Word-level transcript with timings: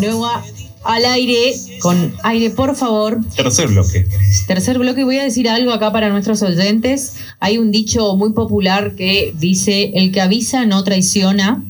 de 0.00 0.06
nuevo 0.06 0.26
al 0.84 1.04
aire, 1.06 1.54
con 1.80 2.14
aire, 2.22 2.50
por 2.50 2.76
favor. 2.76 3.20
Tercer 3.34 3.68
bloque. 3.68 4.06
Tercer 4.46 4.78
bloque, 4.78 5.04
voy 5.04 5.18
a 5.18 5.24
decir 5.24 5.48
algo 5.48 5.72
acá 5.72 5.92
para 5.92 6.10
nuestros 6.10 6.42
oyentes. 6.42 7.14
Hay 7.40 7.58
un 7.58 7.70
dicho 7.70 8.16
muy 8.16 8.32
popular 8.32 8.94
que 8.94 9.34
dice, 9.38 9.92
el 9.94 10.12
que 10.12 10.20
avisa 10.20 10.66
no 10.66 10.84
traiciona. 10.84 11.62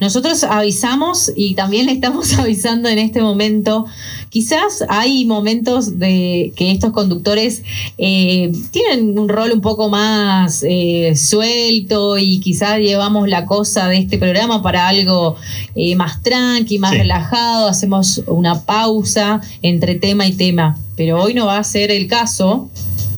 Nosotros 0.00 0.44
avisamos 0.44 1.32
y 1.34 1.54
también 1.54 1.86
le 1.86 1.92
estamos 1.92 2.32
avisando 2.38 2.88
en 2.88 2.98
este 2.98 3.22
momento. 3.22 3.86
Quizás 4.28 4.84
hay 4.88 5.24
momentos 5.24 5.98
de 5.98 6.52
que 6.56 6.70
estos 6.70 6.92
conductores 6.92 7.62
eh, 7.96 8.52
tienen 8.70 9.18
un 9.18 9.28
rol 9.28 9.52
un 9.52 9.62
poco 9.62 9.88
más 9.88 10.62
eh, 10.68 11.14
suelto 11.16 12.18
y 12.18 12.40
quizás 12.40 12.78
llevamos 12.78 13.28
la 13.28 13.46
cosa 13.46 13.88
de 13.88 13.98
este 13.98 14.18
programa 14.18 14.62
para 14.62 14.88
algo 14.88 15.36
eh, 15.74 15.96
más 15.96 16.22
tranqui, 16.22 16.78
más 16.78 16.92
relajado. 16.92 17.68
Hacemos 17.68 18.22
una 18.26 18.62
pausa 18.62 19.40
entre 19.62 19.94
tema 19.94 20.26
y 20.26 20.32
tema. 20.32 20.78
Pero 20.96 21.22
hoy 21.22 21.32
no 21.32 21.46
va 21.46 21.58
a 21.58 21.64
ser 21.64 21.90
el 21.90 22.06
caso. 22.06 22.68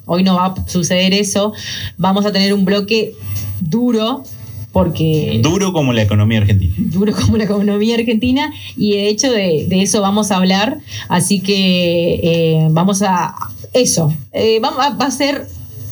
Hoy 0.06 0.22
no 0.22 0.36
va 0.36 0.46
a 0.46 0.68
suceder 0.68 1.12
eso. 1.12 1.52
Vamos 1.96 2.24
a 2.24 2.32
tener 2.32 2.54
un 2.54 2.64
bloque 2.64 3.14
duro 3.60 4.22
porque... 4.72 5.40
Duro 5.42 5.72
como 5.72 5.92
la 5.92 6.02
economía 6.02 6.38
argentina. 6.38 6.74
Duro 6.76 7.14
como 7.14 7.36
la 7.36 7.44
economía 7.44 7.96
argentina 7.96 8.52
y 8.76 8.92
de 8.92 9.08
hecho 9.08 9.32
de, 9.32 9.66
eso 9.70 10.00
vamos 10.00 10.30
a 10.30 10.36
hablar, 10.36 10.78
así 11.08 11.40
que 11.40 12.20
eh, 12.22 12.66
vamos 12.70 13.02
a... 13.02 13.34
Eso, 13.74 14.14
eh, 14.32 14.60
va, 14.60 14.70
va, 14.70 15.06
a 15.06 15.10
ser 15.10 15.46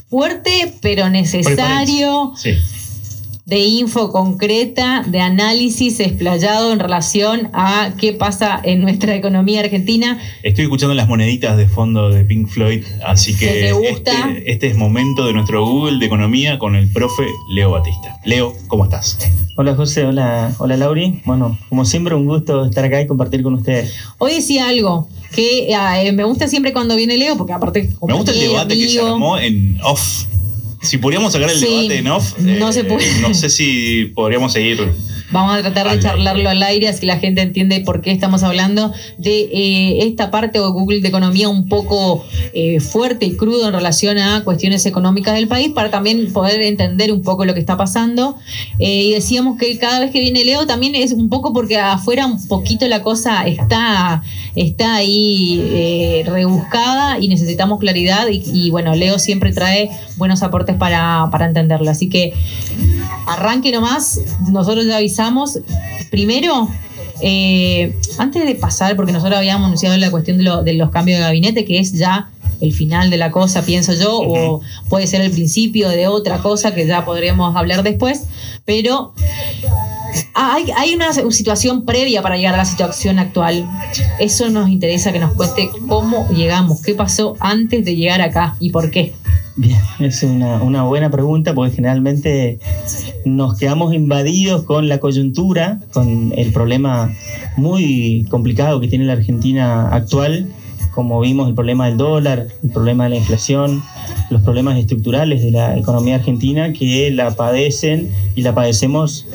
fuerte 0.08 0.72
pero 0.80 1.10
necesario. 1.10 2.32
Sí 2.36 2.50
de 3.46 3.60
info 3.60 4.10
concreta, 4.10 5.04
de 5.06 5.20
análisis 5.20 6.00
explayado 6.00 6.72
en 6.72 6.80
relación 6.80 7.48
a 7.52 7.92
qué 7.96 8.12
pasa 8.12 8.60
en 8.64 8.80
nuestra 8.80 9.14
economía 9.14 9.60
argentina. 9.60 10.18
Estoy 10.42 10.64
escuchando 10.64 10.96
las 10.96 11.06
moneditas 11.06 11.56
de 11.56 11.68
fondo 11.68 12.10
de 12.10 12.24
Pink 12.24 12.48
Floyd, 12.48 12.84
así 13.04 13.36
que 13.36 13.70
este, 13.70 14.50
este, 14.50 14.66
es 14.66 14.76
momento 14.76 15.24
de 15.24 15.32
nuestro 15.32 15.64
Google 15.64 16.00
de 16.00 16.06
Economía 16.06 16.58
con 16.58 16.74
el 16.74 16.90
profe 16.90 17.22
Leo 17.48 17.70
Batista. 17.70 18.18
Leo, 18.24 18.52
¿cómo 18.66 18.82
estás? 18.82 19.16
Hola 19.56 19.76
José, 19.76 20.04
hola, 20.04 20.52
hola 20.58 20.76
Lauri. 20.76 21.22
Bueno, 21.24 21.56
como 21.68 21.84
siempre 21.84 22.16
un 22.16 22.26
gusto 22.26 22.64
estar 22.64 22.84
acá 22.84 23.00
y 23.00 23.06
compartir 23.06 23.44
con 23.44 23.54
ustedes. 23.54 23.94
Hoy 24.18 24.34
decía 24.34 24.68
algo 24.68 25.08
que 25.32 25.68
eh, 25.72 26.12
me 26.12 26.24
gusta 26.24 26.48
siempre 26.48 26.72
cuando 26.72 26.96
viene 26.96 27.16
Leo, 27.16 27.36
porque 27.36 27.52
aparte... 27.52 27.90
Me 28.08 28.14
gusta 28.14 28.32
el 28.32 28.40
debate 28.40 28.76
que 28.76 28.88
se 28.88 29.00
armó 29.00 29.38
en 29.38 29.78
off 29.84 30.26
si 30.86 30.98
podríamos 30.98 31.32
sacar 31.32 31.50
el 31.50 31.60
debate 31.60 31.98
en 31.98 32.08
off, 32.08 32.38
no, 32.38 32.72
se 32.72 32.80
eh, 32.80 32.84
puede. 32.84 33.20
no 33.20 33.34
sé 33.34 33.50
si 33.50 34.12
podríamos 34.14 34.52
seguir 34.52 34.92
Vamos 35.32 35.56
a 35.56 35.60
tratar 35.60 35.90
de 35.90 36.00
charlarlo 36.00 36.48
al 36.48 36.62
aire, 36.62 36.88
así 36.88 37.04
la 37.04 37.18
gente 37.18 37.42
entiende 37.42 37.80
por 37.80 38.00
qué 38.00 38.12
estamos 38.12 38.44
hablando 38.44 38.92
de 39.18 39.40
eh, 39.52 40.06
esta 40.06 40.30
parte 40.30 40.60
de 40.60 40.66
Google 40.66 41.00
de 41.00 41.08
economía 41.08 41.48
un 41.48 41.68
poco 41.68 42.24
eh, 42.54 42.78
fuerte 42.78 43.26
y 43.26 43.36
crudo 43.36 43.66
en 43.66 43.74
relación 43.74 44.18
a 44.18 44.44
cuestiones 44.44 44.86
económicas 44.86 45.34
del 45.34 45.48
país, 45.48 45.70
para 45.70 45.90
también 45.90 46.32
poder 46.32 46.60
entender 46.62 47.10
un 47.10 47.22
poco 47.22 47.44
lo 47.44 47.54
que 47.54 47.60
está 47.60 47.76
pasando. 47.76 48.36
Y 48.78 49.12
decíamos 49.12 49.58
que 49.58 49.76
cada 49.78 49.98
vez 49.98 50.12
que 50.12 50.20
viene 50.20 50.44
Leo 50.44 50.64
también 50.64 50.94
es 50.94 51.12
un 51.12 51.28
poco 51.28 51.52
porque 51.52 51.76
afuera 51.76 52.26
un 52.26 52.46
poquito 52.46 52.86
la 52.86 53.02
cosa 53.02 53.46
está, 53.48 54.22
está 54.54 54.94
ahí 54.94 56.22
rebuscada 56.24 57.18
y 57.18 57.26
necesitamos 57.26 57.80
claridad. 57.80 58.28
Y, 58.30 58.70
bueno, 58.70 58.94
Leo 58.94 59.18
siempre 59.18 59.52
trae 59.52 59.90
buenos 60.16 60.44
aportes 60.44 60.75
para, 60.78 61.28
para 61.30 61.46
entenderlo. 61.46 61.90
Así 61.90 62.08
que 62.08 62.34
arranque 63.26 63.72
nomás, 63.72 64.20
nosotros 64.50 64.86
ya 64.86 64.96
avisamos 64.96 65.58
primero, 66.10 66.68
eh, 67.20 67.94
antes 68.18 68.44
de 68.44 68.54
pasar, 68.54 68.94
porque 68.96 69.12
nosotros 69.12 69.38
habíamos 69.38 69.66
anunciado 69.66 69.96
la 69.96 70.10
cuestión 70.10 70.38
de, 70.38 70.72
los 70.74 70.90
cambios 70.90 71.18
de 71.18 71.24
gabinete, 71.24 71.64
que 71.64 71.78
es 71.78 71.92
ya 71.92 72.30
el 72.60 72.72
final 72.72 73.10
de 73.10 73.16
la 73.16 73.30
cosa, 73.30 73.64
pienso 73.64 73.92
yo, 73.94 74.18
o 74.18 74.60
puede 74.88 75.06
ser 75.06 75.20
el 75.20 75.30
principio 75.30 75.88
de 75.88 76.08
otra 76.08 76.38
cosa 76.38 76.74
que 76.74 76.86
ya 76.86 77.04
podríamos 77.04 77.54
hablar 77.54 77.82
después, 77.82 78.24
pero 78.64 79.12
hay, 80.34 80.70
hay, 80.76 80.94
una 80.94 81.12
situación 81.12 81.84
previa 81.84 82.22
para 82.22 82.36
llegar 82.36 82.54
a 82.54 82.58
la 82.58 82.64
situación 82.64 83.18
actual. 83.18 83.68
Eso 84.18 84.48
nos 84.50 84.68
interesa 84.68 85.12
que 85.12 85.18
nos 85.18 85.32
cuente 85.34 85.70
cómo 85.88 86.28
llegamos, 86.30 86.82
qué 86.82 86.94
pasó 86.94 87.36
antes 87.40 87.84
de 87.84 87.96
llegar 87.96 88.20
acá 88.20 88.56
y 88.60 88.70
por 88.70 88.90
qué. 88.90 89.12
Bien, 89.56 89.78
es 90.00 90.22
una, 90.22 90.62
una, 90.62 90.82
buena 90.82 91.10
pregunta 91.10 91.54
porque 91.54 91.74
generalmente 91.74 92.58
nos 93.24 93.56
quedamos 93.58 93.94
invadidos 93.94 94.64
con 94.64 94.86
la 94.88 94.98
coyuntura, 94.98 95.80
con 95.94 96.32
el 96.36 96.52
problema 96.52 97.10
muy 97.56 98.26
complicado 98.28 98.80
que 98.80 98.88
tiene 98.88 99.06
la 99.06 99.14
Argentina 99.14 99.88
actual, 99.88 100.46
como 100.96 101.20
vimos 101.20 101.46
el 101.46 101.54
problema 101.54 101.86
del 101.88 101.98
dólar, 101.98 102.46
el 102.64 102.70
problema 102.70 103.04
de 103.04 103.10
la 103.10 103.16
inflación, 103.16 103.82
los 104.30 104.40
problemas 104.40 104.78
estructurales 104.78 105.42
de 105.42 105.50
la 105.50 105.76
economía 105.76 106.14
argentina 106.14 106.72
que 106.72 107.10
la 107.10 107.36
padecen 107.36 108.10
y 108.34 108.40
la 108.40 108.54
padecemos 108.54 109.26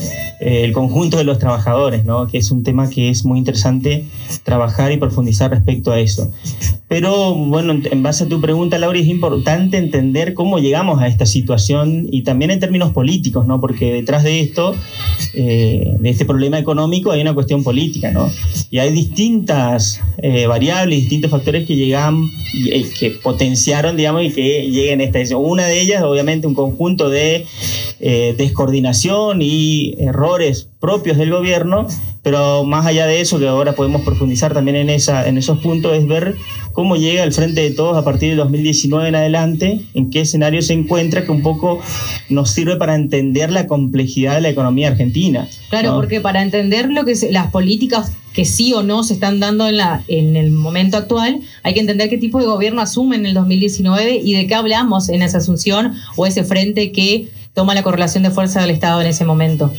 eh, 0.41 0.63
el 0.63 0.73
conjunto 0.73 1.17
de 1.17 1.23
los 1.23 1.37
trabajadores, 1.37 2.03
¿no? 2.03 2.27
que 2.27 2.39
es 2.39 2.49
un 2.49 2.63
tema 2.63 2.89
que 2.89 3.09
es 3.09 3.25
muy 3.25 3.37
interesante 3.37 4.05
trabajar 4.43 4.91
y 4.91 4.97
profundizar 4.97 5.51
respecto 5.51 5.91
a 5.91 5.99
eso. 5.99 6.31
Pero 6.87 7.35
bueno, 7.35 7.73
en 7.89 8.03
base 8.03 8.23
a 8.23 8.27
tu 8.27 8.41
pregunta, 8.41 8.79
Laura, 8.79 8.97
es 8.97 9.07
importante 9.07 9.77
entender 9.77 10.33
cómo 10.33 10.57
llegamos 10.57 10.99
a 10.99 11.07
esta 11.07 11.27
situación 11.27 12.07
y 12.11 12.23
también 12.23 12.49
en 12.49 12.59
términos 12.59 12.91
políticos, 12.91 13.45
¿no? 13.45 13.61
porque 13.61 13.93
detrás 13.93 14.23
de 14.23 14.39
esto, 14.41 14.75
eh, 15.35 15.95
de 15.99 16.09
este 16.09 16.25
problema 16.25 16.57
económico, 16.57 17.11
hay 17.11 17.21
una 17.21 17.35
cuestión 17.35 17.63
política. 17.63 18.11
¿no? 18.11 18.29
Y 18.71 18.79
hay 18.79 18.91
distintas 18.91 20.01
eh, 20.17 20.47
variables, 20.47 21.01
distintos 21.01 21.29
factores 21.29 21.50
que 21.65 21.75
llegan, 21.75 22.29
que 22.99 23.11
potenciaron, 23.23 23.97
digamos, 23.97 24.23
y 24.23 24.31
que 24.31 24.69
lleguen 24.69 25.01
a 25.01 25.03
esta 25.03 25.19
decisión. 25.19 25.41
Una 25.43 25.65
de 25.67 25.79
ellas, 25.81 26.03
obviamente, 26.03 26.47
un 26.47 26.55
conjunto 26.55 27.09
de 27.09 27.45
descoordinación 27.99 29.41
y 29.41 29.95
errores 29.99 30.69
propios 30.79 31.17
del 31.17 31.31
gobierno, 31.31 31.87
pero 32.23 32.63
más 32.63 32.85
allá 32.85 33.07
de 33.07 33.19
eso, 33.19 33.39
que 33.39 33.47
ahora 33.47 33.73
podemos 33.73 34.01
profundizar 34.01 34.53
también 34.53 34.77
en, 34.77 34.89
esa, 34.89 35.27
en 35.27 35.37
esos 35.37 35.59
puntos, 35.59 35.97
es 35.97 36.07
ver 36.07 36.35
cómo 36.71 36.95
llega 36.95 37.23
el 37.23 37.33
Frente 37.33 37.61
de 37.61 37.71
Todos 37.71 37.97
a 37.97 38.03
partir 38.03 38.29
del 38.29 38.37
2019 38.37 39.09
en 39.09 39.15
adelante, 39.15 39.81
en 39.93 40.11
qué 40.11 40.21
escenario 40.21 40.61
se 40.61 40.73
encuentra, 40.73 41.25
que 41.25 41.31
un 41.31 41.41
poco 41.41 41.79
nos 42.29 42.51
sirve 42.51 42.75
para 42.75 42.95
entender 42.95 43.51
la 43.51 43.65
complejidad 43.65 44.35
de 44.35 44.41
la 44.41 44.49
economía 44.49 44.89
argentina. 44.89 45.47
Claro, 45.69 45.95
porque 45.95 46.21
para 46.21 46.43
entender 46.43 46.89
lo 46.91 47.05
que 47.05 47.15
las 47.31 47.51
políticas 47.51 48.11
que 48.33 48.45
sí 48.45 48.71
o 48.73 48.83
no 48.83 49.03
se 49.03 49.15
están 49.15 49.39
dando 49.39 49.67
en, 49.67 49.77
la, 49.77 50.03
en 50.07 50.35
el 50.35 50.51
momento 50.51 50.97
actual, 50.97 51.41
hay 51.63 51.73
que 51.73 51.79
entender 51.79 52.09
qué 52.09 52.17
tipo 52.17 52.39
de 52.39 52.45
gobierno 52.45 52.81
asume 52.81 53.15
en 53.15 53.25
el 53.25 53.33
2019 53.33 54.21
y 54.23 54.35
de 54.35 54.47
qué 54.47 54.55
hablamos 54.55 55.09
en 55.09 55.21
esa 55.21 55.39
asunción 55.39 55.95
o 56.15 56.25
ese 56.25 56.43
frente 56.43 56.91
que 56.91 57.29
toma 57.53 57.73
la 57.73 57.83
correlación 57.83 58.23
de 58.23 58.31
fuerza 58.31 58.61
del 58.61 58.69
Estado 58.69 59.01
en 59.01 59.07
ese 59.07 59.25
momento. 59.25 59.71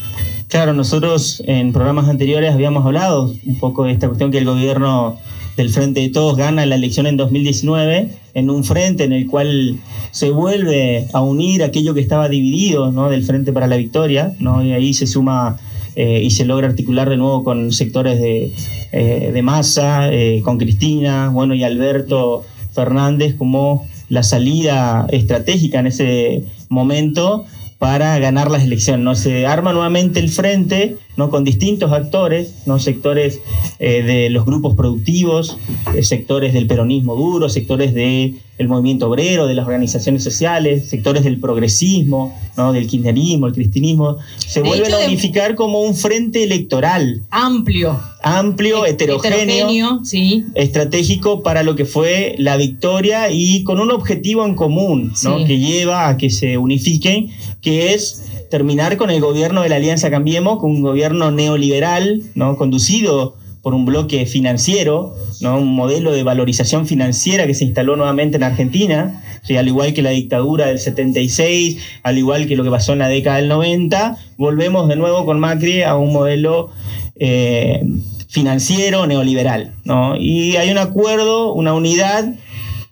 Claro, 0.53 0.75
nosotros 0.75 1.43
en 1.47 1.73
programas 1.73 2.11
anteriores 2.11 2.53
habíamos 2.53 2.85
hablado 2.85 3.35
un 3.47 3.57
poco 3.57 3.85
de 3.85 3.93
esta 3.93 4.07
cuestión 4.07 4.31
que 4.31 4.37
el 4.37 4.45
gobierno 4.45 5.19
del 5.57 5.71
Frente 5.71 6.01
de 6.01 6.11
Todos 6.11 6.37
gana 6.37 6.67
la 6.67 6.75
elección 6.75 7.07
en 7.07 7.17
2019 7.17 8.11
en 8.35 8.51
un 8.51 8.63
frente 8.63 9.05
en 9.05 9.15
el 9.15 9.27
cual 9.27 9.79
se 10.11 10.31
vuelve 10.31 11.07
a 11.15 11.23
unir 11.23 11.63
aquello 11.63 11.95
que 11.95 12.03
estaba 12.03 12.29
dividido 12.29 12.93
¿no? 12.93 13.09
del 13.09 13.25
Frente 13.25 13.51
para 13.51 13.67
la 13.67 13.79
Victoria, 13.79 14.35
¿no? 14.41 14.63
y 14.63 14.73
ahí 14.73 14.93
se 14.93 15.07
suma 15.07 15.59
eh, 15.97 16.21
y 16.23 16.31
se 16.33 16.45
logra 16.45 16.69
articular 16.69 17.09
de 17.09 17.17
nuevo 17.17 17.45
con 17.45 17.73
sectores 17.73 18.21
de, 18.21 18.53
eh, 18.93 19.31
de 19.33 19.43
masa, 19.43 20.13
eh, 20.13 20.43
con 20.45 20.59
Cristina, 20.59 21.31
bueno, 21.31 21.55
y 21.55 21.65
Alberto 21.65 22.45
Fernández 22.75 23.37
como 23.37 23.87
la 24.11 24.23
salida 24.23 25.07
estratégica 25.09 25.81
en 25.81 25.87
ese 25.87 26.45
momento 26.69 27.47
para 27.83 28.17
ganar 28.21 28.49
las 28.49 28.63
elecciones. 28.63 29.03
¿no? 29.03 29.17
Se 29.17 29.45
arma 29.45 29.73
nuevamente 29.73 30.21
el 30.21 30.29
frente 30.29 30.99
¿no? 31.17 31.31
con 31.31 31.45
distintos 31.45 31.93
actores, 31.93 32.55
¿no? 32.67 32.79
sectores 32.79 33.41
eh, 33.79 34.03
de 34.03 34.31
los 34.31 34.47
grupos 34.47 34.75
productivos, 34.75 35.59
eh, 35.95 36.03
sectores 36.03 36.55
del 36.55 36.67
peronismo 36.67 37.15
duro, 37.15 37.49
sectores 37.49 37.95
del 37.95 38.39
movimiento 38.67 39.09
obrero, 39.09 39.47
de 39.47 39.55
las 39.55 39.67
organizaciones 39.67 40.25
sociales, 40.25 40.89
sectores 40.89 41.25
del 41.25 41.39
progresismo, 41.39 42.35
¿no? 42.57 42.73
del 42.73 42.87
kirchnerismo, 42.87 43.47
el 43.47 43.53
cristinismo, 43.53 44.17
se 44.39 44.63
vuelven 44.63 44.93
a 44.95 44.99
unificar 45.01 45.55
como 45.55 45.83
un 45.83 45.95
frente 45.95 46.45
electoral. 46.45 47.23
Amplio. 47.31 48.01
Amplio, 48.23 48.87
heterogéneo, 48.87 50.05
sí. 50.05 50.45
estratégico 50.55 51.43
para 51.43 51.63
lo 51.63 51.75
que 51.75 51.85
fue 51.85 52.37
la 52.39 52.57
victoria 52.57 53.31
y 53.31 53.65
con 53.65 53.81
un 53.81 53.91
objetivo 53.91 54.47
en 54.47 54.55
común, 54.55 55.13
¿no? 55.25 55.45
que 55.45 55.59
lleva 55.59 56.09
a 56.09 56.17
que 56.17 56.31
se 56.31 56.57
unifiquen, 56.57 57.31
que 57.61 57.95
es 57.95 58.23
terminar 58.53 58.99
con 58.99 59.09
el 59.09 59.19
gobierno 59.23 59.63
de 59.63 59.71
la 59.71 59.77
Alianza 59.77 60.11
Cambiemos, 60.11 60.59
con 60.59 60.73
un 60.73 60.83
gobierno 60.83 61.31
neoliberal, 61.31 62.23
¿no? 62.35 62.59
conducido 62.59 63.35
por 63.63 63.73
un 63.73 63.87
bloque 63.87 64.27
financiero, 64.27 65.15
¿no? 65.41 65.57
un 65.57 65.75
modelo 65.75 66.13
de 66.13 66.23
valorización 66.23 66.87
financiera 66.87 67.47
que 67.47 67.55
se 67.55 67.65
instaló 67.65 67.97
nuevamente 67.97 68.37
en 68.37 68.43
Argentina, 68.43 69.23
al 69.57 69.69
igual 69.69 69.95
que 69.95 70.03
la 70.03 70.11
dictadura 70.11 70.67
del 70.67 70.81
76, 70.81 71.79
al 72.03 72.19
igual 72.19 72.47
que 72.47 72.55
lo 72.55 72.63
que 72.63 72.69
pasó 72.69 72.93
en 72.93 72.99
la 72.99 73.09
década 73.09 73.39
del 73.39 73.49
90, 73.49 74.19
volvemos 74.37 74.87
de 74.87 74.97
nuevo 74.97 75.25
con 75.25 75.41
Macri 75.41 75.81
a 75.83 75.97
un 75.97 76.13
modelo 76.13 76.69
eh, 77.17 77.83
financiero 78.29 79.07
neoliberal. 79.07 79.73
¿no? 79.85 80.15
Y 80.19 80.57
hay 80.57 80.71
un 80.71 80.79
acuerdo, 80.79 81.55
una 81.55 81.73
unidad 81.73 82.35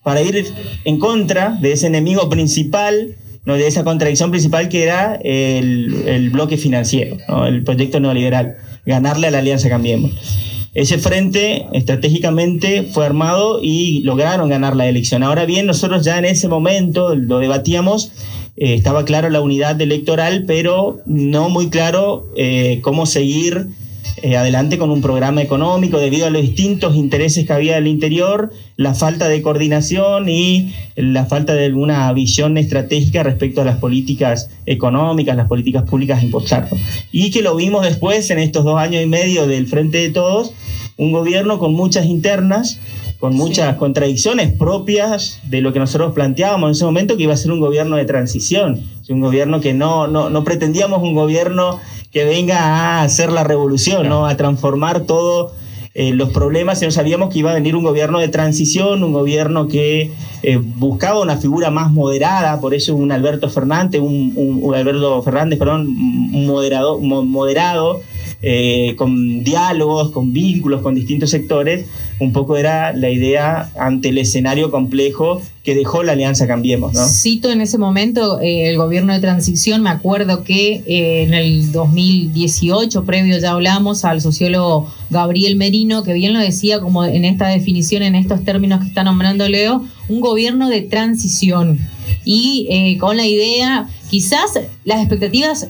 para 0.03 0.23
ir 0.23 0.43
en 0.85 0.99
contra 0.99 1.51
de 1.61 1.73
ese 1.73 1.87
enemigo 1.87 2.31
principal, 2.31 3.15
¿no? 3.45 3.55
de 3.55 3.67
esa 3.67 3.85
contradicción 3.85 4.31
principal 4.31 4.69
que 4.69 4.83
era 4.83 5.15
el, 5.23 6.31
bloque 6.31 6.57
financiero, 6.57 7.17
el 7.47 7.63
proyecto 7.65 8.01
neoliberal, 8.01 8.57
ganarle 8.87 9.29
a 9.29 9.31
la 9.31 9.39
Alianza 9.39 9.69
Cambiemos. 9.69 10.13
Ese 10.73 10.99
frente 10.99 11.67
estratégicamente 11.73 12.85
fue 12.85 13.05
armado 13.05 13.59
y 13.61 14.03
lograron 14.03 14.49
ganar 14.49 14.77
la 14.77 14.89
elección. 14.89 15.25
Ahora 15.25 15.45
bien, 15.45 15.67
nosotros 15.67 16.05
ya 16.05 16.17
en 16.19 16.25
ese 16.25 16.47
momento 16.47 17.17
lo 17.17 17.41
debatíamos, 17.41 18.13
eh, 18.57 18.75
estaba 18.75 19.05
claro 19.05 19.31
la 19.31 19.41
unidad 19.41 19.81
electoral, 19.81 20.45
pero 20.47 21.01
no 21.07 21.49
muy 21.49 21.71
claro 21.71 22.29
eh, 22.37 22.79
cómo 22.83 23.07
seguir 23.07 23.67
eh, 24.23 24.37
adelante 24.37 24.77
con 24.77 24.91
un 24.91 25.01
programa 25.01 25.43
económico 25.43 25.99
debido 25.99 26.27
a 26.27 26.31
los 26.31 26.43
distintos 26.43 26.95
intereses 26.97 27.47
que 27.47 27.53
había 27.53 27.77
del 27.77 27.87
interior, 27.87 28.51
la 28.77 28.95
falta 28.95 29.29
de 29.29 29.41
coordinación 29.41 30.29
y 30.29 30.75
la 30.97 31.27
falta 31.27 31.55
de 31.55 31.67
alguna 31.67 32.13
visión 32.13 32.59
estratégica 32.59 33.23
respecto 33.23 33.63
a 33.63 33.65
las 33.65 33.77
políticas 33.77 34.51
económicas, 34.67 35.37
las 35.37 35.49
políticas 35.49 35.85
públicas 35.85 36.23
impulsar. 36.23 36.69
Y 37.13 37.31
que 37.31 37.43
lo 37.43 37.57
vimos 37.57 37.83
después 37.83 38.31
en 38.31 38.39
estos 38.39 38.65
dos 38.65 38.79
años 38.79 39.03
y 39.03 39.07
medio 39.07 39.47
del 39.47 39.67
Frente 39.67 39.99
de 39.99 40.11
Todos, 40.11 40.53
un 40.97 41.13
gobierno 41.13 41.59
con 41.59 41.73
muchas 41.73 42.05
internas, 42.07 42.79
con 43.21 43.37
muchas 43.37 43.77
contradicciones 43.77 44.51
propias 44.51 45.41
de 45.45 45.61
lo 45.61 45.73
que 45.73 45.79
nosotros 45.79 46.15
planteábamos 46.15 46.69
en 46.69 46.73
ese 46.73 46.85
momento, 46.87 47.17
que 47.17 47.25
iba 47.25 47.35
a 47.35 47.37
ser 47.37 47.53
un 47.53 47.61
gobierno 47.61 47.97
de 47.97 48.07
transición, 48.07 48.83
un 49.11 49.21
gobierno 49.21 49.61
que 49.61 49.75
no, 49.75 50.07
no, 50.07 50.31
no 50.31 50.45
pretendíamos 50.45 51.03
un 51.03 51.15
gobierno 51.15 51.79
que 52.11 52.25
venga 52.25 52.59
a 52.59 53.03
hacer 53.03 53.31
la 53.31 53.45
revolución, 53.45 54.09
¿no? 54.09 54.27
a 54.27 54.37
transformar 54.37 55.01
todos 55.01 55.53
eh, 55.93 56.13
los 56.13 56.31
problemas, 56.31 56.79
sino 56.79 56.93
sabíamos 56.93 57.33
que 57.33 57.41
iba 57.41 57.51
a 57.51 57.55
venir 57.55 57.75
un 57.75 57.83
gobierno 57.83 58.21
de 58.21 58.29
transición, 58.29 59.03
un 59.03 59.13
gobierno 59.13 59.69
que 59.69 60.13
eh, 60.43 60.59
buscaba 60.59 61.21
una 61.21 61.37
figura 61.37 61.71
más 61.71 61.91
moderada, 61.91 62.61
por 62.61 62.75
eso 62.75 62.95
un 62.95 63.11
Alberto 63.11 63.51
Fernández, 63.51 64.01
un, 64.01 64.73
Alberto 64.75 65.21
Fernández, 65.23 65.59
perdón, 65.59 65.89
un 65.89 66.47
moderado, 66.47 66.99
moderado 67.01 68.03
eh, 68.43 68.95
con 68.97 69.45
diálogos, 69.45 70.13
con 70.13 70.33
vínculos 70.33 70.81
con 70.81 70.95
distintos 70.95 71.29
sectores, 71.29 71.85
un 72.21 72.33
poco 72.33 72.57
era 72.57 72.95
la 72.95 73.11
idea 73.11 73.71
ante 73.79 74.09
el 74.09 74.17
escenario 74.17 74.71
complejo 74.71 75.43
que 75.63 75.75
dejó 75.75 76.03
la 76.03 76.13
Alianza 76.13 76.47
Cambiemos. 76.47 76.93
Cito 77.21 77.51
en 77.51 77.61
ese 77.61 77.77
momento 77.77 78.41
eh, 78.41 78.71
el 78.71 78.79
gobierno 78.79 79.13
de 79.13 79.21
transición, 79.21 79.83
me 79.83 79.91
acuerdo 79.91 80.43
que 80.43 80.83
eh, 80.87 81.25
en 81.25 81.35
el 81.35 81.71
2018, 81.71 83.05
previo 83.05 83.39
ya 83.39 83.51
hablamos 83.51 84.07
al 84.07 84.23
sociólogo 84.23 84.91
Gabriel 85.11 85.57
Merino, 85.57 86.03
que 86.03 86.15
bien 86.15 86.33
lo 86.33 86.41
decía 86.41 86.81
como 86.81 87.05
en 87.05 87.27
esta 87.27 87.49
definición, 87.49 88.03
en 88.03 88.15
estos 88.15 88.43
términos 88.43 88.81
que 88.81 88.87
está 88.87 89.05
nombrando 89.05 89.47
Leo, 89.51 89.85
un 90.09 90.21
gobierno 90.21 90.71
de 90.71 90.81
transición. 90.81 91.79
Y 92.25 92.97
con 92.99 93.17
la 93.17 93.27
idea, 93.27 93.89
quizás 94.11 94.59
las 94.85 95.01
expectativas, 95.01 95.69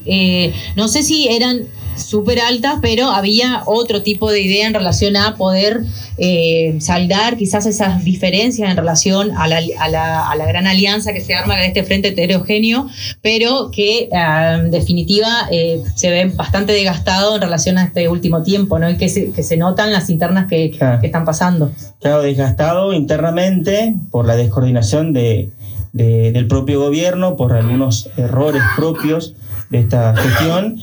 no 0.75 0.87
sé 0.87 1.03
si 1.03 1.27
eran 1.27 1.67
súper 1.95 2.39
altas, 2.39 2.79
pero 2.81 3.09
había 3.09 3.63
otro 3.65 4.01
tipo 4.01 4.31
de 4.31 4.41
idea 4.41 4.67
en 4.67 4.73
relación 4.73 5.15
a 5.17 5.35
poder 5.35 5.81
eh, 6.17 6.77
saldar 6.79 7.37
quizás 7.37 7.65
esas 7.65 8.03
diferencias 8.03 8.69
en 8.69 8.77
relación 8.77 9.31
a 9.37 9.47
la, 9.47 9.61
a, 9.79 9.89
la, 9.89 10.29
a 10.29 10.35
la, 10.35 10.45
gran 10.45 10.67
alianza 10.67 11.13
que 11.13 11.21
se 11.21 11.33
arma 11.33 11.59
en 11.59 11.67
este 11.67 11.83
frente 11.83 12.09
heterogéneo, 12.09 12.87
pero 13.21 13.71
que 13.71 14.09
ah, 14.13 14.59
en 14.59 14.71
definitiva 14.71 15.47
eh, 15.51 15.81
se 15.95 16.09
ve 16.09 16.25
bastante 16.35 16.73
desgastado 16.73 17.35
en 17.35 17.41
relación 17.41 17.77
a 17.77 17.85
este 17.85 18.09
último 18.09 18.43
tiempo, 18.43 18.79
¿no? 18.79 18.89
Y 18.89 18.97
que 18.97 19.09
se, 19.09 19.31
que 19.31 19.43
se 19.43 19.57
notan 19.57 19.91
las 19.91 20.09
internas 20.09 20.47
que, 20.47 20.71
que, 20.71 21.05
están 21.05 21.25
pasando. 21.25 21.71
Claro, 21.99 22.21
desgastado 22.21 22.93
internamente 22.93 23.95
por 24.11 24.25
la 24.25 24.35
descoordinación 24.35 25.13
de, 25.13 25.49
de, 25.93 26.31
del 26.31 26.47
propio 26.47 26.79
gobierno, 26.79 27.35
por 27.35 27.53
algunos 27.53 28.09
errores 28.17 28.61
propios 28.75 29.35
de 29.69 29.79
esta 29.79 30.15
gestión 30.15 30.77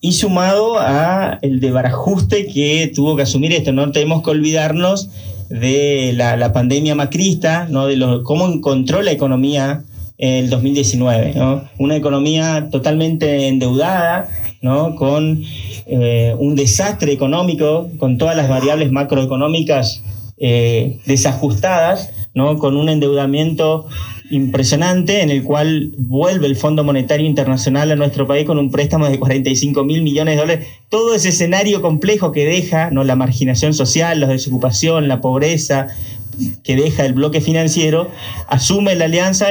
y 0.00 0.12
sumado 0.12 0.78
a 0.78 1.38
el 1.40 1.60
desbarajuste 1.60 2.46
que 2.46 2.92
tuvo 2.94 3.16
que 3.16 3.22
asumir 3.22 3.52
esto. 3.52 3.72
No 3.72 3.90
tenemos 3.92 4.22
que 4.22 4.30
olvidarnos 4.30 5.08
de 5.48 6.12
la, 6.14 6.52
pandemia 6.52 6.94
macrista, 6.94 7.66
¿no? 7.70 7.86
de 7.86 7.96
lo, 7.96 8.24
cómo 8.24 8.48
encontró 8.48 9.02
la 9.02 9.12
economía 9.12 9.84
el 10.18 10.50
2019. 10.50 11.34
¿no? 11.34 11.64
Una 11.78 11.96
economía 11.96 12.68
totalmente 12.70 13.48
endeudada, 13.48 14.28
¿no? 14.62 14.96
con 14.96 15.42
eh, 15.86 16.34
un 16.38 16.56
desastre 16.56 17.12
económico, 17.12 17.88
con 17.98 18.18
todas 18.18 18.36
las 18.36 18.48
variables 18.48 18.90
macroeconómicas 18.90 20.02
eh, 20.38 20.98
desajustadas, 21.06 22.10
¿no? 22.34 22.58
con 22.58 22.76
un 22.76 22.88
endeudamiento 22.88 23.86
impresionante 24.30 25.20
en 25.20 25.30
el 25.30 25.42
cual 25.42 25.92
vuelve 25.98 26.46
el 26.46 26.56
Fondo 26.56 26.82
Monetario 26.82 27.26
Internacional 27.26 27.90
a 27.90 27.96
nuestro 27.96 28.26
país 28.26 28.46
con 28.46 28.58
un 28.58 28.70
préstamo 28.70 29.08
de 29.08 29.18
45 29.18 29.84
mil 29.84 30.02
millones 30.02 30.36
de 30.36 30.40
dólares. 30.40 30.68
Todo 30.88 31.14
ese 31.14 31.28
escenario 31.28 31.82
complejo 31.82 32.32
que 32.32 32.44
deja 32.44 32.90
¿no? 32.90 33.04
la 33.04 33.16
marginación 33.16 33.74
social, 33.74 34.20
la 34.20 34.26
desocupación, 34.26 35.08
la 35.08 35.20
pobreza 35.20 35.88
que 36.62 36.76
deja 36.76 37.04
el 37.04 37.12
bloque 37.12 37.40
financiero, 37.40 38.10
asume 38.48 38.94
la 38.94 39.04
alianza 39.04 39.48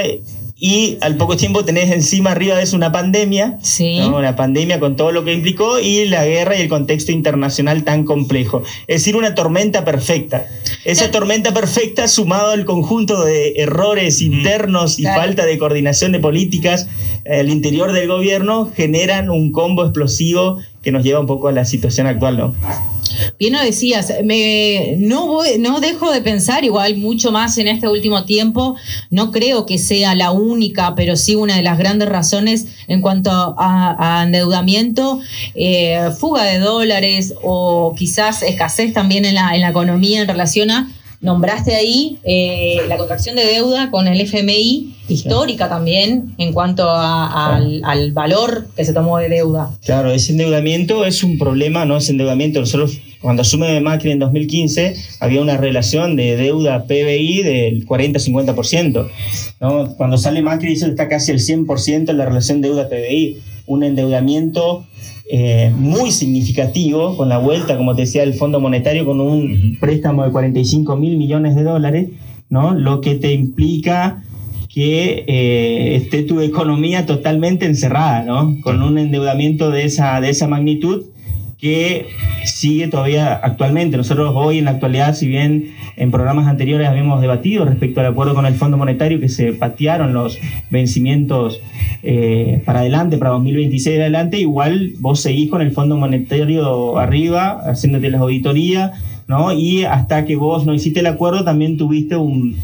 y 0.56 0.98
al 1.00 1.16
poco 1.16 1.36
tiempo 1.36 1.64
tenés 1.64 1.90
encima 1.90 2.30
arriba 2.30 2.56
de 2.56 2.62
eso 2.62 2.76
una 2.76 2.92
pandemia, 2.92 3.58
sí. 3.60 4.00
una 4.00 4.36
pandemia 4.36 4.78
con 4.78 4.94
todo 4.94 5.10
lo 5.10 5.24
que 5.24 5.32
implicó 5.32 5.80
y 5.80 6.04
la 6.06 6.24
guerra 6.24 6.56
y 6.56 6.62
el 6.62 6.68
contexto 6.68 7.10
internacional 7.10 7.82
tan 7.82 8.04
complejo. 8.04 8.62
Es 8.86 9.00
decir, 9.00 9.16
una 9.16 9.34
tormenta 9.34 9.84
perfecta. 9.84 10.46
Esa 10.84 11.10
tormenta 11.10 11.52
perfecta 11.52 12.06
sumado 12.06 12.50
al 12.50 12.64
conjunto 12.64 13.24
de 13.24 13.54
errores 13.56 14.22
internos 14.22 14.98
y 15.00 15.04
falta 15.04 15.44
de 15.44 15.58
coordinación 15.58 16.12
de 16.12 16.20
políticas 16.20 16.88
al 17.28 17.48
interior 17.48 17.92
del 17.92 18.06
gobierno 18.06 18.70
generan 18.74 19.30
un 19.30 19.50
combo 19.50 19.82
explosivo 19.82 20.60
que 20.82 20.92
nos 20.92 21.02
lleva 21.02 21.20
un 21.20 21.26
poco 21.26 21.48
a 21.48 21.52
la 21.52 21.64
situación 21.64 22.06
actual, 22.06 22.36
¿no? 22.36 22.54
Bien 23.38 23.52
lo 23.52 23.60
decías, 23.60 24.12
me, 24.24 24.94
no, 24.98 25.40
no 25.58 25.80
dejo 25.80 26.10
de 26.12 26.20
pensar, 26.20 26.64
igual 26.64 26.96
mucho 26.96 27.32
más 27.32 27.58
en 27.58 27.68
este 27.68 27.88
último 27.88 28.24
tiempo, 28.24 28.76
no 29.10 29.32
creo 29.32 29.66
que 29.66 29.78
sea 29.78 30.14
la 30.14 30.30
única, 30.30 30.94
pero 30.94 31.16
sí 31.16 31.34
una 31.34 31.56
de 31.56 31.62
las 31.62 31.78
grandes 31.78 32.08
razones 32.08 32.66
en 32.88 33.00
cuanto 33.00 33.30
a, 33.58 34.22
endeudamiento, 34.24 35.20
eh, 35.54 36.10
fuga 36.18 36.44
de 36.44 36.58
dólares 36.58 37.34
o 37.42 37.94
quizás 37.96 38.42
escasez 38.42 38.92
también 38.92 39.24
en 39.24 39.34
la, 39.34 39.54
en 39.54 39.60
la 39.60 39.70
economía 39.70 40.20
en 40.20 40.28
relación 40.28 40.70
a 40.70 40.88
nombraste 41.24 41.74
ahí 41.74 42.18
eh, 42.22 42.82
la 42.86 42.98
contracción 42.98 43.34
de 43.34 43.46
deuda 43.46 43.90
con 43.90 44.06
el 44.06 44.20
FMI, 44.20 44.94
histórica 45.08 45.70
también, 45.70 46.34
en 46.36 46.52
cuanto 46.52 46.88
al, 46.88 47.82
al, 47.82 48.12
valor 48.12 48.68
que 48.76 48.84
se 48.84 48.92
tomó 48.92 49.18
de 49.18 49.30
deuda. 49.30 49.70
Claro, 49.84 50.12
ese 50.12 50.32
endeudamiento 50.32 51.06
es 51.06 51.24
un 51.24 51.38
problema, 51.38 51.86
no 51.86 51.96
es 51.96 52.10
endeudamiento. 52.10 52.60
Nosotros, 52.60 52.98
cuando 53.22 53.40
asume 53.40 53.80
Macri 53.80 54.12
en 54.12 54.18
2015, 54.18 54.94
había 55.20 55.40
una 55.40 55.56
relación 55.56 56.14
de 56.14 56.36
deuda 56.36 56.84
PBI 56.84 57.42
del 57.42 57.86
40-50%. 57.86 59.10
¿no? 59.60 59.96
Cuando 59.96 60.18
sale 60.18 60.42
Macri, 60.42 60.74
eso 60.74 60.86
está 60.86 61.08
casi 61.08 61.32
el 61.32 61.40
100% 61.40 62.10
en 62.10 62.18
la 62.18 62.26
relación 62.26 62.60
deuda-PBI. 62.60 63.38
Un 63.66 63.82
endeudamiento 63.82 64.84
eh, 65.30 65.72
muy 65.76 66.10
significativo 66.10 67.16
con 67.16 67.28
la 67.28 67.38
vuelta, 67.38 67.76
como 67.76 67.94
te 67.94 68.02
decía, 68.02 68.22
del 68.22 68.34
Fondo 68.34 68.60
Monetario 68.60 69.06
con 69.06 69.20
un 69.20 69.78
préstamo 69.80 70.24
de 70.24 70.30
45 70.30 70.96
mil 70.96 71.16
millones 71.16 71.56
de 71.56 71.62
dólares, 71.62 72.10
¿no? 72.50 72.74
Lo 72.74 73.00
que 73.00 73.14
te 73.14 73.32
implica 73.32 74.22
que 74.68 75.24
eh, 75.26 75.96
esté 75.96 76.24
tu 76.24 76.40
economía 76.40 77.06
totalmente 77.06 77.64
encerrada, 77.64 78.22
¿no? 78.22 78.60
Con 78.62 78.82
un 78.82 78.98
endeudamiento 78.98 79.70
de 79.70 79.84
esa, 79.84 80.20
de 80.20 80.30
esa 80.30 80.48
magnitud 80.48 81.04
que 81.64 82.08
sigue 82.44 82.88
todavía 82.88 83.32
actualmente. 83.36 83.96
Nosotros 83.96 84.34
hoy 84.36 84.58
en 84.58 84.66
la 84.66 84.72
actualidad, 84.72 85.14
si 85.14 85.26
bien 85.26 85.72
en 85.96 86.10
programas 86.10 86.46
anteriores 86.46 86.86
habíamos 86.86 87.22
debatido 87.22 87.64
respecto 87.64 88.00
al 88.00 88.06
acuerdo 88.06 88.34
con 88.34 88.44
el 88.44 88.52
Fondo 88.52 88.76
Monetario 88.76 89.18
que 89.18 89.30
se 89.30 89.54
patearon 89.54 90.12
los 90.12 90.38
vencimientos 90.68 91.62
eh, 92.02 92.60
para 92.66 92.80
adelante, 92.80 93.16
para 93.16 93.30
2026 93.30 93.98
adelante, 93.98 94.38
igual 94.38 94.92
vos 94.98 95.20
seguís 95.20 95.48
con 95.48 95.62
el 95.62 95.72
Fondo 95.72 95.96
Monetario 95.96 96.98
arriba, 96.98 97.62
haciéndote 97.64 98.10
las 98.10 98.20
auditorías, 98.20 98.92
¿no? 99.26 99.52
Y 99.52 99.84
hasta 99.84 100.24
que 100.24 100.36
vos 100.36 100.66
no 100.66 100.74
hiciste 100.74 101.00
el 101.00 101.06
acuerdo, 101.06 101.44
también 101.44 101.76
tuviste 101.76 102.16
un, 102.16 102.56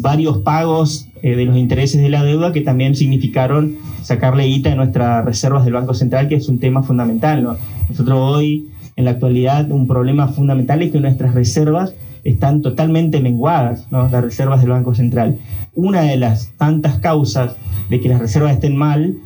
varios 0.00 0.38
pagos 0.38 1.08
eh, 1.22 1.36
de 1.36 1.44
los 1.44 1.56
intereses 1.56 2.00
de 2.00 2.08
la 2.08 2.22
deuda 2.22 2.52
que 2.52 2.60
también 2.60 2.94
significaron 2.94 3.76
sacarle 4.02 4.44
guita 4.44 4.70
de 4.70 4.76
nuestras 4.76 5.24
reservas 5.24 5.64
del 5.64 5.74
Banco 5.74 5.94
Central, 5.94 6.28
que 6.28 6.36
es 6.36 6.48
un 6.48 6.58
tema 6.58 6.82
fundamental. 6.82 7.42
¿no? 7.42 7.56
Nosotros 7.88 8.18
hoy, 8.18 8.68
en 8.96 9.04
la 9.04 9.12
actualidad, 9.12 9.70
un 9.70 9.86
problema 9.86 10.28
fundamental 10.28 10.82
es 10.82 10.92
que 10.92 11.00
nuestras 11.00 11.34
reservas 11.34 11.94
están 12.24 12.62
totalmente 12.62 13.20
menguadas, 13.20 13.86
las 13.90 14.10
reservas 14.10 14.60
del 14.60 14.70
Banco 14.70 14.94
Central. 14.94 15.38
Una 15.74 16.02
de 16.02 16.16
las 16.16 16.50
tantas 16.58 16.98
causas 16.98 17.56
de 17.88 18.00
que 18.00 18.08
las 18.08 18.20
reservas 18.20 18.52
estén 18.52 18.76
mal 18.76 19.16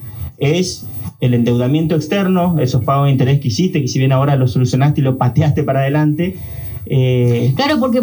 es 0.42 0.86
el 1.20 1.34
endeudamiento 1.34 1.94
externo, 1.94 2.58
esos 2.58 2.84
pagos 2.84 3.06
de 3.06 3.12
interés 3.12 3.40
que 3.40 3.48
hiciste, 3.48 3.80
que 3.80 3.88
si 3.88 3.98
bien 4.00 4.12
ahora 4.12 4.34
lo 4.36 4.48
solucionaste 4.48 5.00
y 5.00 5.04
lo 5.04 5.16
pateaste 5.16 5.62
para 5.62 5.80
adelante, 5.80 6.36
eh, 6.86 7.52
claro, 7.54 7.78
porque 7.78 8.02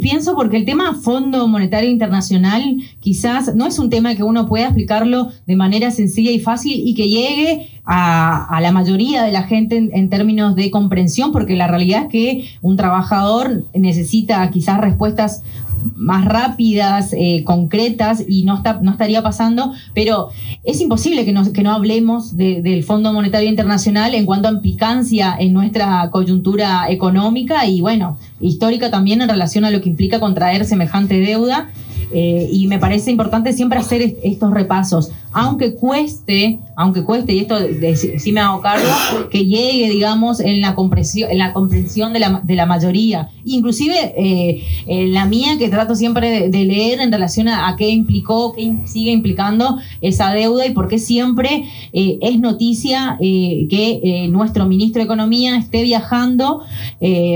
pienso 0.00 0.34
porque 0.34 0.58
el 0.58 0.66
tema 0.66 0.94
Fondo 0.94 1.48
Monetario 1.48 1.88
Internacional 1.88 2.76
quizás 3.00 3.54
no 3.54 3.66
es 3.66 3.78
un 3.78 3.88
tema 3.88 4.14
que 4.14 4.22
uno 4.22 4.46
pueda 4.46 4.66
explicarlo 4.66 5.30
de 5.46 5.56
manera 5.56 5.90
sencilla 5.90 6.30
y 6.30 6.38
fácil 6.38 6.80
y 6.84 6.94
que 6.94 7.08
llegue 7.08 7.70
a, 7.84 8.58
la 8.60 8.70
mayoría 8.70 9.22
de 9.22 9.32
la 9.32 9.44
gente 9.44 9.88
en, 9.92 10.10
términos 10.10 10.54
de 10.56 10.70
comprensión, 10.70 11.32
porque 11.32 11.56
la 11.56 11.68
realidad 11.68 12.02
es 12.02 12.08
que 12.08 12.44
un 12.60 12.76
trabajador 12.76 13.64
necesita 13.74 14.48
quizás 14.50 14.78
respuestas 14.78 15.42
más 15.96 16.24
rápidas, 16.24 17.12
eh, 17.12 17.42
concretas 17.44 18.22
y 18.26 18.44
no, 18.44 18.56
está, 18.56 18.80
no 18.82 18.92
estaría 18.92 19.22
pasando, 19.22 19.72
pero 19.94 20.30
es 20.64 20.80
imposible 20.80 21.24
que 21.24 21.32
no, 21.32 21.52
que 21.52 21.62
no 21.62 21.72
hablemos 21.72 22.36
del 22.36 22.84
Fondo 22.84 23.12
Monetario 23.12 23.48
Internacional 23.48 24.14
en 24.14 24.26
cuanto 24.26 24.48
a 24.48 24.52
implicancia 24.52 25.36
en 25.38 25.52
nuestra 25.52 26.08
coyuntura 26.10 26.90
económica 26.90 27.66
y 27.66 27.80
bueno, 27.80 28.18
histórica 28.40 28.90
también 28.90 29.22
en 29.22 29.28
relación 29.28 29.64
a 29.64 29.70
lo 29.70 29.80
que 29.80 29.88
implica 29.88 30.20
contraer 30.20 30.64
semejante 30.64 31.18
deuda. 31.20 31.70
Eh, 32.10 32.48
y 32.50 32.66
me 32.68 32.78
parece 32.78 33.10
importante 33.10 33.52
siempre 33.52 33.78
hacer 33.78 34.16
estos 34.22 34.50
repasos, 34.50 35.10
aunque 35.32 35.74
cueste, 35.74 36.58
aunque 36.76 37.04
cueste, 37.04 37.32
y 37.32 37.40
esto 37.40 37.56
sí 38.18 38.32
me 38.32 38.40
hago 38.40 38.60
cargo, 38.60 38.86
que 39.30 39.44
llegue, 39.44 39.90
digamos, 39.90 40.40
en 40.40 40.60
la 40.60 40.74
comprensión, 40.74 41.30
en 41.30 41.38
la 41.38 41.52
comprensión 41.52 42.12
de 42.12 42.20
la, 42.20 42.40
de 42.42 42.54
la 42.54 42.66
mayoría. 42.66 43.28
Inclusive 43.44 44.14
eh, 44.16 45.08
la 45.08 45.26
mía, 45.26 45.58
que 45.58 45.68
trato 45.68 45.94
siempre 45.94 46.48
de, 46.48 46.64
leer 46.64 47.00
en 47.00 47.12
relación 47.12 47.48
a, 47.48 47.74
qué 47.76 47.88
implicó, 47.88 48.52
qué 48.52 48.74
sigue 48.86 49.10
implicando 49.10 49.78
esa 50.00 50.32
deuda 50.32 50.66
y 50.66 50.70
por 50.70 50.88
qué 50.88 50.98
siempre 50.98 51.64
eh, 51.92 52.18
es 52.20 52.38
noticia 52.38 53.16
que 53.20 54.28
nuestro 54.30 54.66
ministro 54.66 55.00
de 55.00 55.04
Economía 55.04 55.56
esté 55.56 55.82
viajando 55.82 56.62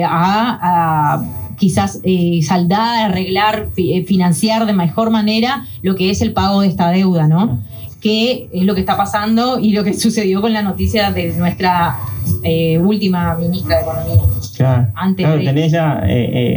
a 0.06 1.22
quizás 1.62 2.00
eh, 2.02 2.40
saldar, 2.42 3.10
arreglar, 3.10 3.68
eh, 3.76 4.02
financiar 4.04 4.66
de 4.66 4.72
mejor 4.72 5.10
manera 5.10 5.64
lo 5.82 5.94
que 5.94 6.10
es 6.10 6.20
el 6.20 6.32
pago 6.32 6.60
de 6.60 6.66
esta 6.66 6.90
deuda, 6.90 7.28
¿no? 7.28 7.60
Que 8.02 8.48
es 8.52 8.64
lo 8.64 8.74
que 8.74 8.80
está 8.80 8.96
pasando 8.96 9.58
y 9.58 9.72
lo 9.72 9.84
que 9.84 9.94
sucedió 9.98 10.40
con 10.40 10.52
la 10.52 10.62
noticia 10.62 11.12
de 11.12 11.32
nuestra 11.34 11.98
eh, 12.42 12.78
última 12.78 13.34
ministra 13.36 13.76
de 13.76 13.82
Economía. 13.82 14.22
Claro, 14.56 14.88
Antes 14.94 15.44
tenés 15.44 15.72
ya 15.72 16.02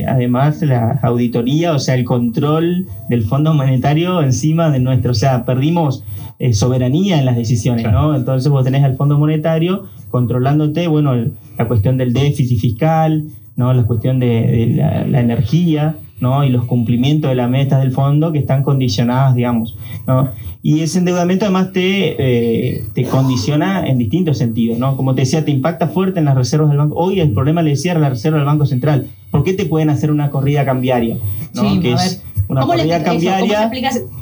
además 0.08 0.62
la 0.62 1.00
auditoría, 1.02 1.74
o 1.74 1.80
sea, 1.80 1.96
el 1.96 2.04
control 2.04 2.88
del 3.10 3.24
Fondo 3.24 3.54
Monetario 3.54 4.22
encima 4.22 4.70
de 4.70 4.80
nuestro, 4.80 5.12
o 5.12 5.16
sea, 5.16 5.46
perdimos 5.46 6.04
soberanía 6.52 7.18
en 7.18 7.26
las 7.26 7.38
decisiones, 7.38 7.90
¿no? 7.90 8.16
Entonces 8.16 8.52
vos 8.52 8.66
tenés 8.66 8.84
al 8.84 8.96
Fondo 8.98 9.18
Monetario 9.18 9.86
controlándote, 10.10 10.88
bueno, 10.88 11.14
la 11.58 11.68
cuestión 11.68 11.98
del 11.98 12.14
déficit 12.14 12.60
fiscal, 12.60 13.26
¿no? 13.56 13.74
la 13.74 13.84
cuestión 13.84 14.20
de, 14.20 14.74
la, 15.10 15.20
energía 15.20 15.96
¿no? 16.20 16.44
y 16.44 16.50
los 16.50 16.66
cumplimientos 16.66 17.30
de 17.30 17.36
las 17.36 17.50
metas 17.50 17.82
del 17.82 17.92
fondo 17.92 18.32
que 18.32 18.40
están 18.40 18.64
condicionadas, 18.64 19.36
digamos. 19.36 19.78
¿no? 20.08 20.30
Y 20.62 20.82
ese 20.82 21.00
endeudamiento 21.00 21.46
además 21.46 21.72
te, 21.74 22.16
eh, 22.18 22.84
te 22.94 23.04
condiciona 23.04 23.86
en 23.86 23.98
distintos 23.98 24.38
sentidos. 24.38 24.80
¿no? 24.80 24.96
Como 24.96 25.14
te 25.14 25.22
decía, 25.22 25.44
te 25.46 25.52
impacta 25.52 25.88
fuerte 25.88 26.20
en 26.20 26.26
las 26.26 26.36
reservas 26.36 26.70
del 26.70 26.78
banco. 26.78 26.96
Hoy 26.96 27.20
el 27.20 27.32
problema 27.32 27.62
le 27.62 27.72
decía 27.72 27.94
la 27.96 28.10
reserva 28.10 28.38
del 28.38 28.46
Banco 28.46 28.66
Central. 28.66 29.08
¿Por 29.32 29.44
qué 29.44 29.54
te 29.54 29.66
pueden 29.66 29.90
hacer 29.90 30.12
una 30.12 30.30
corrida 30.30 30.66
cambiaria? 30.66 31.18
¿no? 31.54 31.82
que 31.82 31.94
es 31.94 32.24
una 32.48 32.62
corrida 32.66 33.04
cambiaria 33.04 33.72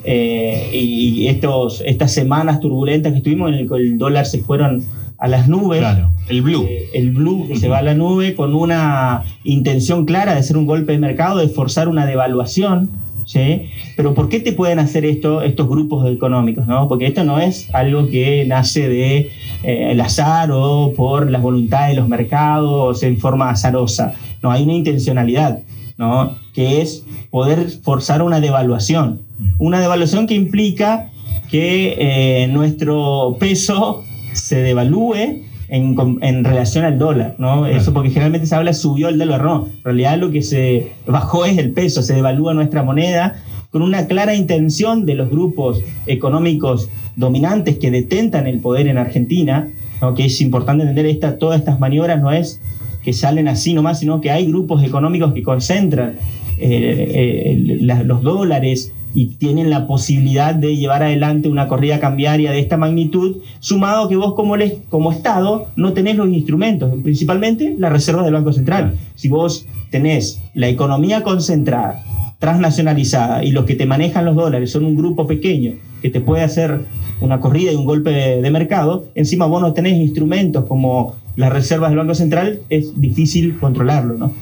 eh, 0.04 0.70
y, 0.74 1.28
estos, 1.28 1.84
estas 1.86 2.14
semanas 2.14 2.60
turbulentas 2.60 3.12
que 3.12 3.18
estuvimos 3.20 3.50
en 3.50 3.56
el 3.56 3.70
que 3.70 3.76
el 3.76 3.98
dólar 3.98 4.26
se 4.26 4.40
fueron 4.40 4.84
a 5.24 5.30
las 5.30 5.48
nubes. 5.48 5.80
Claro, 5.80 6.12
el 6.28 6.42
blue. 6.42 6.66
Eh, 6.70 6.90
el 6.94 7.12
blue 7.12 7.48
que 7.48 7.56
se 7.56 7.70
va 7.70 7.78
a 7.78 7.82
la 7.82 7.94
nube 7.94 8.36
con 8.36 8.54
una 8.54 9.24
intención 9.46 10.04
clara 10.04 10.34
de 10.34 10.40
hacer 10.40 10.58
un 10.58 10.66
golpe 10.66 10.92
de 10.92 10.98
mercado, 10.98 11.40
de 11.40 11.48
forzar 11.48 11.88
una 11.88 12.06
devaluación. 12.06 12.90
¿sí? 13.26 13.70
Pero 13.96 14.14
¿por 14.16 14.28
qué 14.28 14.42
te 14.42 14.52
pueden 14.52 14.80
hacer 14.80 15.06
esto 15.06 15.42
estos 15.42 15.70
grupos 15.70 16.12
económicos? 16.12 16.68
¿no? 16.68 16.90
Porque 16.90 17.08
esto 17.08 17.24
no 17.24 17.40
es 17.40 17.74
algo 17.74 18.10
que 18.10 18.44
nace 18.46 18.90
de 18.90 19.32
eh, 19.64 19.92
el 19.92 20.02
azar 20.02 20.50
o 20.52 20.92
por 20.94 21.32
las 21.32 21.42
voluntades 21.42 21.96
de 21.96 22.02
los 22.02 22.10
mercados 22.10 23.02
en 23.02 23.18
forma 23.18 23.50
azarosa. 23.50 24.16
No, 24.42 24.52
hay 24.52 24.64
una 24.64 24.74
intencionalidad. 24.74 25.60
¿no? 25.98 26.36
que 26.54 26.82
es 26.82 27.06
poder 27.30 27.70
forzar 27.82 28.24
una 28.24 28.42
devaluación. 28.42 29.22
Una 29.58 29.80
devaluación 29.80 30.28
que 30.28 30.34
implica 30.34 31.12
que 31.50 31.96
eh, 31.98 32.48
nuestro 32.48 33.38
peso 33.40 34.04
se 34.34 34.58
devalúe 34.58 35.44
en, 35.70 36.44
relación 36.44 36.86
al 36.86 37.00
dólar, 37.00 37.36
¿no? 37.40 37.66
Eso 37.66 37.94
porque 37.94 38.10
generalmente 38.10 38.46
se 38.46 38.56
habla 38.56 38.74
subió 38.74 39.10
el 39.10 39.18
dólar, 39.18 39.44
no. 39.44 39.68
En 39.78 39.84
realidad 39.84 40.18
lo 40.20 40.32
que 40.32 40.44
se 40.44 40.92
bajó 41.08 41.46
es 41.46 41.58
el 41.58 41.72
peso, 41.72 42.04
se 42.04 42.14
devalúa 42.14 42.54
nuestra 42.54 42.84
moneda 42.84 43.42
con 43.72 43.82
una 43.82 44.06
clara 44.06 44.36
intención 44.36 45.06
de 45.06 45.16
los 45.16 45.32
grupos 45.32 45.82
económicos 46.06 46.90
dominantes 47.16 47.80
que 47.80 47.90
detentan 47.90 48.46
el 48.46 48.60
poder 48.60 48.88
en 48.88 49.00
Argentina, 49.00 49.68
¿no? 50.00 50.14
que 50.14 50.26
es 50.26 50.42
importante 50.42 50.84
entender 50.84 51.08
esta, 51.08 51.40
todas 51.40 51.60
estas 51.60 51.80
maniobras 51.80 52.22
no 52.22 52.32
es 52.32 52.62
que 53.04 53.14
salen 53.14 53.48
así 53.48 53.74
nomás, 53.74 54.00
sino 54.00 54.22
que 54.22 54.30
hay 54.30 54.46
grupos 54.46 54.84
económicos 54.84 55.34
que 55.34 55.42
concentran 55.42 56.18
eh, 56.60 57.48
eh, 57.50 57.78
los 57.82 58.22
dólares, 58.22 58.94
y 59.14 59.26
tienen 59.36 59.70
la 59.70 59.86
posibilidad 59.86 60.56
de 60.56 60.76
llevar 60.76 61.04
adelante 61.04 61.50
una 61.50 61.68
corrida 61.68 62.00
cambiaria 62.00 62.52
de 62.52 62.60
esta 62.60 62.78
magnitud, 62.78 63.38
sumado 63.60 64.10
que 64.10 64.16
vos 64.16 64.34
como, 64.34 64.58
les, 64.58 64.74
como 64.90 65.12
Estado 65.12 65.68
no 65.76 65.94
tenés 65.94 66.16
los 66.16 66.30
instrumentos, 66.30 66.92
principalmente 67.04 67.76
la 67.78 67.90
reserva 67.90 68.24
del 68.24 68.34
Banco 68.34 68.54
Central. 68.54 68.96
Si 69.16 69.30
vos 69.30 69.68
tenés 69.92 70.42
la 70.54 70.68
economía 70.68 71.22
concentrada, 71.22 72.04
transnacionalizada, 72.40 73.44
y 73.44 73.52
los 73.52 73.66
que 73.66 73.76
te 73.76 73.86
manejan 73.86 74.26
los 74.26 74.36
dólares 74.36 74.72
son 74.72 74.84
un 74.86 74.96
grupo 74.96 75.28
pequeño 75.28 75.74
que 76.02 76.10
te 76.10 76.20
puede 76.20 76.44
hacer 76.44 76.82
una 77.22 77.40
corrida 77.40 77.72
y 77.72 77.76
un 77.76 77.86
golpe 77.86 78.10
de, 78.10 78.42
de 78.42 78.52
mercado, 78.52 79.06
encima 79.16 79.46
vos 79.46 79.62
no 79.62 79.74
tenés 79.74 79.94
instrumentos 79.94 80.66
como 80.66 81.16
las 81.36 81.54
reservas 81.54 81.90
del 81.90 82.00
Banco 82.00 82.16
Central, 82.16 82.60
es 82.70 83.00
difícil 83.00 83.58
controlarlo, 83.60 84.16
¿no? 84.18 84.34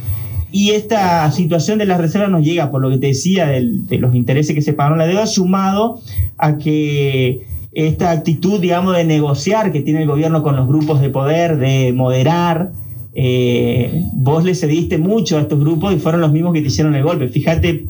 Y 0.52 0.72
esta 0.72 1.32
situación 1.32 1.80
de 1.80 1.86
las 1.86 2.00
reservas 2.00 2.30
nos 2.30 2.44
llega, 2.44 2.72
por 2.72 2.82
lo 2.82 2.90
que 2.90 2.98
te 2.98 3.08
decía, 3.08 3.48
de 3.48 3.98
los 3.98 4.14
intereses 4.16 4.54
que 4.54 4.62
se 4.62 4.74
pagaron 4.74 4.98
la 4.98 5.08
deuda, 5.08 5.26
sumado 5.26 6.00
a 6.38 6.58
que 6.58 7.46
esta 7.74 8.12
actitud, 8.12 8.60
digamos, 8.60 8.96
de 8.96 9.06
negociar 9.06 9.72
que 9.72 9.82
tiene 9.82 10.02
el 10.02 10.08
gobierno 10.08 10.44
con 10.44 10.56
los 10.56 10.68
grupos 10.68 11.00
de 11.00 11.10
poder, 11.10 11.58
de 11.58 11.94
moderar, 11.94 12.72
eh, 13.14 14.04
vos 14.14 14.44
le 14.44 14.56
cediste 14.56 14.98
mucho 14.98 15.38
a 15.38 15.42
estos 15.42 15.60
grupos 15.60 15.94
y 15.94 16.00
fueron 16.00 16.22
los 16.22 16.32
mismos 16.32 16.54
que 16.54 16.62
te 16.62 16.68
hicieron 16.68 16.96
el 16.96 17.04
golpe. 17.04 17.28
Fíjate, 17.30 17.86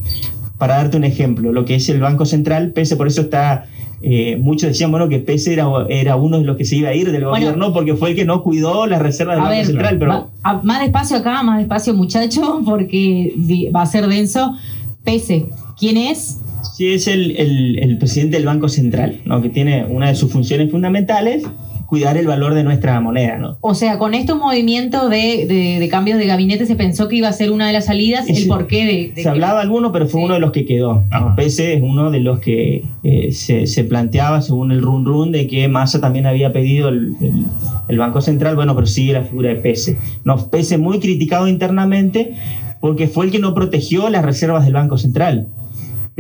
para 0.62 0.76
darte 0.76 0.96
un 0.96 1.06
ejemplo, 1.06 1.52
lo 1.52 1.66
que 1.66 1.74
es 1.74 1.90
el 1.90 2.00
Banco 2.00 2.28
Central, 2.28 2.72
pese 2.72 2.96
por 2.96 3.08
eso 3.08 3.22
está 3.22 3.66
eh, 4.04 4.38
muchos 4.38 4.70
decían 4.70 4.92
bueno 4.92 5.10
que 5.10 5.18
Pese 5.18 5.54
era, 5.54 5.66
era 5.90 6.18
uno 6.18 6.38
de 6.38 6.46
los 6.46 6.56
que 6.56 6.66
se 6.66 6.76
iba 6.76 6.90
a 6.90 6.94
ir 6.94 7.12
del 7.12 7.26
gobierno 7.26 7.74
porque 7.74 7.96
fue 7.96 8.12
el 8.12 8.16
que 8.16 8.26
no 8.26 8.44
cuidó 8.44 8.86
la 8.86 9.00
reserva 9.00 9.34
del 9.34 9.42
Banco 9.42 9.66
Central. 9.66 9.98
Pero... 9.98 10.30
más 10.62 10.82
despacio 10.82 11.18
acá, 11.18 11.42
más 11.42 11.58
despacio 11.58 11.96
muchacho, 11.96 12.62
porque 12.66 13.34
va 13.76 13.82
a 13.82 13.86
ser 13.88 14.06
denso. 14.06 14.54
Pese, 15.04 15.48
¿quién 15.80 15.98
es? 15.98 16.38
Sí, 16.76 16.94
es 16.94 17.08
el, 17.08 17.36
el, 17.80 17.98
presidente 17.98 18.38
del 18.38 18.46
Banco 18.46 18.70
Central, 18.70 19.20
¿no? 19.26 19.42
que 19.42 19.50
tiene 19.50 19.86
una 19.86 20.10
de 20.10 20.16
sus 20.16 20.32
funciones 20.32 20.70
fundamentales 20.70 21.44
cuidar 21.92 22.16
el 22.16 22.26
valor 22.26 22.54
de 22.54 22.64
nuestra 22.64 23.02
moneda, 23.02 23.38
¿no? 23.38 23.58
O 23.60 23.76
sea, 23.76 23.98
con 23.98 24.14
estos 24.14 24.40
movimientos 24.40 25.10
de, 25.10 25.78
de, 25.78 25.90
cambios 25.90 26.20
de 26.20 26.26
gabinete 26.26 26.66
se 26.66 26.78
pensó 26.78 27.10
que 27.10 27.18
iba 27.18 27.28
a 27.28 27.34
ser 27.34 27.52
una 27.52 27.68
de 27.68 27.74
las 27.74 27.88
salidas, 27.88 28.30
el 28.30 28.48
porqué 28.48 29.12
de... 29.14 29.22
se 29.22 29.28
hablaba 29.28 29.60
alguno, 29.60 29.92
pero 29.92 30.08
fue 30.08 30.22
uno 30.22 30.36
de 30.36 30.40
los 30.40 30.54
que 30.54 30.64
quedó. 30.64 31.04
Pese 31.36 31.74
es 31.74 31.82
uno 31.84 32.10
de 32.10 32.22
los 32.22 32.40
que 32.40 32.86
eh, 33.04 33.34
se, 33.34 33.68
se, 33.68 33.84
planteaba, 33.84 34.42
según 34.42 34.72
el 34.72 34.82
run 34.82 35.04
run, 35.04 35.34
de 35.34 35.48
que 35.48 35.68
Massa 35.68 36.00
también 36.00 36.28
había 36.28 36.54
pedido 36.54 36.88
el, 36.88 37.14
el, 37.90 37.98
Banco 37.98 38.22
Central, 38.22 38.56
bueno, 38.56 38.74
pero 38.74 38.88
sigue 38.88 39.12
la 39.12 39.24
figura 39.24 39.50
de 39.50 39.56
Pese. 39.56 39.98
No, 40.24 40.50
Pese 40.50 40.78
muy 40.78 41.02
criticado 41.02 41.50
internamente 41.50 42.36
porque 42.80 43.10
fue 43.10 43.26
el 43.26 43.32
que 43.32 43.40
no 43.40 43.54
protegió 43.54 44.10
las 44.10 44.24
reservas 44.24 44.64
del 44.64 44.76
Banco 44.76 44.98
Central 44.98 45.50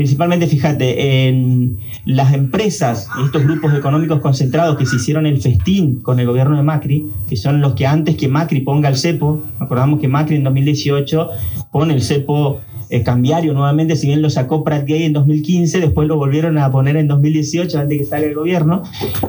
principalmente, 0.01 0.47
fíjate, 0.47 1.27
en 1.27 1.77
las 2.05 2.33
empresas, 2.33 3.07
estos 3.23 3.43
grupos 3.43 3.71
económicos 3.75 4.19
concentrados 4.19 4.75
que 4.75 4.87
se 4.87 4.95
hicieron 4.95 5.27
el 5.27 5.39
festín 5.39 6.01
con 6.01 6.19
el 6.19 6.25
gobierno 6.25 6.57
de 6.57 6.63
Macri, 6.63 7.05
que 7.29 7.37
son 7.37 7.61
los 7.61 7.75
que 7.75 7.85
antes 7.85 8.15
que 8.15 8.27
Macri 8.27 8.61
ponga 8.61 8.89
el 8.89 8.97
cepo, 8.97 9.43
acordamos 9.59 9.99
que 9.99 10.07
Macri 10.07 10.37
en 10.37 10.43
2018 10.43 11.29
pone 11.71 11.93
el 11.93 12.01
cepo 12.01 12.61
eh, 12.89 13.03
cambiario 13.03 13.53
nuevamente, 13.53 13.95
si 13.95 14.07
bien 14.07 14.23
lo 14.23 14.31
sacó 14.31 14.63
Pratt 14.63 14.87
Gay 14.87 15.03
en 15.03 15.13
2015, 15.13 15.79
después 15.79 16.07
lo 16.07 16.17
volvieron 16.17 16.57
a 16.57 16.71
poner 16.71 16.95
en 16.95 17.07
2018 17.07 17.77
antes 17.77 17.99
que 17.99 18.05
salga 18.05 18.25
el 18.25 18.33
gobierno, 18.33 18.81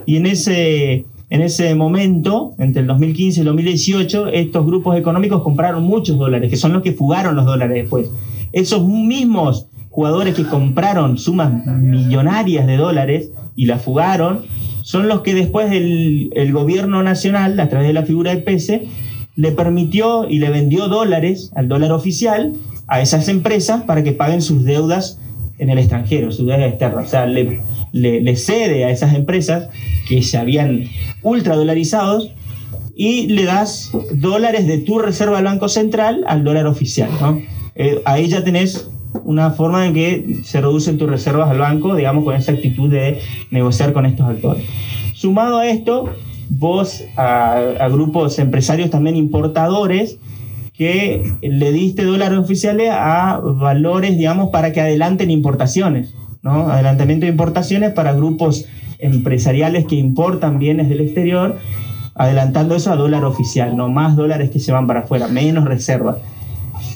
y 0.07 0.17
en 0.17 0.27
ese... 0.27 1.05
En 1.29 1.41
ese 1.41 1.75
momento, 1.75 2.53
entre 2.59 2.83
el 2.83 2.87
2015 2.89 3.39
y 3.39 3.41
el 3.41 3.47
2018, 3.47 4.27
estos 4.29 4.67
grupos 4.67 4.99
económicos 4.99 5.43
compraron 5.43 5.83
muchos 5.83 6.19
dólares, 6.19 6.51
que 6.51 6.59
son 6.59 6.75
los 6.75 6.83
que 6.83 6.93
fugaron 6.93 7.35
los 7.35 7.47
dólares 7.47 7.75
después. 7.75 8.11
Esos 8.53 8.87
mismos 8.87 9.67
jugadores 9.93 10.35
que 10.35 10.45
compraron 10.45 11.19
sumas 11.19 11.65
millonarias 11.67 12.67
de 12.67 12.77
dólares 12.77 13.31
y 13.55 13.67
la 13.67 13.79
fugaron, 13.79 14.41
son 14.83 15.07
los 15.07 15.21
que 15.21 15.35
después 15.35 15.71
el, 15.71 16.31
el 16.35 16.53
gobierno 16.53 17.03
nacional, 17.03 17.61
a 17.61 17.69
través 17.69 17.87
de 17.87 17.93
la 17.93 18.03
figura 18.03 18.35
de 18.35 18.41
Pese, 18.41 18.89
le 19.37 19.53
permitió 19.53 20.29
y 20.29 20.39
le 20.39 20.51
vendió 20.51 20.89
dólares 20.89 21.53
al 21.55 21.69
dólar 21.69 21.93
oficial 21.93 22.55
a 22.89 23.01
esas 23.01 23.29
empresas 23.29 23.83
para 23.83 24.03
que 24.03 24.13
paguen 24.13 24.43
sus 24.43 24.65
deudas 24.65 25.19
en 25.59 25.71
el 25.71 25.79
extranjero, 25.79 26.33
sus 26.33 26.47
deudas 26.47 26.69
externas. 26.69 27.07
O 27.07 27.11
sea, 27.11 27.27
le, 27.27 27.61
le, 27.93 28.37
cede 28.37 28.85
a 28.85 28.91
esas 28.91 29.15
empresas 29.15 29.69
que 30.09 30.23
se 30.23 30.39
habían 30.39 30.87
ultra 31.23 31.55
dolarizados 31.55 32.33
y 32.97 33.29
le 33.29 33.45
das 33.45 33.91
dólares 34.15 34.67
de 34.67 34.79
tu 34.79 34.99
reserva 34.99 35.37
del 35.37 35.45
Banco 35.45 35.69
Central 35.69 36.25
al 36.27 36.45
dólar 36.45 36.67
oficial. 36.67 37.11
¿no? 37.21 37.41
Eh, 37.75 38.03
ahí 38.05 38.29
ya 38.29 38.43
tenés 38.45 38.89
una 39.25 39.51
forma 39.51 39.87
en 39.87 39.95
que 39.95 40.41
se 40.45 40.61
reducen 40.61 40.99
tus 40.99 41.09
reservas 41.09 41.51
al 41.51 41.59
banco, 41.59 41.95
digamos, 41.95 42.25
con 42.25 42.35
esa 42.35 42.53
actitud 42.53 42.91
de 42.91 43.21
negociar 43.51 43.93
con 43.93 44.07
estos 44.07 44.29
actores. 44.29 44.65
Sumado 45.15 45.59
a 45.59 45.67
esto, 45.67 46.11
vos 46.49 47.05
a, 47.17 47.89
grupos 47.91 48.39
empresarios 48.39 48.91
también 48.91 49.17
importadores 49.17 50.19
que 50.75 51.33
le 51.43 51.73
diste 51.73 52.05
dólares 52.05 52.39
oficiales 52.39 52.91
a 52.93 53.41
valores, 53.43 54.17
digamos, 54.17 54.51
para 54.51 54.73
que 54.73 54.81
adelanten 54.81 55.31
importaciones, 55.31 56.15
¿no? 56.43 56.69
Adelantamiento 56.71 57.27
de 57.27 57.33
importaciones 57.33 57.93
para 57.93 58.13
grupos 58.15 58.67
empresariales 58.99 59.87
que 59.87 59.97
importan 59.97 60.59
bienes 60.59 60.89
del 60.89 61.01
exterior, 61.01 61.59
adelantando 62.15 62.75
eso 62.75 62.93
a 62.93 62.97
dólar 62.97 63.25
oficial, 63.25 63.77
no 63.77 63.89
más 63.89 64.17
dólares 64.17 64.51
que 64.51 64.61
se 64.61 64.73
van 64.73 64.87
para 64.87 65.01
afuera, 65.01 65.29
menos 65.29 65.65
reservas. 65.65 66.17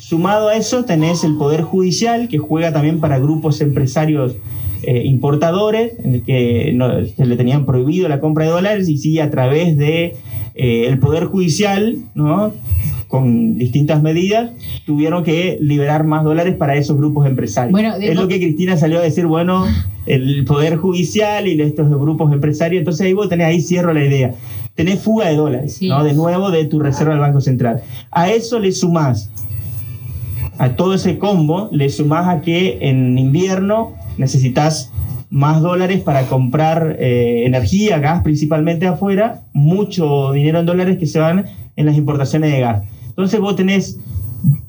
Sumado 0.00 0.48
a 0.48 0.56
eso 0.56 0.84
tenés 0.84 1.24
el 1.24 1.36
Poder 1.36 1.62
Judicial, 1.62 2.28
que 2.28 2.38
juega 2.38 2.72
también 2.72 3.00
para 3.00 3.18
grupos 3.18 3.60
empresarios 3.60 4.36
eh, 4.82 5.02
importadores, 5.04 5.94
en 6.04 6.14
el 6.14 6.22
que 6.22 6.76
se 7.16 7.26
le 7.26 7.36
tenían 7.36 7.66
prohibido 7.66 8.08
la 8.08 8.20
compra 8.20 8.44
de 8.44 8.50
dólares 8.50 8.88
y 8.88 8.98
sí 8.98 9.18
a 9.18 9.30
través 9.30 9.76
de 9.76 10.14
eh, 10.54 10.86
el 10.86 10.98
Poder 10.98 11.24
Judicial, 11.24 11.96
¿no? 12.14 12.52
con 13.08 13.56
distintas 13.56 14.02
medidas, 14.02 14.50
tuvieron 14.84 15.22
que 15.22 15.58
liberar 15.60 16.04
más 16.04 16.24
dólares 16.24 16.56
para 16.56 16.76
esos 16.76 16.96
grupos 16.96 17.26
empresarios. 17.26 17.78
es 18.00 18.16
lo 18.16 18.28
que 18.28 18.38
Cristina 18.38 18.76
salió 18.76 18.98
a 18.98 19.02
decir, 19.02 19.26
bueno, 19.26 19.64
el 20.06 20.44
Poder 20.44 20.76
Judicial 20.76 21.46
y 21.46 21.60
estos 21.60 21.88
grupos 21.88 22.32
empresarios, 22.32 22.80
entonces 22.80 23.06
ahí 23.06 23.12
vos 23.12 23.28
tenés, 23.28 23.46
ahí 23.46 23.60
cierro 23.60 23.92
la 23.92 24.04
idea, 24.04 24.34
tenés 24.74 25.00
fuga 25.00 25.28
de 25.28 25.36
dólares, 25.36 25.80
¿no? 25.82 26.04
de 26.04 26.14
nuevo 26.14 26.50
de 26.50 26.64
tu 26.64 26.80
reserva 26.80 27.12
del 27.12 27.20
Banco 27.20 27.40
Central. 27.40 27.82
A 28.10 28.30
eso 28.30 28.58
le 28.58 28.72
sumás 28.72 29.30
a 30.58 30.70
todo 30.76 30.94
ese 30.94 31.18
combo 31.18 31.68
le 31.72 31.88
sumás 31.90 32.28
a 32.28 32.40
que 32.40 32.78
en 32.80 33.18
invierno 33.18 33.94
necesitas 34.18 34.92
más 35.28 35.60
dólares 35.60 36.00
para 36.00 36.22
comprar 36.26 36.96
eh, 36.98 37.44
energía, 37.46 37.98
gas 37.98 38.22
principalmente 38.22 38.86
afuera, 38.86 39.42
mucho 39.52 40.32
dinero 40.32 40.60
en 40.60 40.66
dólares 40.66 40.98
que 40.98 41.06
se 41.06 41.18
van 41.18 41.44
en 41.74 41.86
las 41.86 41.96
importaciones 41.96 42.52
de 42.52 42.60
gas. 42.60 42.82
Entonces 43.08 43.40
vos 43.40 43.56
tenés 43.56 43.98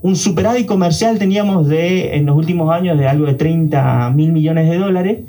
un 0.02 0.16
superávit 0.16 0.66
comercial, 0.66 1.20
teníamos 1.20 1.68
de, 1.68 2.16
en 2.16 2.26
los 2.26 2.36
últimos 2.36 2.72
años 2.72 2.98
de 2.98 3.08
algo 3.08 3.26
de 3.26 3.36
30 3.36 4.10
mil 4.12 4.32
millones 4.32 4.70
de 4.70 4.78
dólares, 4.78 5.20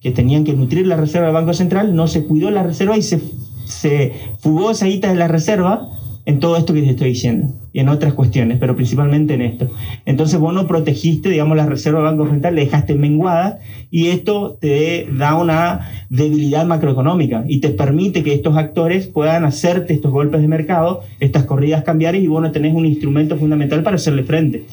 que 0.00 0.10
tenían 0.10 0.44
que 0.44 0.52
nutrir 0.52 0.86
la 0.86 0.96
reserva 0.96 1.28
del 1.28 1.34
Banco 1.34 1.54
Central, 1.54 1.94
no 1.94 2.06
se 2.08 2.24
cuidó 2.24 2.50
la 2.50 2.62
reserva 2.62 2.96
y 2.96 3.02
se, 3.02 3.20
se 3.64 4.12
fugó 4.40 4.72
esa 4.72 4.86
guita 4.86 5.08
de 5.08 5.14
la 5.14 5.28
reserva 5.28 5.88
en 6.26 6.40
todo 6.40 6.56
esto 6.56 6.72
que 6.72 6.82
te 6.82 6.90
estoy 6.90 7.08
diciendo 7.10 7.52
y 7.72 7.80
en 7.80 7.88
otras 7.88 8.14
cuestiones, 8.14 8.58
pero 8.58 8.76
principalmente 8.76 9.34
en 9.34 9.42
esto. 9.42 9.68
Entonces 10.06 10.38
vos 10.38 10.54
no 10.54 10.66
protegiste, 10.66 11.28
digamos, 11.28 11.56
la 11.56 11.66
reserva 11.66 11.98
del 11.98 12.16
Banco 12.16 12.30
Central, 12.30 12.54
le 12.54 12.64
dejaste 12.64 12.94
menguada 12.94 13.58
y 13.90 14.08
esto 14.08 14.56
te 14.60 15.08
da 15.12 15.34
una 15.34 15.90
debilidad 16.08 16.64
macroeconómica 16.66 17.44
y 17.46 17.58
te 17.58 17.70
permite 17.70 18.22
que 18.22 18.32
estos 18.32 18.56
actores 18.56 19.06
puedan 19.08 19.44
hacerte 19.44 19.92
estos 19.92 20.12
golpes 20.12 20.40
de 20.40 20.48
mercado, 20.48 21.02
estas 21.20 21.44
corridas 21.44 21.82
cambiarias 21.82 22.22
y 22.22 22.28
vos 22.28 22.40
no 22.40 22.52
tenés 22.52 22.74
un 22.74 22.86
instrumento 22.86 23.36
fundamental 23.36 23.82
para 23.82 23.96
hacerle 23.96 24.22
frente. 24.22 24.64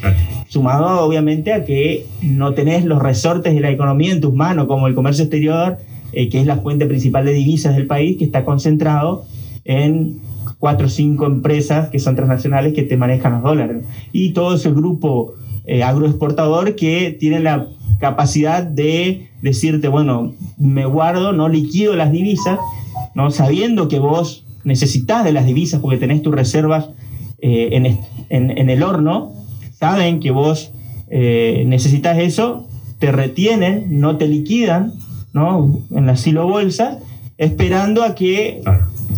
Sumado 0.48 1.02
obviamente 1.02 1.54
a 1.54 1.66
que 1.66 2.06
no 2.22 2.54
tenés 2.54 2.86
los 2.86 3.02
resortes 3.02 3.54
de 3.54 3.60
la 3.60 3.72
economía 3.72 4.14
en 4.14 4.22
tus 4.22 4.34
manos, 4.34 4.68
como 4.68 4.88
el 4.88 4.94
comercio 4.94 5.24
exterior, 5.24 5.80
eh, 6.14 6.30
que 6.30 6.40
es 6.40 6.46
la 6.46 6.58
fuente 6.58 6.86
principal 6.86 7.26
de 7.26 7.34
divisas 7.34 7.76
del 7.76 7.88
país, 7.88 8.18
que 8.18 8.26
está 8.26 8.46
concentrado 8.46 9.26
en 9.66 10.20
cuatro 10.62 10.86
o 10.86 10.90
cinco 10.90 11.26
empresas 11.26 11.90
que 11.90 11.98
son 11.98 12.16
transnacionales 12.16 12.74
que 12.74 12.84
te 12.84 12.96
manejan 12.96 13.34
los 13.34 13.42
dólares. 13.42 13.84
Y 14.14 14.32
todo 14.32 14.54
ese 14.54 14.72
grupo 14.72 15.34
eh, 15.66 15.82
agroexportador 15.82 16.76
que 16.76 17.18
tiene 17.20 17.40
la 17.40 17.68
capacidad 18.00 18.62
de 18.62 19.32
decirte, 19.42 19.88
bueno, 19.88 20.34
me 20.60 20.86
guardo, 20.86 21.34
no 21.34 21.50
liquido 21.50 21.96
las 21.96 22.12
divisas, 22.12 22.60
¿no? 23.16 23.32
sabiendo 23.32 23.88
que 23.88 23.98
vos 23.98 24.46
necesitas 24.64 25.24
de 25.24 25.34
las 25.34 25.48
divisas 25.48 25.82
porque 25.82 25.98
tenés 25.98 26.22
tus 26.22 26.36
reservas 26.36 26.90
eh, 27.42 27.70
en, 27.72 28.00
en, 28.30 28.70
el 28.70 28.84
horno, 28.84 29.34
saben 29.72 30.20
que 30.20 30.30
vos 30.30 30.72
eh, 31.10 31.64
necesitas 31.66 32.20
eso, 32.20 32.68
te 33.00 33.12
retienen, 33.12 34.00
no 34.00 34.18
te 34.18 34.28
liquidan 34.28 34.94
¿no? 35.34 35.82
en 35.90 36.06
las 36.06 36.22
silo 36.22 36.48
bolsas, 36.48 37.00
esperando 37.42 38.04
a 38.04 38.14
que 38.14 38.62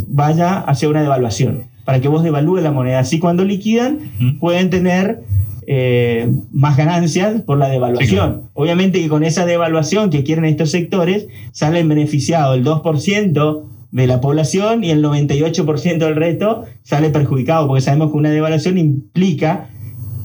vaya 0.07 0.59
hacia 0.59 0.87
una 0.87 1.01
devaluación, 1.01 1.65
para 1.83 1.99
que 1.99 2.07
vos 2.07 2.23
devalúes 2.23 2.63
la 2.63 2.71
moneda. 2.71 2.99
Así 2.99 3.19
cuando 3.19 3.43
liquidan 3.43 3.99
pueden 4.39 4.69
tener 4.69 5.19
eh, 5.67 6.31
más 6.53 6.77
ganancias 6.77 7.41
por 7.41 7.57
la 7.57 7.67
devaluación. 7.67 8.43
Obviamente 8.53 9.01
que 9.01 9.09
con 9.09 9.25
esa 9.25 9.45
devaluación 9.45 10.09
que 10.09 10.23
quieren 10.23 10.45
estos 10.45 10.71
sectores, 10.71 11.27
salen 11.51 11.89
beneficiados 11.89 12.55
el 12.55 12.63
2% 12.63 13.63
de 13.91 14.07
la 14.07 14.21
población 14.21 14.85
y 14.85 14.91
el 14.91 15.03
98% 15.03 15.97
del 15.97 16.15
resto 16.15 16.63
sale 16.81 17.09
perjudicado, 17.09 17.67
porque 17.67 17.81
sabemos 17.81 18.11
que 18.11 18.17
una 18.17 18.31
devaluación 18.31 18.77
implica 18.77 19.67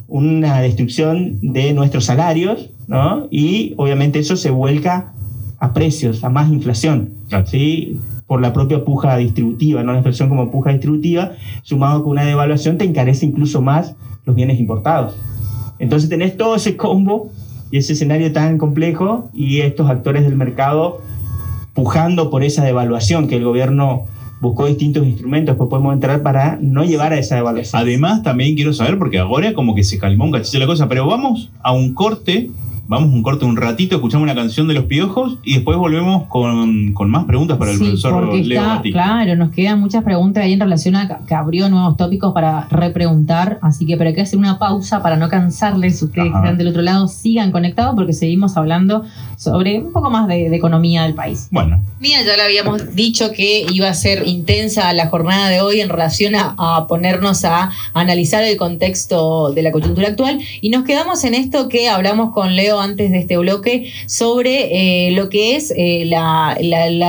una 0.06 0.60
destrucción 0.60 1.40
de 1.42 1.72
nuestros 1.72 2.04
salarios, 2.04 2.70
¿no? 2.86 3.26
Y 3.32 3.74
obviamente 3.76 4.20
eso 4.20 4.36
se 4.36 4.50
vuelca 4.50 5.14
a 5.58 5.72
precios, 5.72 6.24
a 6.24 6.28
más 6.28 6.50
inflación, 6.50 7.14
¿sí? 7.46 7.98
por 8.26 8.40
la 8.40 8.52
propia 8.52 8.84
puja 8.84 9.16
distributiva, 9.16 9.82
¿no? 9.82 9.92
la 9.92 9.98
expresión 9.98 10.28
como 10.28 10.50
puja 10.50 10.70
distributiva, 10.70 11.32
sumado 11.62 12.02
con 12.02 12.12
una 12.12 12.24
devaluación 12.24 12.78
te 12.78 12.84
encarece 12.84 13.26
incluso 13.26 13.62
más 13.62 13.96
los 14.24 14.36
bienes 14.36 14.60
importados. 14.60 15.16
Entonces 15.78 16.08
tenés 16.08 16.36
todo 16.36 16.54
ese 16.56 16.76
combo 16.76 17.30
y 17.70 17.78
ese 17.78 17.94
escenario 17.94 18.32
tan 18.32 18.58
complejo 18.58 19.30
y 19.32 19.60
estos 19.60 19.88
actores 19.90 20.24
del 20.24 20.36
mercado 20.36 21.00
pujando 21.74 22.30
por 22.30 22.42
esa 22.42 22.64
devaluación 22.64 23.28
que 23.28 23.36
el 23.36 23.44
gobierno 23.44 24.04
buscó 24.40 24.66
distintos 24.66 25.06
instrumentos 25.06 25.56
que 25.56 25.64
podemos 25.64 25.92
entrar 25.92 26.22
para 26.22 26.58
no 26.60 26.84
llevar 26.84 27.12
a 27.12 27.18
esa 27.18 27.36
devaluación. 27.36 27.80
Además, 27.80 28.22
también 28.22 28.54
quiero 28.54 28.72
saber, 28.72 28.98
porque 28.98 29.18
ahora 29.18 29.52
como 29.52 29.74
que 29.74 29.84
se 29.84 29.98
calmó 29.98 30.24
un 30.24 30.32
cachito 30.32 30.58
la 30.58 30.66
cosa, 30.66 30.88
pero 30.88 31.06
vamos 31.06 31.50
a 31.62 31.72
un 31.72 31.94
corte 31.94 32.50
Vamos 32.88 33.12
un 33.12 33.22
corte 33.22 33.44
un 33.44 33.58
ratito, 33.58 33.96
escuchamos 33.96 34.22
una 34.22 34.34
canción 34.34 34.66
de 34.66 34.72
los 34.72 34.86
piojos 34.86 35.36
y 35.44 35.56
después 35.56 35.76
volvemos 35.76 36.22
con, 36.28 36.94
más 37.10 37.26
preguntas 37.26 37.58
para 37.58 37.72
el 37.72 37.78
profesor 37.78 38.34
Leo 38.34 38.80
Claro, 38.80 39.36
nos 39.36 39.50
quedan 39.50 39.78
muchas 39.78 40.02
preguntas 40.02 40.42
ahí 40.42 40.54
en 40.54 40.60
relación 40.60 40.96
a 40.96 41.18
que 41.26 41.34
abrió 41.34 41.68
nuevos 41.68 41.98
tópicos 41.98 42.32
para 42.32 42.66
repreguntar, 42.70 43.58
así 43.60 43.84
que 43.84 43.98
pero 43.98 44.08
hay 44.08 44.14
que 44.14 44.22
hacer 44.22 44.38
una 44.38 44.58
pausa 44.58 45.02
para 45.02 45.16
no 45.16 45.28
cansarles. 45.28 46.02
Ustedes 46.02 46.30
que 46.30 46.38
están 46.38 46.56
del 46.56 46.68
otro 46.68 46.80
lado, 46.80 47.08
sigan 47.08 47.52
conectados 47.52 47.94
porque 47.94 48.14
seguimos 48.14 48.56
hablando 48.56 49.04
sobre 49.36 49.80
un 49.80 49.92
poco 49.92 50.08
más 50.08 50.26
de, 50.26 50.46
economía 50.56 51.02
del 51.02 51.12
país. 51.12 51.48
Bueno. 51.50 51.82
Mira, 52.00 52.22
ya 52.22 52.36
le 52.36 52.42
habíamos 52.42 52.94
dicho 52.94 53.32
que 53.32 53.66
iba 53.70 53.90
a 53.90 53.94
ser 53.94 54.26
intensa 54.26 54.90
la 54.94 55.08
jornada 55.08 55.50
de 55.50 55.60
hoy 55.60 55.82
en 55.82 55.90
relación 55.90 56.34
a, 56.34 56.54
a 56.56 56.86
ponernos 56.86 57.44
a 57.44 57.70
analizar 57.92 58.42
el 58.44 58.56
contexto 58.56 59.52
de 59.52 59.62
la 59.62 59.72
coyuntura 59.72 60.08
actual 60.08 60.40
y 60.62 60.70
nos 60.70 60.84
quedamos 60.84 61.22
en 61.24 61.34
esto 61.34 61.68
que 61.68 61.90
hablamos 61.90 62.32
con 62.32 62.56
Leo 62.56 62.77
antes 62.80 63.10
de 63.10 63.18
este 63.18 63.36
bloque 63.36 63.92
sobre 64.06 65.08
eh, 65.08 65.10
lo 65.12 65.28
que 65.28 65.56
es 65.56 65.72
eh, 65.76 66.04
la, 66.06 66.56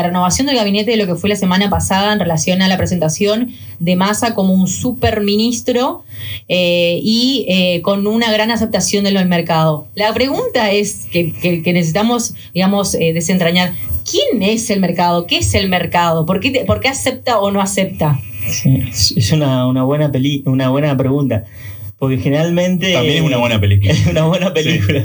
renovación 0.01 0.47
del 0.47 0.55
gabinete 0.55 0.91
de 0.91 0.97
lo 0.97 1.07
que 1.07 1.15
fue 1.15 1.29
la 1.29 1.35
semana 1.35 1.69
pasada 1.69 2.13
en 2.13 2.19
relación 2.19 2.61
a 2.61 2.67
la 2.67 2.77
presentación 2.77 3.51
de 3.79 3.95
Massa 3.95 4.33
como 4.33 4.53
un 4.53 4.67
superministro 4.67 6.03
eh, 6.47 6.99
y 7.01 7.81
con 7.81 8.07
una 8.07 8.31
gran 8.31 8.51
aceptación 8.51 9.03
de 9.03 9.09
del 9.09 9.27
mercado. 9.27 9.87
La 9.95 10.13
pregunta 10.13 10.71
es 10.71 11.07
que, 11.11 11.33
necesitamos, 11.65 12.35
digamos, 12.53 12.91
desentrañar. 12.91 13.73
¿Quién 14.09 14.43
es 14.43 14.69
el 14.69 14.79
mercado? 14.79 15.25
¿Qué 15.25 15.37
es 15.37 15.53
el 15.55 15.69
mercado? 15.69 16.25
¿Por 16.25 16.39
qué, 16.39 16.63
por 16.65 16.79
qué 16.79 16.89
acepta 16.89 17.39
o 17.39 17.51
no 17.51 17.61
acepta? 17.61 18.19
es 18.65 19.31
una, 19.31 19.67
una, 19.67 19.83
buena 19.83 20.11
peli, 20.11 20.43
una 20.45 20.69
buena 20.69 20.95
pregunta. 20.97 21.43
Porque 21.99 22.17
generalmente. 22.17 22.93
También 22.93 23.17
es 23.17 23.21
una 23.21 23.37
buena 23.37 23.59
película. 23.61 23.91
Es 23.91 24.07
una 24.07 24.23
buena 24.25 24.53
película. 24.53 25.03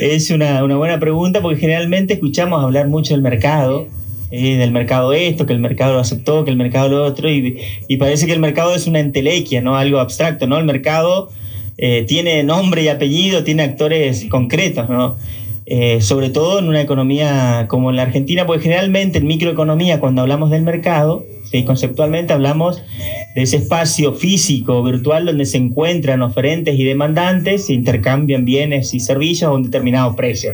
Es 0.00 0.30
una, 0.30 0.62
buena 0.62 1.00
pregunta 1.00 1.40
porque 1.42 1.58
generalmente 1.58 2.14
escuchamos 2.14 2.62
hablar 2.62 2.88
mucho 2.88 3.14
del 3.14 3.22
mercado. 3.22 3.88
Eh, 4.30 4.56
del 4.56 4.72
mercado 4.72 5.12
esto, 5.12 5.46
que 5.46 5.52
el 5.52 5.60
mercado 5.60 5.94
lo 5.94 6.00
aceptó, 6.00 6.44
que 6.44 6.50
el 6.50 6.56
mercado 6.56 6.88
lo 6.88 7.04
otro, 7.04 7.30
y, 7.30 7.62
parece 7.96 8.26
que 8.26 8.32
el 8.32 8.40
mercado 8.40 8.74
es 8.74 8.88
una 8.88 8.98
entelequia, 8.98 9.60
¿no? 9.60 9.76
Algo 9.76 10.00
abstracto, 10.00 10.48
¿no? 10.48 10.58
El 10.58 10.64
mercado 10.64 11.30
eh, 11.78 12.04
tiene 12.08 12.42
nombre 12.42 12.82
y 12.82 12.88
apellido, 12.88 13.44
tiene 13.44 13.62
actores 13.62 14.26
concretos, 14.28 14.88
¿no? 14.88 15.16
eh, 15.66 16.00
sobre 16.00 16.30
todo 16.30 16.60
en 16.60 16.68
una 16.68 16.80
economía 16.80 17.66
como 17.68 17.90
la 17.90 18.02
Argentina, 18.02 18.46
porque 18.46 18.62
generalmente 18.62 19.18
en 19.18 19.26
microeconomía, 19.26 19.98
cuando 19.98 20.22
hablamos 20.22 20.50
del 20.50 20.62
mercado, 20.62 21.24
conceptualmente 21.64 22.32
hablamos 22.32 22.82
de 23.34 23.42
ese 23.42 23.56
espacio 23.56 24.12
físico, 24.12 24.82
virtual, 24.82 25.26
donde 25.26 25.46
se 25.46 25.56
encuentran 25.58 26.22
oferentes 26.22 26.78
y 26.78 26.84
demandantes, 26.84 27.66
se 27.66 27.72
intercambian 27.72 28.44
bienes 28.44 28.92
y 28.94 29.00
servicios 29.00 29.48
a 29.48 29.54
un 29.54 29.62
determinado 29.62 30.14
precio, 30.16 30.52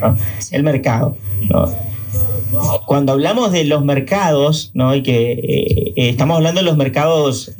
el 0.51 0.63
mercado. 0.63 1.17
Cuando 2.87 3.13
hablamos 3.13 3.53
de 3.53 3.65
los 3.65 3.85
mercados, 3.85 4.71
¿no? 4.75 4.95
y 4.95 5.03
que 5.03 5.33
eh, 5.33 5.93
eh, 5.97 6.09
estamos 6.11 6.37
hablando 6.37 6.61
de 6.61 6.67
los 6.67 6.77
mercados 6.77 7.57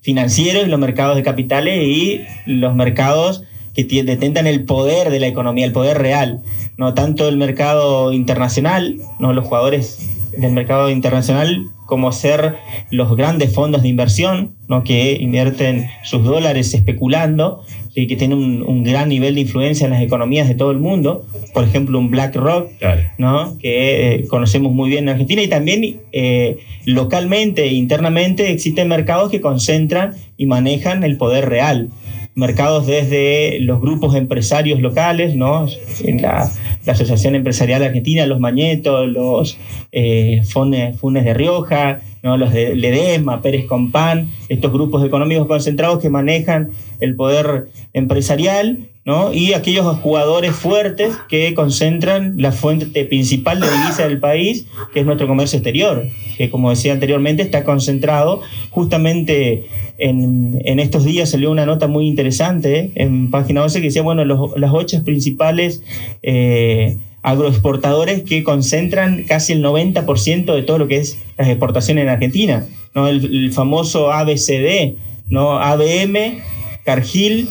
financieros, 0.00 0.68
los 0.68 0.78
mercados 0.78 1.16
de 1.16 1.22
capitales 1.22 1.82
y 1.82 2.20
los 2.46 2.74
mercados 2.74 3.42
que 3.74 3.84
detentan 4.04 4.46
el 4.46 4.64
poder 4.64 5.10
de 5.10 5.20
la 5.20 5.26
economía, 5.26 5.66
el 5.66 5.72
poder 5.72 5.98
real, 5.98 6.42
no 6.76 6.94
tanto 6.94 7.28
el 7.28 7.36
mercado 7.36 8.12
internacional, 8.12 8.96
no 9.18 9.32
los 9.32 9.44
jugadores 9.44 9.98
del 10.36 10.52
mercado 10.52 10.90
internacional 10.90 11.66
como 11.86 12.12
ser 12.12 12.54
los 12.90 13.14
grandes 13.16 13.52
fondos 13.52 13.82
de 13.82 13.88
inversión, 13.88 14.54
¿no? 14.68 14.84
que 14.84 15.16
invierten 15.20 15.86
sus 16.02 16.24
dólares 16.24 16.72
especulando 16.74 17.62
y 17.94 18.06
que 18.06 18.16
tienen 18.16 18.62
un, 18.62 18.84
gran 18.84 19.08
nivel 19.08 19.34
de 19.34 19.42
influencia 19.42 19.84
en 19.84 19.92
las 19.92 20.02
economías 20.02 20.48
de 20.48 20.54
todo 20.54 20.70
el 20.70 20.78
mundo. 20.78 21.24
Por 21.52 21.64
ejemplo, 21.64 21.98
un 21.98 22.10
BlackRock, 22.10 22.70
¿no? 23.18 23.56
que 23.58 24.14
eh, 24.14 24.26
conocemos 24.26 24.72
muy 24.72 24.90
bien 24.90 25.04
en 25.04 25.10
Argentina, 25.10 25.42
y 25.42 25.48
también 25.48 26.00
eh, 26.12 26.56
localmente 26.86 27.64
e 27.64 27.74
internamente 27.74 28.50
existen 28.50 28.88
mercados 28.88 29.30
que 29.30 29.40
concentran 29.40 30.14
y 30.36 30.46
manejan 30.46 31.04
el 31.04 31.16
poder 31.16 31.48
real 31.48 31.90
mercados 32.34 32.86
desde 32.86 33.60
los 33.60 33.80
grupos 33.80 34.14
empresarios 34.16 34.80
locales, 34.80 35.36
¿no? 35.36 35.66
En 36.02 36.22
la, 36.22 36.50
Asociación 36.86 37.34
Empresarial 37.34 37.82
Argentina, 37.82 38.26
los 38.26 38.40
Mañetos, 38.40 39.08
los 39.08 39.56
eh, 39.90 40.42
Funes, 40.44 41.00
de 41.00 41.32
Rioja, 41.32 42.00
¿no? 42.22 42.36
los 42.36 42.52
de 42.52 42.76
Ledesma, 42.76 43.40
Pérez 43.40 43.64
Compán, 43.64 44.28
estos 44.50 44.70
grupos 44.70 45.02
económicos 45.02 45.46
concentrados 45.46 46.02
que 46.02 46.10
manejan 46.10 46.72
el 47.00 47.16
poder 47.16 47.68
empresarial 47.94 48.90
¿no? 49.04 49.32
y 49.32 49.52
aquellos 49.52 49.84
jugadores 49.98 50.54
fuertes 50.54 51.14
que 51.28 51.52
concentran 51.54 52.34
la 52.38 52.52
fuente 52.52 53.04
principal 53.04 53.60
de 53.60 53.70
divisa 53.70 54.08
del 54.08 54.18
país, 54.18 54.66
que 54.92 55.00
es 55.00 55.06
nuestro 55.06 55.26
comercio 55.26 55.58
exterior, 55.58 56.06
que 56.36 56.50
como 56.50 56.70
decía 56.70 56.92
anteriormente 56.92 57.42
está 57.42 57.64
concentrado 57.64 58.40
justamente 58.70 59.68
en, 59.98 60.80
estos 60.80 61.04
días 61.04 61.30
salió 61.30 61.50
una 61.50 61.66
nota 61.66 61.86
muy 61.86 62.08
interesante 62.08 62.90
en 62.94 63.30
página 63.30 63.60
12 63.60 63.80
que 63.80 63.86
decía, 63.86 64.02
bueno, 64.02 64.24
las 64.24 64.70
ocho 64.72 65.04
principales 65.04 65.82
eh, 66.22 66.98
agroexportadores 67.22 68.22
que 68.22 68.42
concentran 68.42 69.24
casi 69.24 69.52
el 69.52 69.62
90% 69.62 70.54
de 70.54 70.62
todo 70.62 70.78
lo 70.78 70.88
que 70.88 70.98
es 70.98 71.18
las 71.38 71.48
exportaciones 71.48 72.02
en 72.02 72.08
Argentina, 72.08 72.66
¿no? 72.94 73.08
el, 73.08 73.52
famoso 73.52 74.12
ABCD, 74.12 74.96
¿no? 75.28 75.58
ABM, 75.58 76.42
Cargill, 76.84 77.48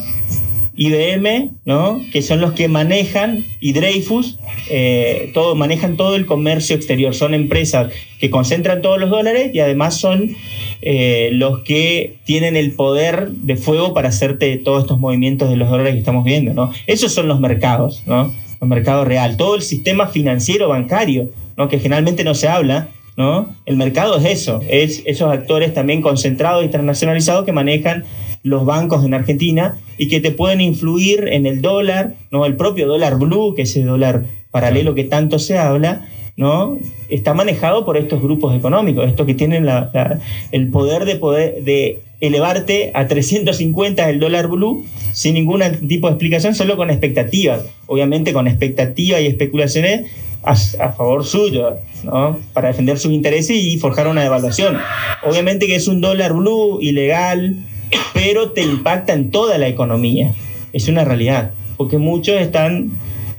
IBM, 0.75 1.51
¿no? 1.65 2.01
que 2.11 2.21
son 2.21 2.41
los 2.41 2.53
que 2.53 2.67
manejan, 2.67 3.45
y 3.59 3.73
Dreyfus, 3.73 4.39
eh, 4.69 5.31
todo, 5.33 5.55
manejan 5.55 5.97
todo 5.97 6.15
el 6.15 6.25
comercio 6.25 6.75
exterior. 6.75 7.13
Son 7.13 7.33
empresas 7.33 7.91
que 8.19 8.29
concentran 8.29 8.81
todos 8.81 8.99
los 8.99 9.09
dólares 9.09 9.51
y 9.53 9.59
además 9.59 9.99
son 9.99 10.35
eh, 10.81 11.29
los 11.33 11.59
que 11.59 12.17
tienen 12.25 12.55
el 12.55 12.73
poder 12.73 13.29
de 13.29 13.55
fuego 13.55 13.93
para 13.93 14.09
hacerte 14.09 14.57
todos 14.57 14.83
estos 14.83 14.99
movimientos 14.99 15.49
de 15.49 15.57
los 15.57 15.69
dólares 15.69 15.93
que 15.93 15.99
estamos 15.99 16.25
viendo. 16.25 16.53
¿no? 16.53 16.71
Esos 16.87 17.13
son 17.13 17.27
los 17.27 17.39
mercados, 17.39 18.03
¿no? 18.05 18.33
los 18.59 18.69
mercados 18.69 19.07
real. 19.07 19.37
Todo 19.37 19.55
el 19.55 19.61
sistema 19.61 20.07
financiero 20.07 20.69
bancario, 20.69 21.29
¿no? 21.57 21.69
que 21.69 21.79
generalmente 21.79 22.23
no 22.23 22.33
se 22.33 22.47
habla, 22.47 22.89
¿no? 23.15 23.55
El 23.65 23.77
mercado 23.77 24.17
es 24.17 24.25
eso, 24.25 24.59
es 24.67 25.03
esos 25.05 25.31
actores 25.31 25.73
también 25.73 26.01
concentrados, 26.01 26.63
internacionalizados 26.63 27.45
que 27.45 27.51
manejan 27.51 28.05
los 28.43 28.65
bancos 28.65 29.03
en 29.05 29.13
Argentina 29.13 29.77
y 29.97 30.07
que 30.07 30.19
te 30.19 30.31
pueden 30.31 30.61
influir 30.61 31.27
en 31.29 31.45
el 31.45 31.61
dólar, 31.61 32.13
¿no? 32.29 32.45
El 32.45 32.55
propio 32.55 32.87
dólar 32.87 33.17
blue, 33.17 33.55
que 33.55 33.63
es 33.63 33.71
ese 33.71 33.83
dólar 33.83 34.25
paralelo 34.51 34.93
que 34.93 35.05
tanto 35.05 35.39
se 35.39 35.57
habla, 35.57 36.05
¿no? 36.35 36.77
Está 37.09 37.33
manejado 37.33 37.85
por 37.85 37.97
estos 37.97 38.21
grupos 38.21 38.55
económicos, 38.55 39.07
estos 39.07 39.25
que 39.25 39.33
tienen 39.33 39.67
el 40.51 40.67
poder 40.69 41.05
de 41.05 41.15
poder 41.15 41.63
de 41.63 42.01
elevarte 42.19 42.91
a 42.93 43.07
350 43.07 44.09
el 44.09 44.19
dólar 44.19 44.47
blue 44.47 44.85
sin 45.11 45.35
ningún 45.35 45.61
tipo 45.87 46.07
de 46.07 46.13
explicación, 46.13 46.55
solo 46.55 46.75
con 46.75 46.89
expectativas. 46.89 47.65
Obviamente 47.85 48.33
con 48.33 48.47
expectativas 48.47 49.21
y 49.21 49.27
especulaciones 49.27 50.05
a, 50.41 50.55
favor 50.91 51.25
suyo, 51.25 51.77
¿no? 52.03 52.39
Para 52.53 52.69
defender 52.69 52.97
sus 52.97 53.11
intereses 53.11 53.57
y 53.57 53.77
forjar 53.77 54.07
una 54.07 54.23
devaluación. 54.23 54.77
Obviamente 55.23 55.67
que 55.67 55.75
es 55.75 55.87
un 55.87 56.01
dólar 56.01 56.33
blue 56.33 56.79
ilegal, 56.81 57.57
pero 58.13 58.51
te 58.51 58.61
impacta 58.61 59.13
en 59.13 59.31
toda 59.31 59.57
la 59.57 59.67
economía. 59.67 60.33
Es 60.73 60.87
una 60.87 61.03
realidad, 61.05 61.51
porque 61.77 61.97
muchos 61.97 62.39
están 62.41 62.91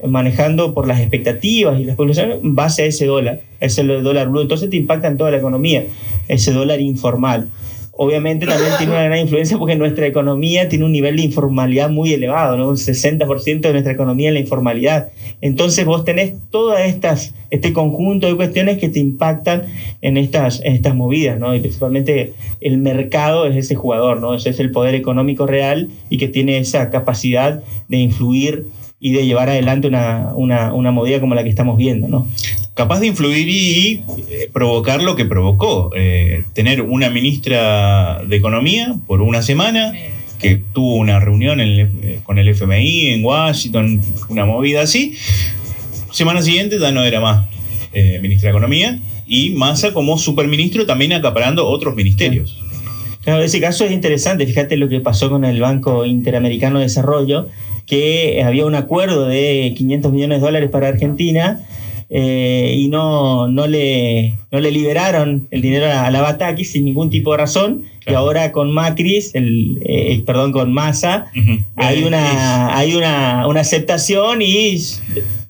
manejando 0.07 0.75
por 0.75 0.87
las 0.87 1.01
expectativas 1.01 1.81
y 1.81 1.85
las 1.85 1.97
poblaciones 1.97 2.39
base 2.43 2.83
a 2.83 2.87
ese 2.87 3.07
dólar, 3.07 3.41
ese 3.61 3.83
dólar 3.85 4.29
blue. 4.29 4.43
Entonces 4.43 4.71
te 4.71 4.77
impacta 4.77 5.09
en 5.09 5.17
toda 5.17 5.31
la 5.31 5.39
economía, 5.39 5.85
ese 6.29 6.53
dólar 6.53 6.81
informal 6.81 7.49
obviamente 7.97 8.47
también 8.47 8.73
tiene 8.79 8.93
una 8.93 9.05
gran 9.05 9.19
influencia 9.19 9.59
porque 9.59 9.77
nuestra 9.77 10.07
economía 10.07 10.69
tiene 10.69 10.85
un 10.85 10.93
nivel 10.93 11.17
de 11.17 11.23
informalidad 11.23 11.91
muy 11.91 12.13
elevado, 12.13 12.57
¿no? 12.57 12.69
Un 12.69 12.77
60% 12.77 13.61
de 13.61 13.73
nuestra 13.73 13.93
economía 13.93 14.29
en 14.29 14.35
la 14.35 14.41
informalidad. 14.41 15.09
Entonces 15.41 15.85
vos 15.85 16.05
tenés 16.05 16.35
todo 16.51 16.77
estas, 16.77 17.35
este 17.51 17.73
conjunto 17.73 18.27
de 18.27 18.37
cuestiones 18.37 18.79
que 18.79 18.89
te 18.89 18.99
impactan 18.99 19.65
en 20.01 20.17
estas, 20.17 20.61
estas 20.65 20.95
movidas, 20.95 21.39
¿no? 21.39 21.55
Y 21.55 21.61
principalmente 21.61 22.33
el 22.61 22.79
mercado 22.79 23.47
es 23.47 23.57
ese 23.57 23.75
jugador, 23.75 24.21
¿no? 24.21 24.35
Ese 24.35 24.51
es 24.51 24.61
el 24.61 24.71
poder 24.71 24.95
económico 24.95 25.47
real 25.47 25.89
y 26.11 26.19
que 26.19 26.29
tiene 26.29 26.59
esa 26.59 26.91
capacidad 26.91 27.63
de 27.89 27.97
influir 27.99 28.67
y 28.99 29.13
de 29.13 29.27
llevar 29.27 29.51
adelante 29.51 29.87
una, 29.87 30.33
una, 30.35 30.73
una 30.73 30.91
movida 30.91 31.21
como 31.21 31.35
la 31.35 31.43
que 31.43 31.51
estamos 31.51 31.77
viendo, 31.77 32.09
¿no? 32.09 32.27
Capaz 32.75 33.01
de 33.01 33.07
influir 33.07 33.49
y 33.49 34.03
eh, 34.29 34.51
provocar 34.53 35.03
lo 35.03 35.17
que 35.17 35.25
provocó. 35.25 35.91
Eh, 35.97 36.45
tener 36.53 36.83
una 36.83 37.09
ministra 37.09 38.23
de 38.25 38.37
Economía 38.37 38.95
por 39.07 39.23
una 39.23 39.43
semana 39.43 39.93
que 40.39 40.61
tuvo 40.73 40.97
una 40.97 41.21
reunión 41.21 41.61
eh, 41.61 42.21
con 42.25 42.39
el 42.39 42.49
FMI 42.49 43.09
en 43.09 43.25
Washington, 43.25 44.03
una 44.29 44.45
movida 44.45 44.83
así. 44.83 45.17
Semana 46.13 46.43
siguiente 46.43 46.79
ya 46.79 46.93
no 46.93 47.03
era 47.05 47.21
más 47.21 47.49
ministra 48.21 48.49
de 48.49 48.57
Economía 48.57 48.99
y 49.25 49.51
Massa 49.51 49.93
como 49.93 50.19
superministro 50.19 50.85
también 50.85 51.13
acaparando 51.13 51.65
otros 51.65 51.95
ministerios. 51.95 52.61
Claro, 53.23 53.41
ese 53.41 53.61
caso 53.61 53.85
es 53.85 53.93
interesante. 53.93 54.47
Fíjate 54.47 54.77
lo 54.77 54.89
que 54.89 54.99
pasó 54.99 55.31
con 55.31 55.45
el 55.45 55.61
Banco 55.61 56.05
Interamericano 56.05 56.81
de 56.81 56.87
Desarrollo, 56.87 57.49
que 57.87 58.43
había 58.45 58.67
un 58.67 58.75
acuerdo 58.75 59.27
de 59.27 59.73
500 59.77 60.13
millones 60.13 60.41
de 60.41 60.45
dólares 60.45 60.71
para 60.71 60.89
Argentina 60.89 61.61
eh, 62.11 62.75
y 62.77 62.89
no, 62.89 63.49
no, 63.49 63.67
le, 63.67 64.35
no 64.51 64.61
le 64.61 64.71
liberaron 64.71 65.49
el 65.51 65.63
dinero 65.63 65.87
a 65.87 66.11
la 66.11 66.21
Bataki 66.21 66.65
sin 66.65 66.85
ningún 66.85 67.11
tipo 67.11 67.33
de 67.33 67.39
razón. 67.39 67.85
Y 68.07 68.13
ahora 68.13 68.53
con 68.53 68.71
Macris, 68.71 69.35
el, 69.35 69.79
eh, 69.85 70.23
perdón, 70.27 70.53
con 70.53 70.73
Massa, 70.73 71.27
hay, 71.77 72.05
una, 72.05 72.77
hay 72.77 72.95
una, 72.95 73.47
una, 73.49 73.61
aceptación 73.61 74.43
y 74.43 74.79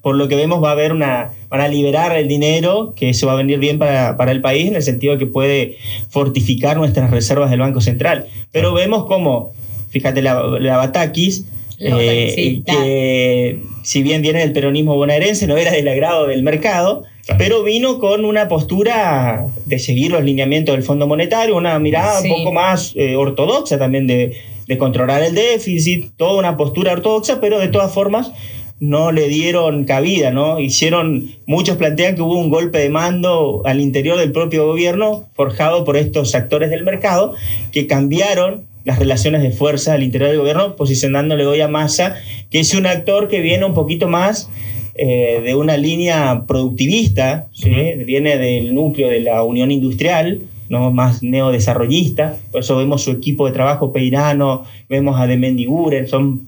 por 0.03 0.15
lo 0.15 0.29
que 0.29 0.37
vemos 0.37 0.63
va 0.63 0.69
a 0.69 0.73
haber 0.73 0.93
una, 0.93 1.33
van 1.49 1.61
a 1.61 1.69
liberar 1.69 2.17
el 2.17 2.29
dinero, 2.29 2.95
que 2.95 3.11
eso 3.11 3.27
va 3.27 3.33
a 3.33 3.37
venir 3.37 3.59
bien 3.59 3.79
para, 3.79 4.17
para 4.17 4.31
el 4.31 4.41
país 4.41 4.69
en 4.69 4.77
el 4.77 4.83
sentido 4.83 5.15
de 5.15 5.19
que 5.19 5.27
puede 5.27 5.79
fortificar 6.11 6.77
nuestras 6.77 7.11
reservas 7.11 7.51
del 7.51 7.61
Banco 7.61 7.81
Central. 7.81 8.27
Pero 8.53 8.73
vemos 8.73 9.07
como, 9.07 9.53
fíjate, 9.91 10.23
la, 10.23 10.41
la 10.61 10.77
Batakis 10.77 11.47
eh, 11.85 12.63
que 12.65 13.61
si 13.83 14.03
bien 14.03 14.23
viene 14.23 14.41
del 14.41 14.53
peronismo 14.53 14.97
bonaerense, 14.97 15.47
no 15.47 15.57
era 15.57 15.73
del 15.73 15.87
agrado 15.89 16.27
del 16.27 16.43
mercado, 16.43 17.05
pero 17.39 17.63
vino 17.63 17.99
con 17.99 18.25
una 18.25 18.49
postura 18.49 19.47
de 19.67 19.79
seguir 19.79 20.13
los 20.13 20.25
lineamientos 20.25 20.75
del 20.75 20.85
Fondo 20.85 21.07
Monetario, 21.07 21.57
una 21.57 21.79
mirada 21.79 22.21
un 22.21 22.29
poco 22.29 22.53
más 22.53 22.93
eh, 22.97 23.17
ortodoxa 23.17 23.79
también 23.79 24.07
de, 24.07 24.37
de, 24.67 24.79
controlar 24.79 25.23
el 25.23 25.35
déficit, 25.35 26.13
toda 26.17 26.39
una 26.39 26.57
postura 26.57 26.93
ortodoxa, 26.93 27.41
pero 27.41 27.59
de 27.59 27.69
todas 27.69 27.93
formas 27.93 28.33
no 28.81 29.13
le 29.13 29.29
dieron 29.29 29.85
cabida, 29.85 30.31
¿no? 30.31 30.59
Hicieron, 30.59 31.31
muchos 31.47 31.77
plantean 31.77 32.17
que 32.17 32.23
hubo 32.23 32.39
un 32.39 32.51
golpe 32.51 32.79
de 32.79 32.91
mando 32.91 33.63
al 33.65 33.81
interior 33.81 34.19
del 34.19 34.33
propio 34.33 34.67
gobierno 34.67 35.25
forjado 35.35 35.85
por 35.85 35.97
estos 35.97 36.35
actores 36.35 36.71
del 36.71 36.85
mercado 36.85 37.35
que 37.73 37.87
cambiaron 37.87 38.67
las 38.85 38.99
relaciones 38.99 39.43
de 39.43 39.51
fuerza 39.51 39.95
al 39.95 40.03
interior 40.03 40.31
del 40.31 40.39
gobierno, 40.39 40.77
posicionándole 40.77 41.47
hoy 41.47 41.61
a 41.61 41.69
Massa, 41.69 42.17
que 42.51 42.61
es 42.61 42.75
un 42.75 42.87
actor 42.87 43.29
que 43.29 43.41
viene 43.41 43.65
un 43.65 43.75
poquito 43.75 44.09
más 44.09 44.51
eh, 44.95 45.41
de 45.45 45.55
una 45.55 45.77
línea 45.77 46.45
productivista, 46.47 47.49
viene 48.07 48.37
del 48.37 48.75
núcleo 48.75 49.09
de 49.09 49.21
la 49.21 49.43
Unión 49.43 49.71
Industrial, 49.71 50.41
¿no? 50.69 50.91
más 50.91 51.23
neodesarrollista, 51.23 52.37
por 52.53 52.61
eso 52.61 52.77
vemos 52.77 53.03
su 53.03 53.11
equipo 53.11 53.47
de 53.47 53.53
trabajo 53.53 53.93
Peirano, 53.93 54.65
vemos 54.89 55.21
a 55.21 55.27
Demendiguren, 55.27 56.07
son 56.07 56.43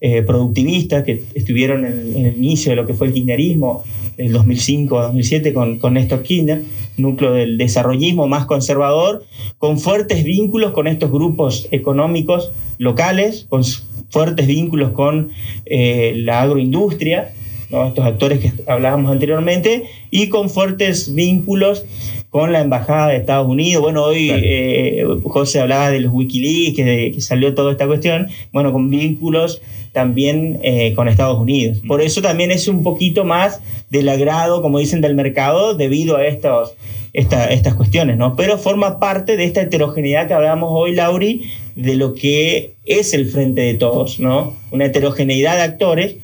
eh, 0.00 0.22
productivistas 0.22 1.04
que 1.04 1.22
estuvieron 1.34 1.84
en, 1.84 2.26
el 2.26 2.36
inicio 2.36 2.70
de 2.70 2.76
lo 2.76 2.86
que 2.86 2.94
fue 2.94 3.08
el 3.08 3.12
kirchnerismo, 3.12 3.84
el 4.20 4.34
2005-2007 4.34 5.52
con, 5.52 5.78
con 5.78 5.94
Néstor 5.94 6.22
Kirchner, 6.22 6.62
núcleo 6.96 7.32
del 7.32 7.58
desarrollismo 7.58 8.28
más 8.28 8.46
conservador, 8.46 9.24
con 9.58 9.78
fuertes 9.78 10.24
vínculos 10.24 10.72
con 10.72 10.86
estos 10.86 11.10
grupos 11.10 11.68
económicos 11.70 12.52
locales, 12.78 13.46
con 13.48 13.62
fuertes 14.10 14.46
vínculos 14.46 14.92
con 14.92 15.30
eh, 15.66 16.12
la 16.16 16.42
agroindustria, 16.42 17.32
estos 17.70 18.04
actores 18.04 18.40
que 18.40 18.52
hablábamos 18.70 19.10
anteriormente, 19.12 19.84
y 20.10 20.28
con 20.28 20.50
fuertes 20.50 21.14
vínculos 21.14 21.84
con 22.30 22.52
la 22.52 22.60
Embajada 22.60 23.08
de 23.08 23.16
Estados 23.16 23.48
Unidos. 23.48 23.82
Bueno, 23.82 24.04
hoy 24.04 24.30
eh, 24.32 25.04
José 25.24 25.60
hablaba 25.60 25.90
de 25.90 26.00
los 26.00 26.12
Wikileaks, 26.12 26.76
que, 26.76 27.12
que, 27.12 27.20
salió 27.20 27.54
toda 27.54 27.72
esta 27.72 27.86
cuestión, 27.86 28.28
bueno, 28.52 28.72
con 28.72 28.88
vínculos 28.88 29.60
también 29.92 30.60
eh, 30.62 30.94
con 30.94 31.08
Estados 31.08 31.38
Unidos. 31.38 31.78
Por 31.86 32.00
eso 32.00 32.22
también 32.22 32.52
es 32.52 32.68
un 32.68 32.84
poquito 32.84 33.24
más 33.24 33.60
del 33.90 34.08
agrado, 34.08 34.62
como 34.62 34.78
dicen, 34.78 35.00
del 35.00 35.16
mercado 35.16 35.74
debido 35.74 36.16
a 36.16 36.26
estos, 36.26 36.74
estas 37.12 37.74
cuestiones, 37.74 38.16
¿no? 38.16 38.36
Pero 38.36 38.58
forma 38.58 39.00
parte 39.00 39.36
de 39.36 39.44
esta 39.44 39.62
heterogeneidad 39.62 40.28
que 40.28 40.34
hablamos 40.34 40.70
hoy, 40.72 40.94
Lauri, 40.94 41.50
de 41.74 41.96
lo 41.96 42.14
que 42.14 42.74
es 42.86 43.12
el 43.14 43.26
frente 43.26 43.62
de 43.62 43.74
todos, 43.74 44.20
¿no? 44.20 44.56
Una 44.70 44.86
heterogeneidad 44.86 45.56
de 45.56 45.62
actores, 45.62 46.16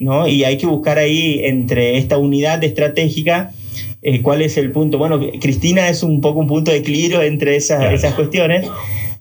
¿no? 0.00 0.26
Y 0.26 0.42
hay 0.42 0.56
que 0.56 0.66
buscar 0.66 0.98
ahí 0.98 1.42
entre 1.44 1.98
esta 1.98 2.18
unidad 2.18 2.64
estratégica 2.64 3.52
eh, 4.02 4.20
cuál 4.22 4.42
es 4.42 4.56
el 4.56 4.72
punto. 4.72 4.98
Bueno, 4.98 5.20
Cristina 5.40 5.88
es 5.88 6.02
un 6.02 6.20
poco 6.20 6.40
un 6.40 6.46
punto 6.46 6.70
de 6.70 6.78
equilibrio 6.78 7.22
entre 7.22 7.56
esas, 7.56 7.92
esas 7.92 8.14
cuestiones. 8.14 8.66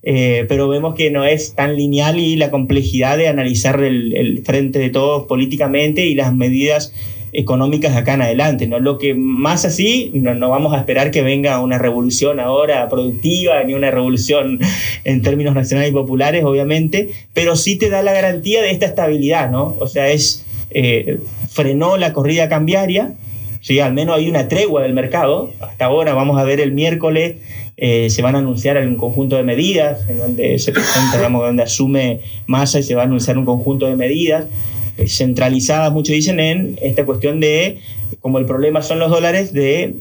Eh, 0.03 0.45
pero 0.49 0.67
vemos 0.67 0.95
que 0.95 1.11
no 1.11 1.25
es 1.25 1.53
tan 1.53 1.75
lineal 1.75 2.19
y 2.19 2.35
la 2.35 2.49
complejidad 2.49 3.19
de 3.19 3.27
analizar 3.27 3.83
el, 3.83 4.15
el, 4.17 4.43
frente 4.43 4.79
de 4.79 4.89
todos 4.89 5.27
políticamente 5.27 6.07
y 6.07 6.15
las 6.15 6.33
medidas 6.33 6.91
económicas 7.33 7.95
acá 7.95 8.15
en 8.15 8.23
adelante. 8.23 8.67
¿no? 8.67 8.79
Lo 8.79 8.97
que 8.97 9.13
más 9.13 9.65
así, 9.65 10.11
no, 10.13 10.33
no, 10.33 10.49
vamos 10.49 10.73
a 10.73 10.79
esperar 10.79 11.11
que 11.11 11.21
venga 11.21 11.61
una 11.61 11.77
revolución 11.77 12.39
ahora 12.39 12.89
productiva, 12.89 13.63
ni 13.63 13.73
una 13.73 13.91
revolución 13.91 14.59
en 15.03 15.21
términos 15.21 15.55
nacionales 15.55 15.91
y 15.91 15.93
populares, 15.93 16.43
obviamente, 16.43 17.11
pero 17.33 17.55
sí 17.55 17.77
te 17.77 17.89
da 17.89 18.01
la 18.01 18.13
garantía 18.13 18.61
de 18.61 18.71
esta 18.71 18.85
estabilidad, 18.85 19.49
¿no? 19.49 19.75
O 19.79 19.87
sea, 19.87 20.09
es, 20.09 20.45
eh, 20.71 21.19
frenó 21.49 21.97
la 21.97 22.13
corrida 22.13 22.49
cambiaria, 22.49 23.13
¿sí? 23.61 23.79
al 23.79 23.93
menos 23.93 24.17
hay 24.17 24.29
una 24.29 24.47
tregua 24.47 24.83
del 24.83 24.93
mercado. 24.93 25.53
Hasta 25.59 25.85
ahora 25.85 26.13
vamos 26.13 26.37
a 26.37 26.43
ver 26.43 26.59
el 26.59 26.73
miércoles, 26.73 27.37
eh, 27.77 28.09
se 28.09 28.21
van 28.21 28.35
a 28.35 28.39
anunciar 28.39 28.77
un 28.77 28.95
conjunto 28.95 29.37
de 29.37 29.43
medidas, 29.43 30.07
en 30.09 30.17
donde 30.17 30.59
se 30.59 30.71
presenta, 30.71 31.17
digamos, 31.17 31.43
donde 31.43 31.63
asume 31.63 32.19
masa 32.45 32.79
y 32.79 32.83
se 32.83 32.95
va 32.95 33.03
a 33.03 33.05
anunciar 33.05 33.37
un 33.37 33.45
conjunto 33.45 33.87
de 33.87 33.95
medidas 33.95 34.45
eh, 34.97 35.07
centralizadas, 35.07 35.91
muchos 35.91 36.13
dicen, 36.13 36.39
en 36.39 36.77
esta 36.81 37.05
cuestión 37.05 37.39
de, 37.39 37.79
como 38.19 38.39
el 38.39 38.45
problema 38.45 38.81
son 38.81 38.99
los 38.99 39.09
dólares, 39.09 39.53
de 39.53 39.95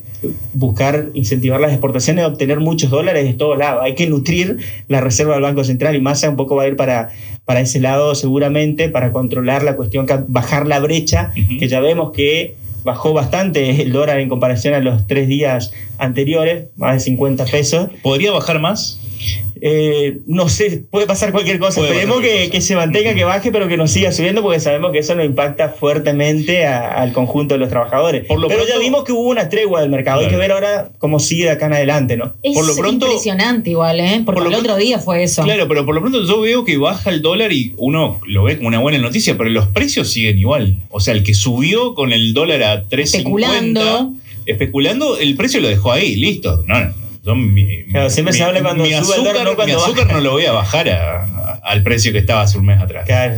buscar 0.53 1.07
incentivar 1.15 1.61
las 1.61 1.71
exportaciones, 1.71 2.27
obtener 2.27 2.61
muchos 2.61 2.91
dólares 2.91 3.25
de 3.25 3.35
todos 3.35 3.57
lados. 3.57 3.83
Hay 3.83 3.95
que 3.95 4.07
nutrir 4.07 4.59
la 4.89 5.01
reserva 5.01 5.35
del 5.35 5.43
Banco 5.43 5.65
Central 5.65 5.97
y 5.97 6.01
Massa 6.01 6.29
un 6.29 6.37
poco 6.37 6.57
va 6.57 6.65
a 6.65 6.69
ir 6.69 6.77
para, 6.77 7.11
para 7.45 7.61
ese 7.61 7.81
lado 7.81 8.15
seguramente, 8.15 8.89
para 8.89 9.13
controlar 9.13 9.63
la 9.63 9.77
cuestión, 9.77 10.07
bajar 10.29 10.67
la 10.67 10.81
brecha, 10.81 11.33
que 11.59 11.69
ya 11.69 11.81
vemos 11.81 12.13
que 12.13 12.57
bajó 12.83 13.13
bastante 13.13 13.83
el 13.83 13.93
dólar 13.93 14.21
en 14.21 14.29
comparación 14.29 14.75
a 14.75 14.81
los 14.81 15.07
tres 15.07 15.29
días 15.29 15.73
anteriores, 15.99 16.67
más 16.77 16.95
de 16.95 17.01
50 17.01 17.45
pesos. 17.47 17.91
¿Podría 18.03 18.33
bajar 18.33 18.61
más? 18.61 18.99
Eh, 19.63 20.21
no 20.27 20.49
sé, 20.49 20.85
puede 20.91 21.07
pasar 21.07 21.33
cualquier 21.33 21.59
cosa. 21.59 21.83
Esperemos 21.83 22.21
que, 22.21 22.61
se 22.61 22.75
mantenga, 22.75 23.15
que 23.15 23.25
baje, 23.25 23.53
pero 23.53 23.69
que 23.69 23.77
no 23.77 23.87
siga 23.87 24.11
subiendo, 24.13 24.43
porque 24.43 24.61
sabemos 24.61 24.93
que 24.93 24.99
eso 24.99 25.15
no 25.15 25.23
impacta 25.23 25.69
fuertemente 25.69 26.67
al 26.67 27.13
conjunto 27.13 27.55
de 27.55 27.59
los 27.59 27.69
trabajadores. 27.69 28.27
pero 28.27 28.67
ya 28.67 28.79
vimos 28.79 29.05
que 29.05 29.13
hubo 29.13 29.29
una 29.29 29.49
tregua 29.49 29.81
del 29.83 29.91
mercado. 29.91 30.21
Hay 30.21 30.29
que 30.29 30.37
ver 30.37 30.53
ahora 30.53 30.91
cómo 30.99 31.21
sigue 31.21 31.45
de 31.45 31.51
acá 31.51 31.67
en 31.67 31.75
adelante, 31.75 32.17
¿no? 32.17 32.35
Es 32.43 32.55
por 32.55 32.67
lo 32.67 32.75
pronto, 32.75 33.07
impresionante 33.07 33.71
igual, 33.71 34.01
¿eh? 34.01 34.23
Porque 34.25 34.49
el 34.49 34.55
otro 34.55 34.77
día 34.77 34.99
fue 34.99 35.23
eso. 35.23 35.43
Claro, 35.43 35.69
pero 35.69 35.85
por 35.85 35.95
lo 35.95 36.01
pronto 36.01 36.23
yo 36.25 36.41
veo 36.41 36.65
que 36.65 36.79
baja 36.79 37.11
el 37.11 37.23
dólar 37.23 37.53
y 37.53 37.75
uno 37.77 38.21
lo 38.27 38.45
ve 38.45 38.57
como 38.57 38.69
una 38.69 38.79
buena 38.79 38.99
noticia, 38.99 39.37
pero 39.37 39.51
los 39.51 39.67
precios 39.69 40.11
siguen 40.11 40.39
igual. 40.39 40.83
O 40.91 41.01
sea, 41.01 41.15
el 41.15 41.23
que 41.23 41.35
subió 41.35 41.95
con 41.95 42.13
el 42.13 42.33
dólar 42.33 42.63
a 42.63 42.89
3.50... 42.89 43.03
Especulando. 43.03 44.13
Especulando, 44.47 45.19
el 45.19 45.37
precio 45.37 45.61
lo 45.61 45.69
dejó 45.69 45.93
ahí, 45.93 46.17
listo. 46.17 46.65
No, 46.67 46.77
siempre 48.09 48.33
se 48.33 48.43
habla 48.43 48.63
cuando 48.63 48.85
sube 48.85 49.17
el 49.17 49.25
dólar, 49.25 49.45
no 49.45 49.55
cuando 49.55 49.75
mi 49.75 49.81
azúcar 49.81 50.13
no 50.13 50.21
lo 50.21 50.33
voy 50.33 50.47
a 50.47 50.53
bajar 50.53 50.89
al 51.63 51.83
precio 51.83 52.13
que 52.13 52.19
estaba 52.19 52.43
hace 52.43 52.59
un 52.59 52.67
mes 52.67 52.81
atrás. 52.81 53.05
Claro. 53.07 53.37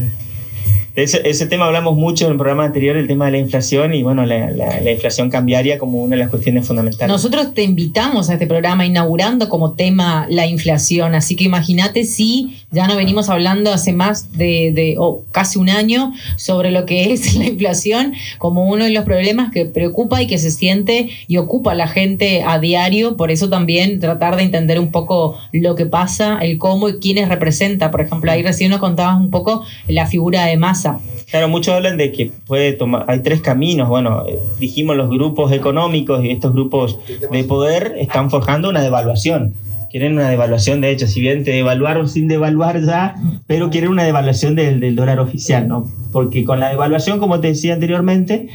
Ese, 0.95 1.27
ese, 1.27 1.47
tema 1.47 1.65
hablamos 1.65 1.97
mucho 1.97 2.27
en 2.27 2.33
el 2.33 2.37
programa 2.37 2.67
anterior, 2.67 2.99
el 2.99 3.07
tema 3.07 3.25
de 3.25 3.33
la 3.33 3.39
inflación 3.39 3.95
y 3.95 4.03
bueno, 4.03 4.27
la, 4.27 4.51
la, 4.51 4.91
inflación 4.91 5.31
cambiaria 5.31 5.79
como 5.79 6.03
una 6.03 6.17
de 6.17 6.21
las 6.21 6.29
cuestiones 6.29 6.67
fundamentales. 6.67 7.09
Nosotros 7.09 7.55
te 7.55 7.63
invitamos 7.63 8.29
a 8.29 8.35
este 8.35 8.47
programa 8.47 8.85
inaugurando 8.85 9.49
como 9.49 9.73
tema 9.73 10.27
la 10.29 10.47
inflación, 10.47 11.15
así 11.15 11.35
que 11.35 11.45
imagínate 11.45 12.05
si 12.05 12.62
ya 12.73 12.87
no 12.87 12.97
venimos 12.97 13.29
hablando 13.29 13.73
hace 13.73 13.93
más 13.93 14.33
de, 14.33 14.73
de 14.75 14.97
o 14.99 15.25
casi 15.31 15.59
un 15.59 15.69
año 15.69 16.13
sobre 16.37 16.71
lo 16.71 16.87
que 16.87 17.13
es 17.13 17.35
la 17.37 17.45
inflación 17.45 18.15
como 18.39 18.69
uno 18.69 18.85
de 18.85 18.91
los 18.91 19.05
problemas 19.05 19.53
que 19.53 19.67
preocupa 19.67 20.21
y 20.23 20.27
que 20.27 20.39
se 20.39 20.51
siente 20.51 21.11
y 21.29 21.37
ocupa 21.37 21.73
a 21.73 21.75
la 21.75 21.89
gente 21.89 22.43
a 22.43 22.59
diario, 22.59 23.17
por 23.17 23.31
eso 23.31 23.49
también 23.49 24.01
tratar 24.01 24.37
de 24.37 24.43
entender 24.43 24.81
un 24.81 24.91
poco 24.91 25.39
lo 25.53 25.75
que 25.75 25.87
pasa, 25.87 26.39
el 26.41 26.59
cómo 26.59 26.89
y 26.89 26.99
quiénes 26.99 27.29
representa. 27.29 27.91
Por 27.91 28.01
ejemplo, 28.01 28.33
ahí 28.33 28.43
recién 28.43 28.71
nos 28.71 28.81
contabas 28.81 29.21
un 29.21 29.31
poco 29.31 29.65
la 29.87 30.07
figura 30.07 30.47
de 30.47 30.57
masa 30.57 31.01
Claro, 31.33 31.49
muchos 31.49 31.75
hablan 31.75 31.97
de 31.97 32.13
que 32.13 32.31
puede 32.47 32.75
tomar, 32.75 33.07
hay 33.09 33.21
tres 33.21 33.41
caminos. 33.41 33.89
Bueno, 33.89 34.23
eh, 34.29 34.39
dijimos 34.59 34.97
los 34.97 35.09
grupos 35.09 35.51
económicos 35.51 36.23
y 36.23 36.31
estos 36.31 36.53
grupos 36.53 36.99
de 37.31 37.45
poder 37.45 37.95
están 37.99 38.29
forjando 38.29 38.69
una 38.69 38.83
devaluación. 38.83 39.55
Quieren 39.93 40.15
una 40.15 40.31
devaluación, 40.31 40.81
de 40.81 40.91
hecho, 40.91 41.07
si 41.07 41.21
bien 41.21 41.45
te 41.45 41.51
devaluaron 41.51 42.09
sin 42.09 42.27
devaluar 42.27 42.83
ya, 42.83 43.15
pero 43.47 43.69
quieren 43.69 43.91
una 43.91 44.05
devaluación 44.05 44.55
del, 44.55 44.97
dólar 44.97 45.21
oficial, 45.21 45.69
¿no? 45.69 45.87
Porque 46.13 46.45
con 46.45 46.61
la 46.61 46.71
devaluación, 46.71 47.19
como 47.19 47.41
te 47.41 47.49
decía 47.49 47.75
anteriormente, 47.75 48.49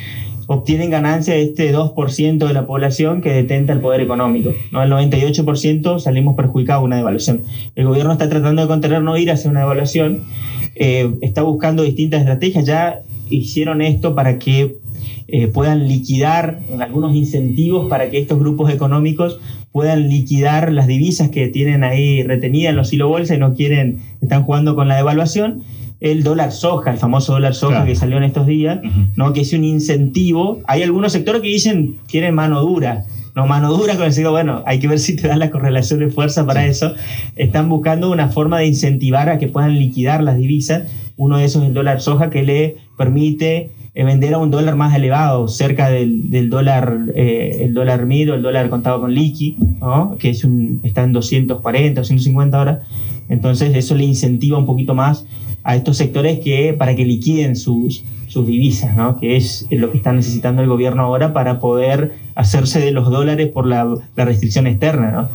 obtienen 0.48 0.90
ganancia 0.90 1.36
de 1.36 1.44
este 1.44 1.72
2% 1.72 2.48
de 2.48 2.54
la 2.54 2.66
población 2.66 3.22
que 3.22 3.30
detenta 3.30 3.72
el 3.72 3.82
poder 3.82 4.02
económico. 4.02 4.52
¿no? 4.72 4.82
El 4.82 4.92
98% 4.92 6.00
salimos 6.00 6.36
perjudicados 6.36 6.84
una 6.84 6.96
devaluación. 6.96 7.44
El 7.76 7.86
gobierno 7.86 8.14
está 8.14 8.28
tratando 8.30 8.64
de 8.64 8.68
contener 8.68 9.04
no 9.04 9.16
ir 9.16 9.30
hacia 9.30 9.52
una 9.52 9.60
devaluación, 9.60 10.24
eh, 10.74 11.14
está 11.22 11.44
buscando 11.44 11.84
distintas 11.84 12.22
estrategias, 12.22 12.66
ya 12.66 13.02
hicieron 13.30 13.82
esto 13.82 14.16
para 14.16 14.40
que 14.40 14.78
eh, 15.28 15.48
puedan 15.48 15.88
liquidar 15.88 16.60
algunos 16.80 17.16
incentivos 17.16 17.90
para 17.90 18.10
que 18.10 18.18
estos 18.18 18.40
grupos 18.40 18.72
económicos 18.72 19.40
puedan 19.72 20.10
liquidar 20.10 20.72
las 20.72 20.88
divisas 20.88 21.30
que 21.30 21.48
tienen 21.50 21.84
ahí 21.84 22.24
retenidas 22.24 22.72
en 22.72 22.78
los 22.78 22.94
hilo 22.94 23.10
bolsa 23.10 23.36
y 23.36 23.38
no 23.38 23.54
quieren, 23.54 24.00
están 24.22 24.44
jugando 24.44 24.76
con 24.76 24.88
la 24.88 24.96
devaluación 24.96 25.64
el 26.00 26.24
dólar 26.24 26.52
soja, 26.52 26.92
el 26.92 26.98
famoso 26.98 27.34
dólar 27.34 27.56
soja 27.56 27.86
que 27.86 27.96
salió 27.96 28.18
en 28.18 28.24
estos 28.24 28.46
días, 28.46 28.80
¿no? 29.16 29.34
que 29.34 29.42
es 29.42 29.54
un 29.54 29.64
incentivo. 29.64 30.62
Hay 30.68 30.84
algunos 30.84 31.12
sectores 31.12 31.42
que 31.42 31.48
dicen 31.48 31.98
quieren 32.08 32.36
mano 32.36 32.62
dura. 32.62 33.06
No, 33.38 33.46
mano 33.46 33.72
dura 33.72 33.96
con 33.98 34.08
el 34.08 34.30
bueno, 34.30 34.64
hay 34.66 34.80
que 34.80 34.88
ver 34.88 34.98
si 34.98 35.16
te 35.16 35.28
dan 35.28 35.38
la 35.38 35.52
correlación 35.52 36.00
de 36.00 36.10
fuerza 36.10 36.44
para 36.44 36.66
eso. 36.66 36.96
Están 37.36 37.70
buscando 37.70 38.10
una 38.10 38.30
forma 38.30 38.58
de 38.58 38.66
incentivar 38.66 39.30
a 39.30 39.38
que 39.38 39.48
puedan 39.48 39.78
liquidar 39.78 40.24
las 40.24 40.38
divisas. 40.38 40.92
Uno 41.18 41.38
de 41.38 41.46
esos 41.46 41.62
es 41.62 41.68
el 41.68 41.76
dólar 41.76 42.02
soja 42.02 42.32
que 42.32 42.42
le 42.42 42.78
permite 42.98 43.70
vender 44.06 44.34
a 44.34 44.38
un 44.38 44.52
dólar 44.52 44.76
más 44.76 44.96
elevado, 44.96 45.48
cerca 45.48 45.90
del, 45.90 46.50
dólar, 46.50 47.00
eh, 47.16 47.60
el 47.62 47.74
dólar 47.74 48.06
MID 48.06 48.32
o 48.32 48.36
el 48.36 48.42
dólar 48.44 48.70
contado 48.70 49.02
con 49.02 49.14
liqui, 49.14 49.58
que 50.20 50.30
es 50.30 50.44
un, 50.44 50.82
está 50.84 51.04
en 51.04 51.14
240 51.14 52.02
o 52.02 52.04
150 52.04 52.62
horas. 52.62 52.80
Entonces 53.30 53.76
eso 53.76 53.96
le 53.96 54.04
incentiva 54.04 54.58
un 54.58 54.66
poquito 54.66 54.94
más 54.94 55.26
a 55.64 55.76
estos 55.76 55.98
sectores 55.98 56.40
que 56.40 56.74
para 56.74 56.96
que 56.96 57.06
liquiden 57.06 57.56
sus, 57.56 58.04
sus 58.28 58.48
divisas, 58.48 58.96
¿no? 58.96 59.20
que 59.20 59.36
es 59.36 59.68
lo 59.72 59.92
que 59.92 59.98
está 59.98 60.14
necesitando 60.14 60.62
el 60.62 60.70
gobierno 60.70 61.04
ahora 61.04 61.34
para 61.34 61.60
poder 61.60 62.14
hacerse 62.36 62.80
de 62.80 62.92
los 62.92 63.10
dólares 63.10 63.50
por 63.50 63.66
la, 63.66 63.86
la 64.16 64.26
restricción 64.26 64.68
externa. 64.68 65.12
¿no? 65.12 65.30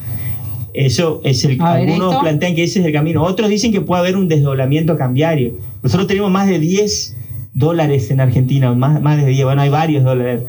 Eso 0.73 1.21
es 1.25 1.45
el 1.45 1.61
algunos 1.61 2.17
plantean 2.17 2.55
que 2.55 2.63
ese 2.63 2.81
es 2.81 2.87
el 2.87 2.93
camino. 2.93 3.23
Otros 3.25 3.51
dicen 3.51 3.73
que 3.73 3.81
puede 3.81 4.01
haber 4.01 4.17
un 4.17 4.29
desdoblamiento 4.29 4.97
cambiario. 4.97 5.53
Nosotros 5.83 6.07
tenemos 6.07 6.31
más 6.31 6.49
de 6.49 6.59
10 6.59 7.17
dólares 7.55 8.11
en 8.11 8.21
Argentina, 8.21 8.73
más, 8.75 9.01
más 9.01 9.17
de 9.19 9.27
10, 9.27 9.45
bueno, 9.45 9.63
hay 9.63 9.69
varios 9.69 10.05
dólares. 10.05 10.43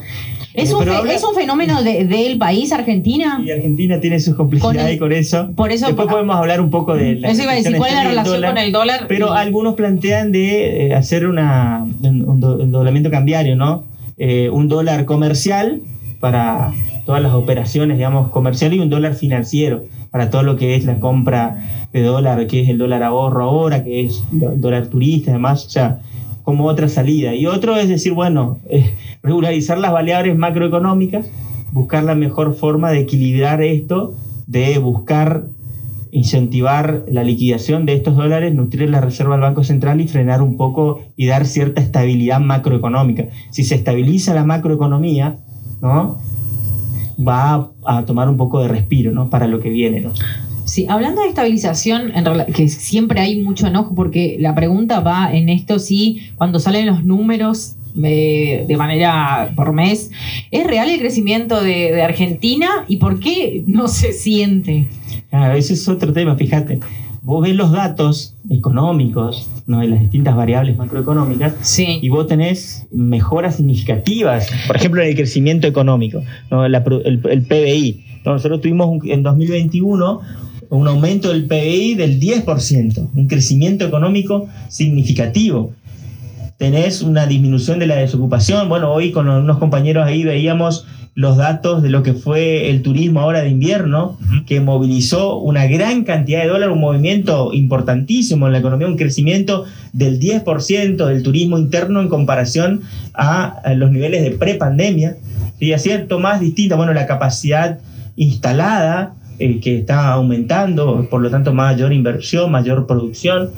¿Es, 0.54 0.72
un, 0.72 0.88
¿Es 0.88 1.24
un 1.24 1.34
fenómeno 1.34 1.82
del 1.82 2.38
país, 2.38 2.72
Argentina? 2.72 3.42
Y 3.44 3.50
Argentina 3.50 4.00
tiene 4.00 4.20
sus 4.20 4.36
complicidades 4.36 5.00
con, 5.00 5.12
eso. 5.12 5.52
Por 5.56 5.72
eso. 5.72 5.88
Después 5.88 6.08
podemos 6.08 6.36
hablar 6.36 6.62
un 6.62 6.70
poco 6.70 6.94
de 6.96 7.16
la. 7.16 7.30
Eso 7.30 7.42
iba 7.44 7.54
a 7.54 7.56
decir, 7.56 7.76
¿cuál 7.76 7.90
es 7.90 7.96
la 7.96 8.04
relación 8.04 8.44
con 8.44 8.58
el 8.60 8.72
dólar? 8.72 9.06
Pero 9.08 9.34
algunos 9.34 9.74
plantean 9.74 10.32
de 10.32 10.88
eh, 10.88 10.94
hacer 10.94 11.26
una, 11.26 11.86
un, 12.04 12.40
doblamiento 12.72 13.10
cambiario, 13.10 13.56
¿no? 13.56 13.86
Eh, 14.18 14.50
un 14.52 14.68
dólar 14.68 15.06
comercial 15.06 15.82
para 16.20 16.72
todas 17.06 17.22
las 17.22 17.34
operaciones, 17.34 17.98
digamos, 17.98 18.30
comerciales 18.30 18.78
y 18.78 18.82
un 18.82 18.90
dólar 18.90 19.16
financiero 19.16 19.86
para 20.12 20.30
todo 20.30 20.44
lo 20.44 20.56
que 20.56 20.76
es 20.76 20.86
la 20.86 21.00
compra 21.00 21.88
de 21.92 22.04
dólar, 22.04 22.46
que 22.46 22.62
es 22.62 22.70
el 22.70 22.78
dólar 22.78 23.02
ahorro 23.02 23.44
ahora, 23.44 23.84
que 23.84 24.06
es 24.06 24.24
el 24.32 24.62
dólar 24.62 24.88
turista, 24.88 25.32
además, 25.32 25.66
o 25.66 25.70
sea, 25.72 26.00
como 26.44 26.66
otra 26.66 26.90
salida. 26.90 27.34
Y 27.36 27.46
otro 27.46 27.76
es 27.78 27.88
decir, 27.88 28.14
bueno, 28.14 28.60
regularizar 29.24 29.78
las 29.78 29.92
variables 29.92 30.38
macroeconómicas, 30.38 31.26
buscar 31.72 32.04
la 32.04 32.16
mejor 32.16 32.54
forma 32.54 32.92
de 32.92 33.00
equilibrar 33.00 33.62
esto, 33.62 34.14
de 34.48 34.78
buscar 34.78 35.48
incentivar 36.12 37.06
la 37.08 37.24
liquidación 37.24 37.88
de 37.88 37.94
estos 37.94 38.16
dólares, 38.16 38.54
nutrir 38.54 38.90
la 38.90 39.02
reserva 39.02 39.34
del 39.34 39.42
Banco 39.42 39.64
Central 39.64 40.00
y 40.00 40.08
frenar 40.08 40.44
un 40.44 40.58
poco 40.58 41.02
y 41.16 41.26
dar 41.26 41.48
cierta 41.48 41.82
estabilidad 41.82 42.40
macroeconómica. 42.40 43.30
Si 43.50 43.64
se 43.64 43.74
estabiliza 43.74 44.36
la 44.36 44.46
macroeconomía, 44.46 45.38
¿no? 45.82 46.20
va 47.20 47.72
a, 47.86 48.06
tomar 48.06 48.30
un 48.30 48.38
poco 48.38 48.62
de 48.62 48.68
respiro 48.68 49.12
¿no? 49.12 49.30
para 49.30 49.48
lo 49.48 49.60
que 49.60 49.70
viene. 49.70 50.02
¿no? 50.02 50.12
Sí, 50.66 50.86
hablando 50.90 51.22
de 51.22 51.30
estabilización, 51.30 52.12
en 52.16 52.54
que 52.54 52.68
siempre 52.68 53.20
hay 53.20 53.42
mucho 53.42 53.68
enojo 53.68 53.94
porque 53.96 54.38
la 54.40 54.56
pregunta 54.56 55.02
va 55.02 55.34
en 55.34 55.50
esto 55.50 55.80
si 55.80 56.22
cuando 56.38 56.60
salen 56.60 56.86
los 56.86 57.04
números 57.04 57.76
de, 57.94 58.74
manera 58.78 59.52
por 59.56 59.74
mes, 59.74 60.12
¿es 60.52 60.66
real 60.66 60.90
el 60.90 61.00
crecimiento 61.00 61.62
de, 61.62 62.02
Argentina 62.02 62.86
y 62.88 62.98
por 62.98 63.20
qué 63.20 63.64
no 63.68 63.88
se 63.88 64.14
siente? 64.14 64.88
Ah, 65.32 65.56
ese 65.56 65.74
es 65.74 65.88
otro 65.88 66.14
tema, 66.14 66.36
fíjate 66.36 66.80
vos 67.24 67.42
ves 67.42 67.56
los 67.56 67.72
datos 67.72 68.36
económicos 68.50 69.50
¿no? 69.66 69.80
de 69.80 69.88
las 69.88 70.02
distintas 70.02 70.36
variables 70.36 70.78
macroeconómicas 70.78 71.80
y 71.80 72.10
vos 72.10 72.28
tenés 72.28 72.86
mejoras 72.92 73.56
significativas, 73.56 74.50
por 74.68 74.76
ejemplo, 74.76 75.02
en 75.02 75.10
el 75.10 75.16
crecimiento 75.16 75.66
económico, 75.66 76.22
¿no? 76.52 76.66
el, 76.66 76.82
PBI. 76.82 78.04
Nosotros 78.26 78.62
tuvimos 78.62 79.04
en 79.06 79.24
2021 79.24 80.22
un 80.78 80.88
aumento 80.88 81.30
del 81.30 81.46
PBI 81.46 81.96
del 81.96 82.20
10%, 82.20 83.10
un 83.14 83.28
crecimiento 83.28 83.86
económico 83.86 84.48
significativo. 84.70 85.72
Tenés 86.58 87.02
una 87.02 87.28
disminución 87.28 87.80
de 87.80 87.88
la 87.88 87.96
desocupación. 87.96 88.70
Bueno, 88.70 88.92
hoy 88.92 89.12
con 89.12 89.30
unos 89.30 89.60
compañeros 89.60 90.06
ahí 90.06 90.24
veíamos 90.24 90.88
los 91.16 91.38
datos 91.38 91.84
de 91.84 91.90
lo 91.90 92.02
que 92.02 92.14
fue 92.14 92.72
el 92.72 92.82
turismo 92.82 93.20
ahora 93.20 93.42
de 93.44 93.50
invierno, 93.50 94.18
que 94.48 94.62
movilizó 94.62 95.38
una 95.38 95.68
gran 95.68 96.06
cantidad 96.06 96.42
de 96.42 96.48
dólares, 96.48 96.74
un 96.74 96.82
movimiento 96.82 97.54
importantísimo 97.54 98.48
en 98.48 98.54
la 98.54 98.60
economía, 98.60 98.88
un 98.88 98.98
crecimiento 98.98 99.66
del 99.92 100.20
10% 100.20 101.06
del 101.06 101.22
turismo 101.22 101.60
interno 101.60 102.02
en 102.02 102.10
comparación 102.10 102.82
a, 103.14 103.62
los 103.76 103.92
niveles 103.92 104.24
de 104.24 104.32
prepandemia. 104.32 105.18
Y 105.60 105.72
cierto 105.78 106.20
más 106.20 106.40
distinta, 106.40 106.76
bueno, 106.76 106.94
la 106.94 107.06
capacidad 107.06 107.78
instalada 108.16 109.14
eh, 109.40 109.60
que 109.60 109.80
está 109.80 110.14
aumentando, 110.14 111.08
por 111.10 111.22
lo 111.22 111.30
tanto 111.30 111.54
mayor 111.54 111.92
inversión, 111.92 112.52
mayor 112.52 112.86
producción, 112.86 113.50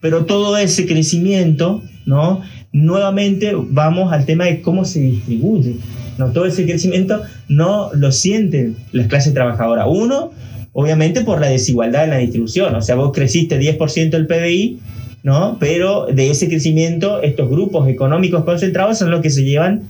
pero 0.00 0.24
todo 0.24 0.56
ese 0.56 0.86
crecimiento, 0.86 1.82
¿no? 2.06 2.42
Nuevamente 2.72 3.54
vamos 3.56 4.12
al 4.12 4.26
tema 4.26 4.44
de 4.44 4.60
cómo 4.60 4.84
se 4.84 5.00
distribuye. 5.00 5.76
No, 6.18 6.32
todo 6.32 6.46
ese 6.46 6.64
crecimiento 6.64 7.22
no 7.48 7.90
lo 7.94 8.12
sienten 8.12 8.76
las 8.92 9.06
clases 9.06 9.32
trabajadoras. 9.32 9.86
Uno, 9.88 10.32
obviamente 10.72 11.22
por 11.22 11.40
la 11.40 11.48
desigualdad 11.48 12.04
en 12.04 12.10
la 12.10 12.18
distribución. 12.18 12.74
O 12.74 12.82
sea, 12.82 12.96
vos 12.96 13.12
creciste 13.12 13.58
10% 13.58 14.10
del 14.10 14.26
PBI, 14.26 14.80
¿no? 15.22 15.56
Pero 15.60 16.06
de 16.06 16.30
ese 16.30 16.48
crecimiento, 16.48 17.22
estos 17.22 17.48
grupos 17.48 17.88
económicos 17.88 18.44
concentrados 18.44 18.98
son 18.98 19.10
los 19.10 19.20
que 19.20 19.30
se 19.30 19.44
llevan 19.44 19.82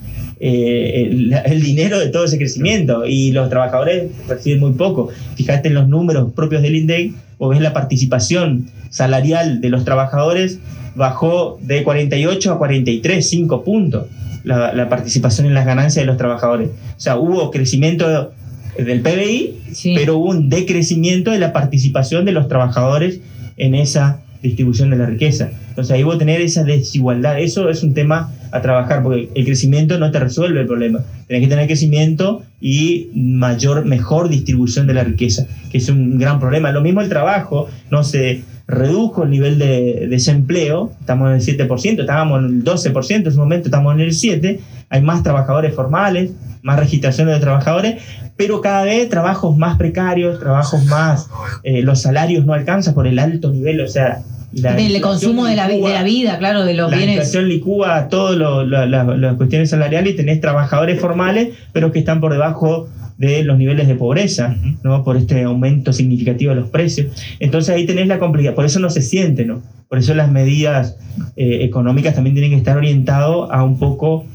eh, 0.45 1.09
el, 1.45 1.63
dinero 1.63 2.01
de 2.01 2.09
todo 2.09 2.25
ese 2.25 2.37
crecimiento 2.37 3.07
y 3.07 3.31
los 3.31 3.49
trabajadores 3.49 4.11
reciben 4.29 4.59
muy 4.59 4.73
poco. 4.73 5.09
Fíjate 5.37 5.69
en 5.69 5.75
los 5.75 5.87
números 5.87 6.33
propios 6.35 6.63
del 6.63 6.75
INDEC, 6.75 7.13
o 7.39 7.49
ves 7.49 7.61
la 7.61 7.73
participación 7.73 8.67
salarial 8.91 9.61
de 9.61 9.69
los 9.69 9.85
trabajadores 9.85 10.59
bajó 10.97 11.61
de 11.63 11.85
48 11.85 12.53
a 12.55 12.59
43, 12.59 13.29
5 13.29 13.63
puntos 13.63 14.07
la, 14.43 14.89
participación 14.89 15.47
en 15.47 15.55
las 15.55 15.65
ganancias 15.65 16.03
de 16.03 16.07
los 16.07 16.17
trabajadores. 16.17 16.71
O 16.97 17.01
sea, 17.01 17.19
hubo 17.19 17.53
crecimiento 17.53 18.33
del 18.77 19.01
PBI, 19.01 19.61
pero 19.95 20.19
hubo 20.19 20.31
un 20.31 20.49
decrecimiento 20.49 21.31
de 21.31 21.39
la 21.39 21.53
participación 21.53 22.25
de 22.25 22.33
los 22.33 22.49
trabajadores 22.49 23.21
en 23.57 23.77
esa 23.77 24.23
distribución 24.43 24.91
de 24.91 24.97
la 24.97 25.07
riqueza. 25.07 25.51
Entonces 25.69 25.93
ahí 25.93 26.03
vos 26.03 26.19
tener 26.19 26.41
esa 26.41 26.65
desigualdad. 26.65 27.41
Eso 27.41 27.69
es 27.69 27.83
un 27.83 27.95
tema 27.95 28.33
a 28.51 28.61
trabajar, 28.61 29.03
porque 29.03 29.31
el 29.35 29.45
crecimiento 29.45 29.99
no 29.99 30.11
te 30.11 30.19
resuelve 30.19 30.61
el 30.61 30.67
problema. 30.67 31.01
Tenés 31.27 31.43
que 31.43 31.49
tener 31.49 31.67
crecimiento 31.67 32.43
y 32.61 33.09
mayor, 33.15 33.85
mejor 33.87 34.29
distribución 34.29 34.87
de 34.87 34.95
la 34.95 35.05
riqueza, 35.05 35.47
que 35.71 35.79
es 35.79 35.89
un 35.89 36.19
gran 36.19 36.39
problema. 36.39 36.71
Lo 36.73 36.83
mismo 36.83 37.01
el 37.01 37.09
trabajo, 37.09 37.69
no 37.91 38.05
se 38.05 38.43
redujo 38.67 39.25
el 39.25 39.31
nivel 39.31 39.59
de 39.59 40.07
desempleo, 40.09 40.93
estamos 41.01 41.29
en 41.29 41.35
el 41.37 41.69
7%, 41.69 42.01
estábamos 42.01 42.41
en 42.41 42.47
el 42.47 42.65
12% 42.65 43.15
en 43.15 43.27
ese 43.27 43.39
momento, 43.39 43.69
estamos 43.69 43.95
en 43.95 44.01
el 44.01 44.11
7%, 44.11 44.59
hay 44.89 45.03
más 45.03 45.23
trabajadores 45.23 45.75
formales, 45.75 46.33
más 46.63 46.79
registraciones 46.79 47.35
de 47.35 47.41
trabajadores, 47.41 48.03
pero 48.37 48.61
cada 48.61 48.85
vez 48.85 49.09
trabajos 49.09 49.57
más 49.57 49.77
precarios, 49.77 50.39
trabajos 50.39 50.85
más, 50.87 51.29
eh, 51.65 51.83
los 51.83 52.01
salarios 52.01 52.47
no 52.47 52.55
alcanzan 52.55 52.95
por 52.95 53.07
el 53.07 53.19
alto 53.19 53.51
nivel, 53.51 53.81
o 53.81 53.89
sea... 53.89 54.23
el 54.55 55.01
consumo 55.01 55.47
de 55.47 55.57
la, 55.57 55.69
de 55.69 55.81
la, 55.81 56.03
vida, 56.03 56.39
claro, 56.39 56.65
de 56.65 56.75
los 56.75 56.91
la 56.91 56.97
bienes. 56.97 57.17
La 57.17 57.23
inflación 57.23 57.49
licúa 57.49 58.09
todas 58.09 58.37
las 58.67 59.37
cuestiones 59.37 59.71
salariales 59.71 60.15
y 60.15 60.17
tenés 60.17 60.41
trabajadores 60.41 61.01
formales, 61.01 61.49
pero 61.73 61.91
que 61.93 61.99
están 61.99 62.21
por 62.21 62.33
debajo 62.33 62.89
de 63.19 63.45
los 63.45 63.59
niveles 63.59 63.87
de 63.87 63.95
pobreza, 63.95 64.57
¿no? 64.83 65.05
Por 65.05 65.17
este 65.17 65.43
aumento 65.45 65.93
significativo 65.93 66.55
de 66.55 66.61
los 66.61 66.71
precios. 66.71 67.15
Entonces 67.39 67.75
ahí 67.75 67.87
tenés 67.87 68.09
la 68.09 68.19
complejidad, 68.19 68.55
por 68.55 68.65
eso 68.65 68.81
no 68.81 68.91
se 68.91 69.03
siente, 69.03 69.45
¿no? 69.45 69.63
Por 69.89 69.99
eso 69.99 70.15
las 70.15 70.31
medidas 70.31 70.97
eh, 71.37 71.59
económicas 71.63 72.15
también 72.15 72.35
tienen 72.35 72.53
que 72.53 72.57
estar 72.59 72.77
orientadas 72.77 73.49
a 73.51 73.63
un 73.63 73.79
poco... 73.79 74.27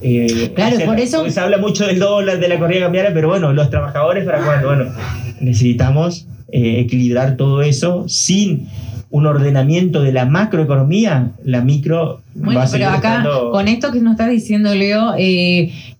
Eh, 0.00 0.52
claro, 0.54 0.76
por 0.84 1.00
eso... 1.00 1.28
Se 1.30 1.40
habla 1.40 1.58
mucho 1.58 1.86
del 1.86 1.98
dólar, 1.98 2.38
de 2.38 2.48
la 2.48 2.58
corrida 2.58 2.80
cambiaria, 2.80 3.12
pero 3.14 3.28
bueno, 3.28 3.52
los 3.52 3.70
trabajadores 3.70 4.24
para 4.24 4.44
cuando, 4.44 4.68
bueno, 4.68 4.92
necesitamos 5.40 6.26
eh, 6.52 6.80
equilibrar 6.80 7.36
todo 7.36 7.62
eso 7.62 8.04
sin 8.08 8.68
un 9.10 9.26
ordenamiento 9.26 10.02
de 10.02 10.12
la 10.12 10.26
macroeconomía, 10.26 11.32
la 11.44 11.60
micro... 11.60 12.22
Bueno, 12.34 12.62
pero 12.70 12.88
acá, 12.90 13.24
con 13.50 13.68
esto 13.68 13.92
que 13.92 14.00
nos 14.00 14.12
está 14.12 14.28
diciendo 14.28 14.74
Leo, 14.74 15.14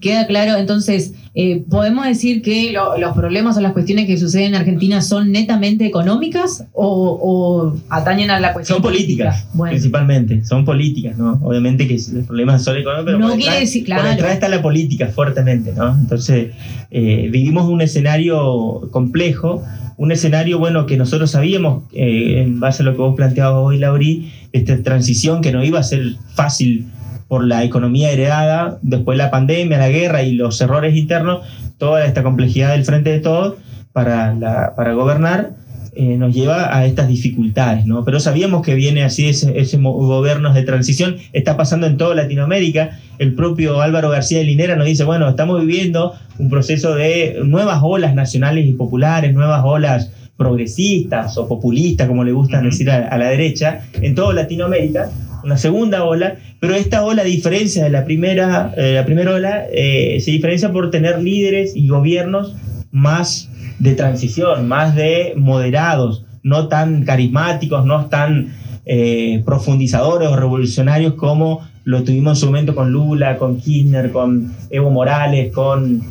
queda 0.01 0.27
claro, 0.27 0.57
entonces 0.59 1.15
eh, 1.38 1.64
¿Podemos 1.68 2.07
decir 2.07 2.40
que 2.40 2.72
los 2.72 3.14
problemas 3.14 3.59
o 3.59 3.61
las 3.61 3.75
cuestiones 3.75 4.07
que 4.07 4.16
suceden 4.16 4.46
en 4.46 4.55
Argentina 4.55 5.03
son 5.03 5.33
netamente 5.33 5.85
económicas 5.85 6.64
o, 6.72 7.77
atañen 7.90 8.31
a 8.31 8.40
la 8.40 8.55
cuestión? 8.55 8.77
Son 8.77 8.83
políticas, 8.83 9.46
principalmente, 9.55 10.42
son 10.46 10.64
políticas, 10.64 11.18
¿no? 11.18 11.38
Obviamente 11.42 11.87
que 11.87 12.01
los 12.11 12.25
problemas 12.25 12.64
son 12.64 12.79
económicos, 12.79 13.05
pero 13.05 13.18
no 13.18 13.35
quiere 13.37 13.61
decir, 13.61 13.85
claro. 13.85 14.05
por 14.05 14.11
detrás 14.12 14.33
está 14.33 14.49
la 14.49 14.62
política 14.62 15.09
fuertemente, 15.09 15.75
¿no? 15.77 15.92
Entonces, 15.92 16.55
eh, 16.90 17.29
vivimos 17.31 17.68
un 17.68 17.83
escenario 17.83 18.88
complejo, 18.90 19.62
un 19.99 20.12
escenario, 20.12 20.59
bueno, 20.59 20.87
que 20.87 20.96
nosotros 20.96 21.33
sabíamos, 21.33 21.83
eh, 21.92 22.44
en 22.46 22.61
base 22.61 22.83
a 22.83 22.87
lo 22.87 22.92
que 22.92 22.99
vos 22.99 23.14
planteabas 23.14 23.59
hoy, 23.62 23.77
Lauri, 23.77 24.33
esta 24.53 24.83
transición 24.83 25.42
que 25.42 25.53
no 25.53 25.62
iba 25.62 25.81
a 25.81 25.83
ser 25.83 26.16
fácil 26.35 26.87
por 27.29 27.45
la 27.45 27.65
economía 27.65 28.11
heredada, 28.11 28.79
después 28.83 29.19
la 29.19 29.31
pandemia, 29.31 29.79
la 29.79 29.89
guerra 29.89 30.23
y 30.23 30.33
los 30.33 30.61
errores 30.61 30.97
internos, 30.97 31.41
toda 31.79 32.05
esta 32.07 32.23
complejidad 32.23 32.73
del 32.73 32.85
frente 32.85 33.11
de 33.11 33.21
todos 33.21 33.55
para, 33.93 34.75
para 34.77 34.93
gobernar, 34.93 35.57
eh, 35.99 36.19
nos 36.19 36.35
lleva 36.35 36.77
a 36.77 36.85
estas 36.85 37.09
dificultades, 37.09 37.87
¿no? 37.87 38.05
Pero 38.05 38.21
sabíamos 38.21 38.61
que 38.61 38.75
viene 38.75 39.03
así 39.03 39.31
ese, 39.31 39.59
ese 39.59 39.79
gobierno 39.79 40.53
de 40.53 40.62
transición, 40.62 41.17
está 41.33 41.57
pasando 41.57 41.87
en 41.87 41.97
toda 41.97 42.15
Latinoamérica. 42.15 42.99
El 43.19 43.35
propio 43.35 43.81
Álvaro 43.81 44.11
García 44.11 44.37
de 44.37 44.45
Linera 44.45 44.77
nos 44.77 44.85
dice, 44.85 45.05
bueno, 45.05 45.27
estamos 45.27 45.59
viviendo 45.59 46.12
un 46.39 46.51
proceso 46.51 46.95
de 46.95 47.41
nuevas 47.45 47.81
olas 47.83 48.15
nacionales 48.15 48.67
y 48.67 48.75
populares, 48.75 49.33
nuevas 49.33 49.62
olas 49.65 50.11
progresistas 50.37 51.39
o 51.39 51.49
populistas, 51.49 52.07
como 52.07 52.25
le 52.25 52.33
gustan 52.33 52.65
decir 52.65 52.91
a, 52.91 53.17
la 53.17 53.29
derecha, 53.29 53.81
en 53.95 54.15
toda 54.15 54.35
Latinoamérica, 54.35 55.11
una 55.47 55.57
segunda 55.57 56.05
ola, 56.05 56.35
pero 56.59 56.75
esta 56.75 57.05
ola, 57.05 57.23
a 57.23 57.25
diferencia 57.25 57.85
de 57.85 57.91
la 57.91 58.05
primera, 58.05 58.75
eh, 58.77 58.95
la 58.95 59.05
primera 59.05 59.33
ola, 59.33 59.65
eh, 59.73 60.19
se 60.21 60.33
diferencia 60.33 60.73
por 60.73 60.91
tener 60.91 61.23
líderes 61.23 61.75
y 61.77 61.87
gobiernos 61.87 62.57
más 62.91 63.49
de 63.79 63.95
transición, 63.95 64.67
más 64.67 64.97
de 64.97 65.35
moderados, 65.37 66.27
no 66.42 66.67
tan 66.67 67.05
carismáticos, 67.05 67.87
no 67.87 68.07
tan 68.07 68.55
eh, 68.87 69.42
profundizadores 69.47 70.29
o 70.29 70.37
revolucionarios 70.37 71.15
como 71.15 71.67
lo 71.85 72.03
tuvimos 72.03 72.38
en 72.38 72.40
su 72.40 72.47
momento 72.47 72.75
con 72.75 72.90
Lula, 72.90 73.37
con 73.38 73.61
Kirchner, 73.61 74.11
con 74.11 74.53
Evo 74.71 74.90
Morales, 74.90 75.53
con 75.53 76.03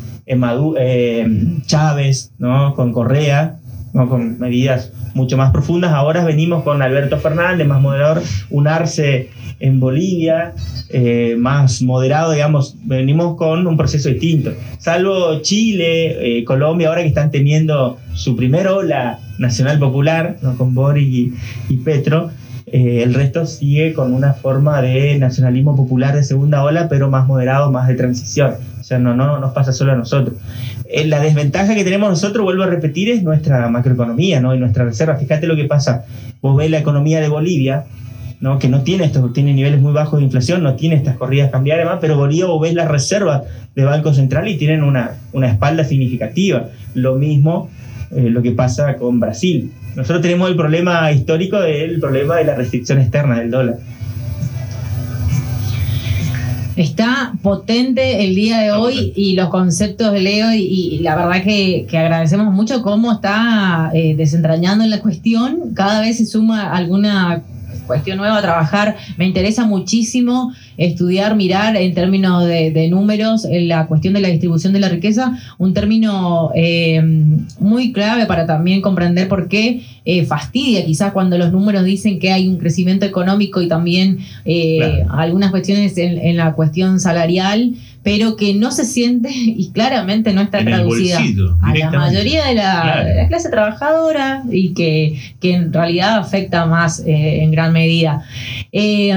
Chávez, 1.65 2.31
¿no? 2.37 2.73
con 2.73 2.93
Correa, 2.93 3.59
¿no? 3.91 4.07
con 4.07 4.39
medidas 4.39 4.93
mucho 5.15 5.37
más 5.37 5.51
profundas. 5.51 5.93
Ahora 5.93 6.23
venimos 6.23 6.63
con 6.63 6.81
Alberto 6.81 7.17
Fernández, 7.17 7.65
más 7.65 7.81
moderador, 7.81 8.21
un 8.51 8.67
Arce 8.67 9.29
en 9.59 9.79
Bolivia, 9.79 10.53
eh, 10.89 11.35
más 11.39 11.81
moderado, 11.81 12.33
digamos, 12.33 12.75
venimos 12.83 13.37
con 13.37 13.65
un 13.65 13.77
proceso 13.77 14.09
distinto. 14.09 14.53
Salvo 14.77 15.41
Chile, 15.41 16.39
eh, 16.39 16.43
Colombia, 16.43 16.89
ahora 16.89 17.01
que 17.01 17.07
están 17.07 17.31
teniendo 17.31 17.97
su 18.13 18.35
primera 18.35 18.75
ola 18.75 19.19
nacional 19.37 19.79
popular, 19.79 20.37
con 20.57 20.75
Boris 20.75 21.33
y, 21.69 21.77
Petro, 21.77 22.31
eh, 22.75 23.03
el 23.03 23.13
resto 23.13 23.45
sigue 23.45 23.93
con 23.93 24.13
una 24.13 24.33
forma 24.33 24.81
de 24.81 25.17
nacionalismo 25.17 25.77
popular 25.77 26.13
de 26.13 26.25
segunda 26.25 26.61
ola, 26.61 26.89
pero 26.89 27.09
más 27.09 27.25
moderado, 27.25 27.71
más 27.71 27.87
de 27.87 27.95
transición. 27.95 28.55
O 28.81 28.83
sea, 28.83 28.99
no, 28.99 29.15
no 29.15 29.39
nos 29.39 29.53
pasa 29.53 29.71
solo 29.71 29.93
a 29.93 29.95
nosotros. 29.95 30.35
la 31.05 31.21
desventaja 31.21 31.73
que 31.73 31.85
tenemos 31.85 32.09
nosotros, 32.09 32.43
vuelvo 32.43 32.63
a 32.63 32.67
repetir, 32.67 33.09
es 33.11 33.23
nuestra 33.23 33.69
macroeconomía 33.69 34.41
¿no? 34.41 34.53
y 34.53 34.59
nuestra 34.59 34.83
reserva. 34.83 35.15
Fíjate 35.15 35.47
lo 35.47 35.55
que 35.55 35.63
pasa. 35.63 36.03
Vos 36.41 36.57
ves 36.57 36.69
la 36.69 36.79
economía 36.79 37.21
de 37.21 37.29
Bolivia, 37.29 37.85
¿no? 38.41 38.59
que 38.59 38.67
no 38.67 38.81
tiene 38.81 39.05
estos, 39.05 39.31
tiene 39.31 39.53
niveles 39.53 39.79
muy 39.79 39.93
bajos 39.93 40.19
de 40.19 40.25
inflación, 40.25 40.61
no 40.61 40.75
tiene 40.75 40.95
estas 40.95 41.15
corridas 41.15 41.51
cambiarias 41.51 41.87
más, 41.87 41.99
pero 42.01 42.17
Bolivia 42.17 42.47
vos 42.47 42.61
ves 42.61 42.73
las 42.73 42.89
reservas 42.89 43.43
de 43.73 43.85
Banco 43.85 44.13
Central 44.13 44.49
y 44.49 44.57
tienen 44.57 44.83
una, 44.83 45.11
una 45.31 45.47
espalda 45.47 45.85
significativa. 45.85 46.65
Lo 46.93 47.15
mismo 47.15 47.69
eh, 48.11 48.29
lo 48.29 48.41
que 48.41 48.51
pasa 48.51 48.95
con 48.95 49.19
Brasil. 49.19 49.71
Nosotros 49.95 50.21
tenemos 50.21 50.49
el 50.49 50.55
problema 50.55 51.11
histórico 51.11 51.59
del 51.59 51.99
problema 51.99 52.37
de 52.37 52.45
la 52.45 52.55
restricción 52.55 52.99
externa 52.99 53.39
del 53.39 53.51
dólar. 53.51 53.77
Está 56.75 57.33
potente 57.41 58.25
el 58.25 58.35
día 58.35 58.59
de 58.59 58.71
hoy 58.73 59.13
y 59.15 59.35
los 59.35 59.47
conceptos 59.47 60.11
de 60.11 60.19
Leo 60.19 60.53
y, 60.53 60.99
la 60.99 61.15
verdad 61.15 61.41
que, 61.41 61.87
agradecemos 61.89 62.53
mucho 62.53 62.81
cómo 62.81 63.13
está 63.13 63.91
eh, 63.93 64.13
desentrañando 64.17 64.85
la 64.85 64.99
cuestión. 64.99 65.73
Cada 65.73 66.01
vez 66.01 66.17
se 66.17 66.25
suma 66.25 66.73
alguna 66.73 67.43
cuestión 67.85 68.17
nueva 68.17 68.37
a 68.37 68.41
trabajar. 68.41 68.97
Me 69.17 69.25
interesa 69.25 69.65
muchísimo 69.65 70.53
estudiar, 70.77 71.35
mirar 71.35 71.75
en 71.77 71.93
términos 71.93 72.45
de, 72.45 72.87
números 72.89 73.45
en 73.45 73.67
la 73.67 73.87
cuestión 73.87 74.13
de 74.13 74.21
la 74.21 74.27
distribución 74.27 74.73
de 74.73 74.79
la 74.79 74.89
riqueza, 74.89 75.37
un 75.57 75.73
término 75.73 76.51
eh, 76.55 77.01
muy 77.59 77.91
clave 77.91 78.25
para 78.25 78.45
también 78.45 78.81
comprender 78.81 79.27
por 79.27 79.47
qué 79.47 79.81
eh, 80.07 80.23
fastidia 80.25 80.85
quizás 80.85 81.13
cuando 81.13 81.35
los 81.37 81.51
números 81.51 81.83
dicen 81.83 82.19
que 82.19 82.31
hay 82.31 82.47
un 82.47 82.57
crecimiento 82.57 83.07
económico 83.07 83.61
y 83.61 83.67
también 83.67 84.19
eh, 84.45 85.03
algunas 85.09 85.49
cuestiones 85.49 85.97
en, 85.97 86.37
la 86.37 86.53
cuestión 86.53 86.99
salarial 86.99 87.73
pero 88.05 88.35
que 88.35 88.53
no 88.53 88.69
se 88.69 88.85
siente 88.85 89.29
y 89.33 89.71
claramente 89.71 90.31
no 90.31 90.41
está 90.41 90.63
traducida 90.63 91.19
a 91.63 91.75
la 91.75 91.89
mayoría 91.89 92.45
de 92.45 92.53
la, 92.53 93.25
clase 93.27 93.49
trabajadora 93.49 94.43
y 94.49 94.75
que, 94.75 95.19
en 95.41 95.73
realidad 95.73 96.19
afecta 96.19 96.67
más 96.67 96.99
eh, 96.99 97.41
en 97.41 97.49
gran 97.51 97.73
medida. 97.73 98.23
Eh, 98.71 99.11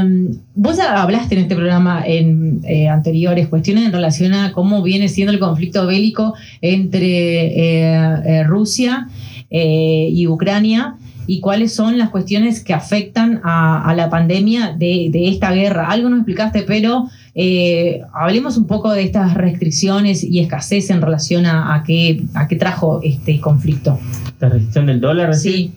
vos 0.54 0.78
hablaste 0.78 1.34
en 1.34 1.42
este 1.42 1.54
programa 1.54 2.02
en 2.06 2.62
eh, 2.64 2.88
anteriores 2.88 3.48
cuestiones 3.48 3.84
en 3.84 3.92
relación 3.92 4.32
a 4.32 4.52
cómo 4.52 4.82
viene 4.82 5.08
siendo 5.08 5.32
el 5.34 5.38
conflicto 5.38 5.86
bélico 5.86 6.34
entre 6.62 8.44
Rusia 8.44 9.08
y 9.50 10.26
Ucrania 10.26 10.96
y 11.28 11.40
cuáles 11.40 11.74
son 11.74 11.98
las 11.98 12.08
cuestiones 12.08 12.64
que 12.64 12.72
afectan 12.72 13.42
a, 13.44 13.94
la 13.94 14.08
pandemia 14.08 14.72
de, 14.72 15.10
de, 15.12 15.28
esta 15.28 15.52
guerra. 15.52 15.90
Algo 15.90 16.08
nos 16.08 16.20
explicaste, 16.20 16.62
pero 16.62 17.04
eh, 17.34 18.00
hablemos 18.14 18.56
un 18.56 18.66
poco 18.66 18.90
de 18.92 19.02
estas 19.02 19.34
restricciones 19.34 20.24
y 20.24 20.40
escasez 20.40 20.88
en 20.88 21.02
relación 21.02 21.44
a, 21.44 21.84
qué, 21.86 22.24
a 22.32 22.48
qué 22.48 22.56
trajo 22.56 23.00
este 23.02 23.40
conflicto. 23.40 23.98
¿La 24.40 24.48
restricción 24.48 24.86
del 24.86 25.02
dólar? 25.02 25.34
Sí. 25.34 25.70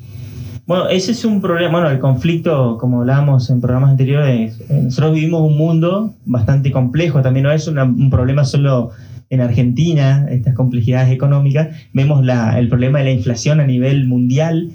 Bueno, 0.66 0.88
ese 0.88 1.12
es 1.12 1.26
un 1.26 1.42
problema. 1.42 1.74
Bueno, 1.74 1.90
el 1.90 2.00
conflicto, 2.00 2.78
como 2.80 3.02
hablábamos 3.02 3.50
en 3.50 3.60
programas 3.60 3.90
anteriores, 3.90 4.58
eh, 4.70 4.82
nosotros 4.86 5.16
vivimos 5.16 5.42
un 5.42 5.58
mundo 5.58 6.14
bastante 6.26 6.72
complejo. 6.72 7.22
También 7.22 7.44
no 7.44 7.52
es 7.52 7.68
un 7.68 8.10
problema 8.10 8.46
solo 8.46 8.92
en 9.30 9.42
Argentina, 9.42 10.28
estas 10.30 10.56
complejidades 10.56 11.12
económicas. 11.12 11.76
Vemos 11.92 12.24
la, 12.24 12.58
el 12.58 12.70
problema 12.70 13.00
de 13.00 13.06
la 13.06 13.12
inflación 13.12 13.60
a 13.60 13.68
nivel 13.68 14.08
mundial 14.08 14.72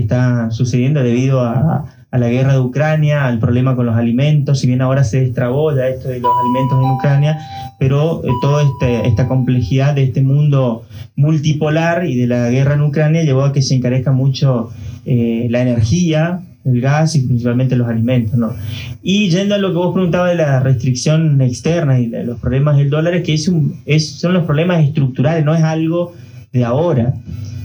está 0.00 0.50
sucediendo 0.50 1.02
debido 1.02 1.40
a, 1.40 1.84
la 2.10 2.28
guerra 2.28 2.54
de 2.54 2.60
Ucrania, 2.60 3.26
al 3.26 3.38
problema 3.38 3.76
con 3.76 3.84
los 3.84 3.94
alimentos, 3.94 4.60
si 4.60 4.66
bien 4.66 4.80
ahora 4.80 5.04
se 5.04 5.20
destrabó 5.20 5.76
ya 5.76 5.88
esto 5.88 6.08
de 6.08 6.20
los 6.20 6.32
alimentos 6.40 6.82
en 6.82 6.90
Ucrania, 6.90 7.38
pero 7.78 8.24
eh, 8.24 8.28
toda 8.40 8.62
este, 8.62 9.06
esta 9.06 9.28
complejidad 9.28 9.94
de 9.94 10.04
este 10.04 10.22
mundo 10.22 10.84
multipolar 11.16 12.06
y 12.06 12.16
de 12.16 12.26
la 12.26 12.48
guerra 12.48 12.74
en 12.74 12.82
Ucrania 12.82 13.24
llevó 13.24 13.44
a 13.44 13.52
que 13.52 13.60
se 13.60 13.74
encarezca 13.74 14.10
mucho 14.10 14.70
eh, 15.04 15.48
la 15.50 15.60
energía, 15.60 16.40
el 16.64 16.80
gas 16.80 17.14
y 17.14 17.20
principalmente 17.20 17.76
los 17.76 17.88
alimentos. 17.88 18.34
¿no? 18.34 18.54
Y 19.02 19.30
yendo 19.30 19.54
a 19.54 19.58
lo 19.58 19.68
que 19.68 19.76
vos 19.76 19.94
preguntabas 19.94 20.30
de 20.30 20.36
la 20.36 20.60
restricción 20.60 21.40
externa 21.40 21.98
y 22.00 22.06
los 22.08 22.38
problemas 22.40 22.76
del 22.76 22.90
dólar, 22.90 23.14
es 23.14 23.22
que 23.24 23.34
es, 23.34 24.10
son 24.10 24.32
los 24.32 24.44
problemas 24.44 24.84
estructurales, 24.84 25.44
no 25.44 25.54
es 25.54 25.62
algo 25.62 26.14
de 26.52 26.64
ahora. 26.64 27.14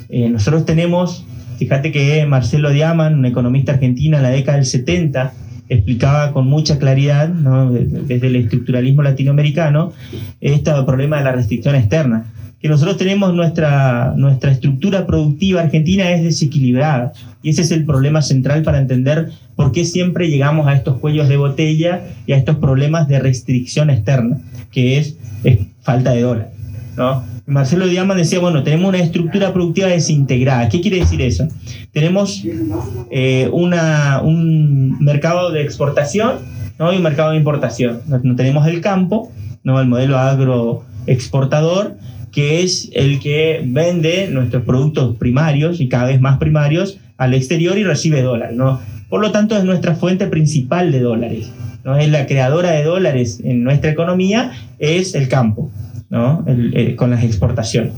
Eh, 0.10 0.30
nosotros 0.30 0.66
tenemos 0.66 1.26
Fíjate 1.58 1.92
que 1.92 2.26
Marcelo 2.26 2.72
Diaman, 2.72 3.20
un 3.20 3.26
economista 3.26 3.74
argentino 3.74 4.18
en 4.18 4.24
la 4.24 4.30
década 4.30 4.58
del 4.58 4.66
70, 4.66 5.34
explicaba 5.70 6.32
con 6.32 6.48
mucha 6.48 6.78
claridad, 6.78 7.30
desde 7.30 8.28
el 8.28 8.36
estructuralismo 8.36 9.04
latinoamericano, 9.04 9.94
este 10.42 10.72
problema 10.86 11.18
de 11.18 11.24
la 11.24 11.32
restricción 11.32 11.76
externa. 11.76 12.26
Que 12.60 12.70
nosotros 12.70 12.98
tenemos 12.98 13.34
nuestra, 13.34 14.14
nuestra 14.16 14.52
estructura 14.52 15.06
productiva 15.06 15.62
argentina 15.62 16.10
es 16.12 16.24
desequilibrada. 16.24 17.12
Y 17.42 17.50
ese 17.50 17.62
es 17.64 17.72
el 17.72 17.84
problema 17.84 18.22
central 18.22 18.64
para 18.64 18.80
entender 18.80 19.32
por 19.56 19.74
qué 19.74 19.84
siempre 19.84 20.30
llegamos 20.30 20.68
a 20.68 20.74
estos 20.74 20.98
cuellos 21.00 21.28
de 21.28 21.36
botella 21.36 22.02
y 22.26 22.32
a 22.32 22.38
estos 22.38 22.56
problemas 22.58 23.10
de 23.10 23.20
restricción 23.20 23.90
externa, 23.90 24.40
que 24.72 24.98
es, 24.98 25.18
falta 25.82 26.12
de 26.12 26.22
dólar. 26.22 26.52
¿no? 26.96 27.33
Marcelo 27.46 27.88
Diamant 27.88 28.18
decía, 28.18 28.40
bueno, 28.40 28.64
tenemos 28.64 28.90
una 28.90 29.00
estructura 29.00 29.52
productiva 29.52 29.88
desintegrada. 29.88 30.70
¿Qué 30.70 30.80
quiere 30.80 31.00
decir 31.00 31.22
eso? 31.22 31.48
Tenemos 31.92 32.44
eh, 33.12 33.50
una, 33.52 34.22
un 34.24 34.98
mercado 35.04 35.52
de 35.52 35.62
exportación 35.62 36.38
¿no? 36.80 36.94
y 36.94 36.98
un 36.98 37.04
mercado 37.04 37.32
de 37.32 37.38
importación. 37.38 38.02
No, 38.08 38.36
tenemos 38.36 38.66
el 38.68 38.80
campo, 38.80 39.30
¿no? 39.64 39.82
el 39.82 39.88
modelo 39.88 40.18
agroexportador, 40.18 41.98
que 42.32 42.64
es 42.64 42.90
el 42.94 43.20
que 43.20 43.62
vende 43.66 44.30
nuestros 44.30 44.64
productos 44.64 45.18
primarios 45.18 45.82
y 45.82 45.90
cada 45.90 46.06
vez 46.06 46.22
más 46.22 46.38
primarios 46.38 46.98
al 47.18 47.34
exterior 47.34 47.78
y 47.78 47.84
recibe 47.84 48.22
dólares. 48.22 48.56
¿no? 48.56 48.80
Por 49.10 49.20
lo 49.20 49.32
tanto, 49.32 49.58
es 49.58 49.66
nuestra 49.66 49.96
fuente 49.96 50.28
principal 50.28 50.94
de 50.94 51.02
dólares. 51.02 51.52
¿no? 51.84 51.98
Es 51.98 52.10
la 52.10 52.26
creadora 52.26 52.72
de 52.72 52.86
dólares 52.86 53.42
en 53.44 53.66
nuestra 53.66 53.92
economía, 53.92 54.54
es 54.80 55.14
el 55.14 55.28
campo. 55.28 55.70
Eh, 56.16 56.96
con 56.96 57.10
las 57.10 57.24
exportaciones. 57.24 57.94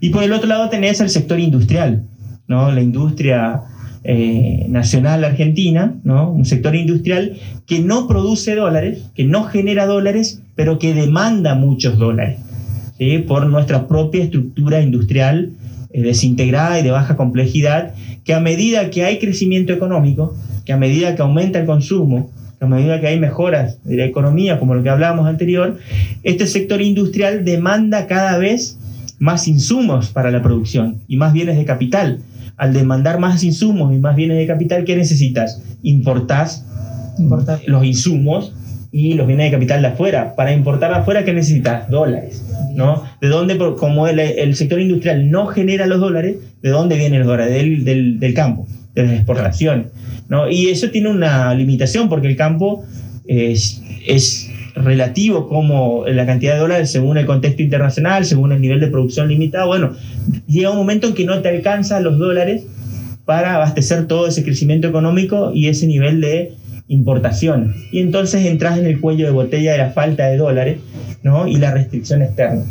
Y 0.00 0.08
por 0.08 0.22
el 0.22 0.32
otro 0.32 0.48
lado 0.48 0.70
tenés 0.70 1.00
el 1.00 1.10
sector 1.10 1.38
industrial, 1.38 2.06
¿no? 2.46 2.72
la 2.72 2.80
industria 2.80 3.60
eh, 4.04 4.64
nacional 4.70 5.22
argentina, 5.22 5.94
¿no? 6.02 6.30
un 6.30 6.46
sector 6.46 6.74
industrial 6.74 7.36
que 7.66 7.80
no 7.80 8.08
produce 8.08 8.54
dólares, 8.54 9.10
que 9.14 9.24
no 9.24 9.44
genera 9.44 9.84
dólares, 9.84 10.42
pero 10.54 10.78
que 10.78 10.94
demanda 10.94 11.56
muchos 11.56 11.98
dólares, 11.98 12.38
por 13.26 13.46
nuestra 13.46 13.86
propia 13.86 14.24
estructura 14.24 14.80
industrial 14.80 15.52
eh, 15.90 16.00
desintegrada 16.00 16.80
y 16.80 16.82
de 16.82 16.90
baja 16.90 17.16
complejidad, 17.16 17.92
que 18.24 18.32
a 18.32 18.40
medida 18.40 18.88
que 18.88 19.04
hay 19.04 19.18
crecimiento 19.18 19.74
económico, 19.74 20.34
que 20.64 20.72
a 20.72 20.78
medida 20.78 21.14
que 21.14 21.20
aumenta 21.20 21.58
el 21.58 21.66
consumo, 21.66 22.30
a 22.60 22.66
medida 22.66 23.00
que 23.00 23.06
hay 23.06 23.20
mejoras 23.20 23.78
de 23.84 23.96
la 23.96 24.04
economía, 24.04 24.58
como 24.58 24.74
lo 24.74 24.82
que 24.82 24.90
hablábamos 24.90 25.26
anterior, 25.26 25.78
este 26.22 26.46
sector 26.46 26.82
industrial 26.82 27.44
demanda 27.44 28.06
cada 28.06 28.36
vez 28.38 28.78
más 29.18 29.48
insumos 29.48 30.10
para 30.10 30.30
la 30.30 30.42
producción 30.42 31.00
y 31.08 31.16
más 31.16 31.32
bienes 31.32 31.56
de 31.56 31.64
capital. 31.64 32.18
Al 32.56 32.72
demandar 32.72 33.20
más 33.20 33.44
insumos 33.44 33.94
y 33.94 33.98
más 33.98 34.16
bienes 34.16 34.38
de 34.38 34.46
capital, 34.46 34.84
¿qué 34.84 34.96
necesitas? 34.96 35.62
Importás 35.82 36.64
Importar. 37.18 37.60
los 37.66 37.84
insumos 37.84 38.52
y 38.90 39.14
los 39.14 39.26
bienes 39.26 39.46
de 39.46 39.56
capital 39.56 39.82
de 39.82 39.88
afuera. 39.88 40.34
Para 40.34 40.52
importar 40.52 40.90
de 40.90 40.96
afuera, 40.98 41.24
¿qué 41.24 41.32
necesitas? 41.32 41.88
Dólares. 41.88 42.44
¿no? 42.74 43.02
¿De 43.20 43.28
dónde, 43.28 43.58
como 43.76 44.06
el, 44.06 44.54
sector 44.54 44.80
industrial 44.80 45.30
no 45.30 45.46
genera 45.46 45.86
los 45.86 46.00
dólares, 46.00 46.36
¿de 46.62 46.70
dónde 46.70 46.96
vienen 46.96 47.20
los 47.20 47.28
dólares? 47.28 47.54
Del, 47.54 47.84
del, 47.84 48.20
del 48.20 48.34
campo, 48.34 48.66
de 48.94 49.02
las 49.04 49.12
exportaciones. 49.14 49.86
¿No? 50.28 50.50
Y 50.50 50.68
eso 50.68 50.90
tiene 50.90 51.08
una 51.08 51.54
limitación 51.54 52.08
porque 52.08 52.28
el 52.28 52.36
campo 52.36 52.84
es, 53.26 53.82
es 54.06 54.50
relativo 54.74 55.48
como 55.48 56.04
la 56.06 56.26
cantidad 56.26 56.54
de 56.54 56.60
dólares 56.60 56.90
según 56.90 57.18
el 57.18 57.26
contexto 57.26 57.62
internacional, 57.62 58.24
según 58.24 58.52
el 58.52 58.60
nivel 58.60 58.80
de 58.80 58.88
producción 58.88 59.28
limitado. 59.28 59.66
Bueno, 59.66 59.94
llega 60.46 60.70
un 60.70 60.76
momento 60.76 61.08
en 61.08 61.14
que 61.14 61.24
no 61.24 61.40
te 61.40 61.48
alcanzan 61.48 62.04
los 62.04 62.18
dólares 62.18 62.64
para 63.24 63.56
abastecer 63.56 64.06
todo 64.06 64.26
ese 64.26 64.42
crecimiento 64.42 64.88
económico 64.88 65.52
y 65.54 65.68
ese 65.68 65.86
nivel 65.86 66.20
de 66.20 66.52
importación. 66.88 67.74
Y 67.92 68.00
entonces 68.00 68.46
entras 68.46 68.78
en 68.78 68.86
el 68.86 69.00
cuello 69.00 69.26
de 69.26 69.32
botella 69.32 69.72
de 69.72 69.78
la 69.78 69.90
falta 69.90 70.26
de 70.26 70.38
dólares 70.38 70.78
¿no? 71.22 71.46
y 71.46 71.56
la 71.56 71.72
restricción 71.72 72.22
externa. 72.22 72.64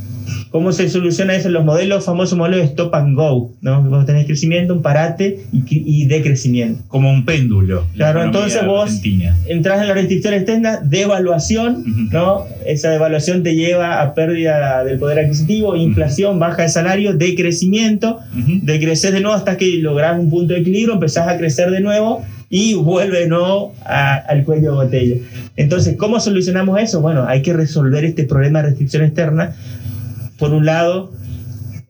¿Cómo 0.50 0.72
se 0.72 0.90
soluciona 0.90 1.36
eso? 1.36 1.50
Los 1.50 1.66
modelos, 1.66 2.06
famosos 2.06 2.38
modelos 2.38 2.60
de 2.60 2.66
stop 2.66 2.94
and 2.96 3.16
go, 3.16 3.54
¿no? 3.62 3.84
Vos 3.84 4.06
tenés 4.06 4.26
crecimiento, 4.26 4.74
un 4.74 4.82
parate 4.82 5.40
y, 5.52 6.06
decrecimiento. 6.06 6.82
Como 6.88 7.12
un 7.12 7.26
péndulo. 7.26 7.86
Claro, 7.96 8.24
entonces 8.24 8.66
vos 8.66 9.02
entras 9.48 9.82
en 9.82 9.88
la 9.88 9.94
restricción 9.94 10.34
externa, 10.34 10.80
devaluación, 10.84 12.10
¿no? 12.12 12.46
Esa 12.66 12.90
devaluación 12.90 13.44
te 13.44 13.56
lleva 13.56 14.02
a 14.02 14.14
pérdida 14.14 14.84
del 14.84 15.00
poder 15.00 15.20
adquisitivo, 15.20 15.76
inflación, 15.76 16.40
baja 16.40 16.64
de 16.64 16.70
salario, 16.70 17.14
decrecimiento, 17.14 18.20
decreces 18.62 19.14
de 19.14 19.22
nuevo 19.22 19.36
hasta 19.36 19.58
que 19.58 19.78
lográs 19.78 20.20
un 20.20 20.30
punto 20.30 20.54
de 20.54 20.62
equilibrio, 20.62 20.94
empezás 20.94 21.28
a 21.28 21.38
crecer 21.38 21.72
de 21.72 21.82
nuevo 21.82 22.24
y 22.50 22.76
vuelve 22.76 23.28
¿no? 23.28 23.74
al 23.86 24.44
cuello 24.44 24.72
de 24.72 24.76
botella. 24.76 25.16
Entonces, 25.56 25.96
¿cómo 25.98 26.20
solucionamos 26.20 26.80
eso? 26.80 27.02
Bueno, 27.02 27.26
hay 27.28 27.42
que 27.42 27.54
resolver 27.54 28.06
este 28.06 28.24
problema 28.24 28.62
de 28.62 28.70
restricción 28.70 29.04
externa. 29.04 29.54
Por 30.38 30.54
un 30.54 30.66
lado, 30.66 31.12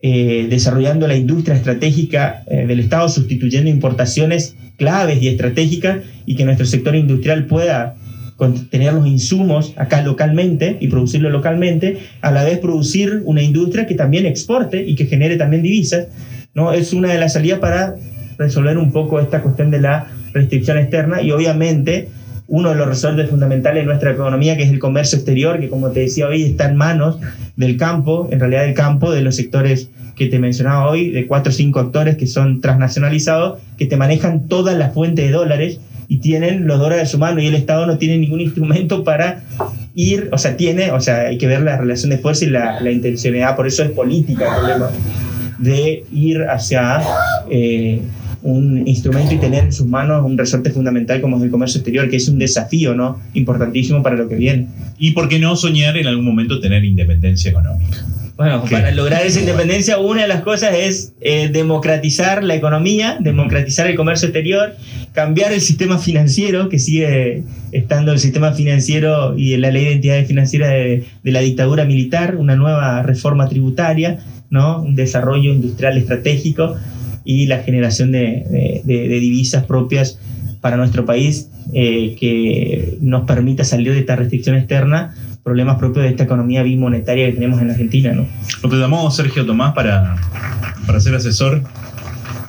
eh, 0.00 0.46
desarrollando 0.48 1.06
la 1.06 1.16
industria 1.16 1.56
estratégica 1.56 2.44
eh, 2.46 2.66
del 2.66 2.80
Estado, 2.80 3.08
sustituyendo 3.08 3.68
importaciones 3.68 4.56
claves 4.76 5.20
y 5.20 5.28
estratégicas 5.28 5.98
y 6.24 6.36
que 6.36 6.44
nuestro 6.44 6.66
sector 6.66 6.94
industrial 6.94 7.46
pueda 7.46 7.96
tener 8.70 8.92
los 8.92 9.06
insumos 9.06 9.74
acá 9.76 10.02
localmente 10.02 10.76
y 10.80 10.86
producirlo 10.86 11.30
localmente, 11.30 11.98
a 12.20 12.30
la 12.30 12.44
vez 12.44 12.58
producir 12.58 13.22
una 13.24 13.42
industria 13.42 13.86
que 13.86 13.96
también 13.96 14.26
exporte 14.26 14.84
y 14.84 14.94
que 14.94 15.06
genere 15.06 15.36
también 15.36 15.62
divisas, 15.62 16.06
¿no? 16.54 16.72
Es 16.72 16.92
una 16.92 17.12
de 17.12 17.18
las 17.18 17.32
salidas 17.32 17.58
para 17.58 17.96
resolver 18.38 18.78
un 18.78 18.92
poco 18.92 19.18
esta 19.18 19.42
cuestión 19.42 19.72
de 19.72 19.80
la 19.80 20.06
restricción 20.32 20.78
externa 20.78 21.20
y 21.20 21.32
obviamente 21.32 22.08
uno 22.48 22.70
de 22.70 22.76
los 22.76 22.88
resortes 22.88 23.28
fundamentales 23.28 23.82
de 23.82 23.86
nuestra 23.86 24.12
economía, 24.12 24.56
que 24.56 24.62
es 24.62 24.70
el 24.70 24.78
comercio 24.78 25.16
exterior, 25.16 25.60
que 25.60 25.68
como 25.68 25.90
te 25.90 26.00
decía 26.00 26.26
hoy 26.26 26.44
está 26.44 26.68
en 26.68 26.76
manos 26.76 27.18
del 27.56 27.76
campo, 27.76 28.28
en 28.32 28.40
realidad 28.40 28.62
del 28.62 28.74
campo, 28.74 29.12
de 29.12 29.20
los 29.20 29.36
sectores 29.36 29.90
que 30.16 30.26
te 30.26 30.38
mencionaba 30.38 30.88
hoy, 30.90 31.10
de 31.10 31.26
cuatro 31.26 31.50
o 31.50 31.54
cinco 31.54 31.78
actores 31.78 32.16
que 32.16 32.26
son 32.26 32.60
transnacionalizados, 32.60 33.60
que 33.76 33.86
te 33.86 33.96
manejan 33.96 34.48
toda 34.48 34.74
la 34.74 34.90
fuente 34.90 35.22
de 35.22 35.30
dólares 35.30 35.78
y 36.08 36.18
tienen 36.18 36.66
los 36.66 36.78
dólares 36.80 37.04
de 37.04 37.10
su 37.10 37.18
mano 37.18 37.40
y 37.40 37.46
el 37.46 37.54
Estado 37.54 37.86
no 37.86 37.98
tiene 37.98 38.16
ningún 38.16 38.40
instrumento 38.40 39.04
para 39.04 39.42
ir, 39.94 40.30
o 40.32 40.38
sea, 40.38 40.56
tiene, 40.56 40.90
o 40.90 41.00
sea, 41.00 41.20
hay 41.28 41.36
que 41.36 41.46
ver 41.46 41.60
la 41.60 41.76
relación 41.76 42.10
de 42.10 42.18
fuerza 42.18 42.46
y 42.46 42.48
la, 42.48 42.80
la 42.80 42.90
intencionalidad, 42.90 43.56
por 43.56 43.66
eso 43.66 43.82
es 43.82 43.90
política 43.90 44.46
el 44.46 44.60
problema 44.60 44.90
de 45.58 46.04
ir 46.12 46.42
hacia 46.44 47.02
eh, 47.50 48.00
un 48.42 48.86
instrumento 48.86 49.34
y 49.34 49.38
tener 49.38 49.64
en 49.64 49.72
sus 49.72 49.86
manos 49.86 50.24
un 50.24 50.38
resorte 50.38 50.70
fundamental 50.70 51.20
como 51.20 51.36
es 51.36 51.42
el 51.42 51.50
comercio 51.50 51.78
exterior, 51.78 52.08
que 52.08 52.16
es 52.16 52.28
un 52.28 52.38
desafío 52.38 52.94
¿no? 52.94 53.20
importantísimo 53.34 54.02
para 54.02 54.16
lo 54.16 54.28
que 54.28 54.36
viene. 54.36 54.68
¿Y 54.98 55.12
por 55.12 55.28
qué 55.28 55.38
no 55.38 55.56
soñar 55.56 55.96
en 55.96 56.06
algún 56.06 56.24
momento 56.24 56.60
tener 56.60 56.84
independencia 56.84 57.50
económica? 57.50 58.04
Bueno, 58.36 58.64
para 58.70 58.92
lograr 58.92 59.26
esa 59.26 59.40
independencia, 59.40 59.98
una 59.98 60.22
de 60.22 60.28
las 60.28 60.42
cosas 60.42 60.72
es 60.72 61.12
eh, 61.20 61.48
democratizar 61.48 62.44
la 62.44 62.54
economía, 62.54 63.18
democratizar 63.18 63.88
el 63.88 63.96
comercio 63.96 64.28
exterior, 64.28 64.76
cambiar 65.12 65.52
el 65.52 65.60
sistema 65.60 65.98
financiero, 65.98 66.68
que 66.68 66.78
sigue 66.78 67.42
estando 67.72 68.12
el 68.12 68.20
sistema 68.20 68.52
financiero 68.52 69.36
y 69.36 69.56
la 69.56 69.72
ley 69.72 69.86
de 69.86 69.92
entidades 69.94 70.28
financieras 70.28 70.68
de, 70.68 71.04
de 71.24 71.32
la 71.32 71.40
dictadura 71.40 71.84
militar, 71.84 72.36
una 72.36 72.54
nueva 72.54 73.02
reforma 73.02 73.48
tributaria, 73.48 74.20
¿no? 74.50 74.82
un 74.82 74.94
desarrollo 74.94 75.52
industrial 75.52 75.98
estratégico 75.98 76.76
y 77.24 77.46
la 77.46 77.58
generación 77.58 78.12
de, 78.12 78.82
divisas 78.84 79.64
propias 79.64 80.18
para 80.60 80.76
nuestro 80.76 81.04
país 81.04 81.50
eh, 81.72 82.16
que 82.18 82.98
nos 83.00 83.26
permita 83.26 83.64
salir 83.64 83.92
de 83.92 84.00
esta 84.00 84.16
restricción 84.16 84.56
externa, 84.56 85.14
problemas 85.44 85.78
propios 85.78 86.04
de 86.04 86.10
esta 86.10 86.24
economía 86.24 86.62
bimonetaria 86.62 87.26
que 87.26 87.32
tenemos 87.32 87.60
en 87.60 87.70
Argentina. 87.70 88.12
¿no? 88.12 88.26
Lo 88.62 88.80
llamamos 88.80 89.14
Sergio 89.14 89.46
Tomás 89.46 89.74
para, 89.74 90.16
para 90.86 91.00
ser 91.00 91.14
asesor 91.14 91.62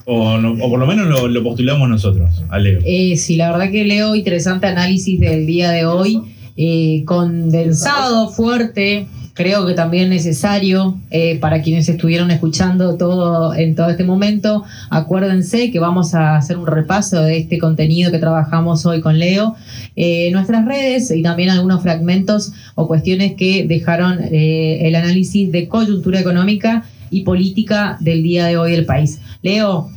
o, 0.05 0.35
o, 0.37 0.69
por 0.69 0.79
lo 0.79 0.87
menos 0.87 1.29
lo, 1.29 1.43
postulamos 1.43 1.87
nosotros, 1.87 2.43
a 2.49 2.57
Leo. 2.57 2.79
Eh, 2.83 3.15
sí, 3.15 3.35
la 3.35 3.51
verdad 3.51 3.69
que 3.69 3.85
Leo, 3.85 4.15
interesante 4.15 4.65
análisis 4.65 5.19
del 5.19 5.45
día 5.45 5.69
de 5.69 5.85
hoy, 5.85 6.21
eh, 6.57 7.03
condensado, 7.05 8.29
fuerte, 8.29 9.07
creo 9.39 9.65
que 9.65 9.73
también 9.73 10.09
necesario 10.09 10.99
eh, 11.11 11.39
para 11.39 11.61
quienes 11.61 11.87
estuvieron 11.87 12.29
escuchando 12.29 12.97
todo 12.97 13.55
en 13.55 13.73
todo 13.73 13.89
este 13.89 14.03
momento. 14.03 14.65
Acuérdense 14.89 15.71
que 15.71 15.79
vamos 15.79 16.13
a 16.13 16.35
hacer 16.35 16.57
un 16.57 16.67
repaso 16.67 17.21
de 17.21 17.37
este 17.37 17.57
contenido 17.57 18.11
que 18.11 18.19
trabajamos 18.19 18.85
hoy 18.85 18.99
con 18.99 19.17
Leo 19.17 19.55
eh, 19.95 20.29
nuestras 20.33 20.65
redes 20.65 21.09
y 21.11 21.23
también 21.23 21.51
algunos 21.51 21.81
fragmentos 21.81 22.51
o 22.75 22.89
cuestiones 22.89 23.35
que 23.35 23.65
dejaron 23.65 24.19
eh, 24.25 24.85
el 24.85 24.95
análisis 24.95 25.49
de 25.53 25.69
coyuntura 25.69 26.19
económica 26.19 26.83
y 27.09 27.21
política 27.21 27.95
del 28.01 28.21
día 28.21 28.45
de 28.47 28.57
hoy 28.57 28.73
del 28.73 28.85
país. 28.85 29.21
Leo, 29.41 29.89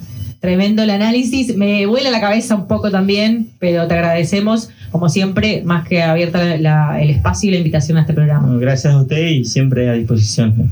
tremendo 0.43 0.82
el 0.82 0.90
análisis. 0.90 1.57
Me 1.57 1.86
vuela 1.86 2.11
la 2.11 2.20
cabeza 2.20 2.57
un 2.57 2.66
poco 2.66 2.90
también, 2.90 3.49
pero 3.61 3.86
te 3.86 3.95
agradecemos, 3.95 4.70
como 4.90 5.09
siempre, 5.09 5.62
más 5.64 5.86
que 5.86 6.03
abierta 6.03 6.57
el 7.01 7.11
espacio 7.11 7.49
y 7.49 7.53
la 7.53 7.59
invitación 7.59 7.97
a 7.97 8.03
este 8.03 8.12
programa. 8.12 8.55
gracias 8.59 8.93
a 8.93 9.01
usted 9.01 9.24
y 9.24 9.45
siempre 9.45 9.88
a 9.88 9.93
disposición. 9.93 10.70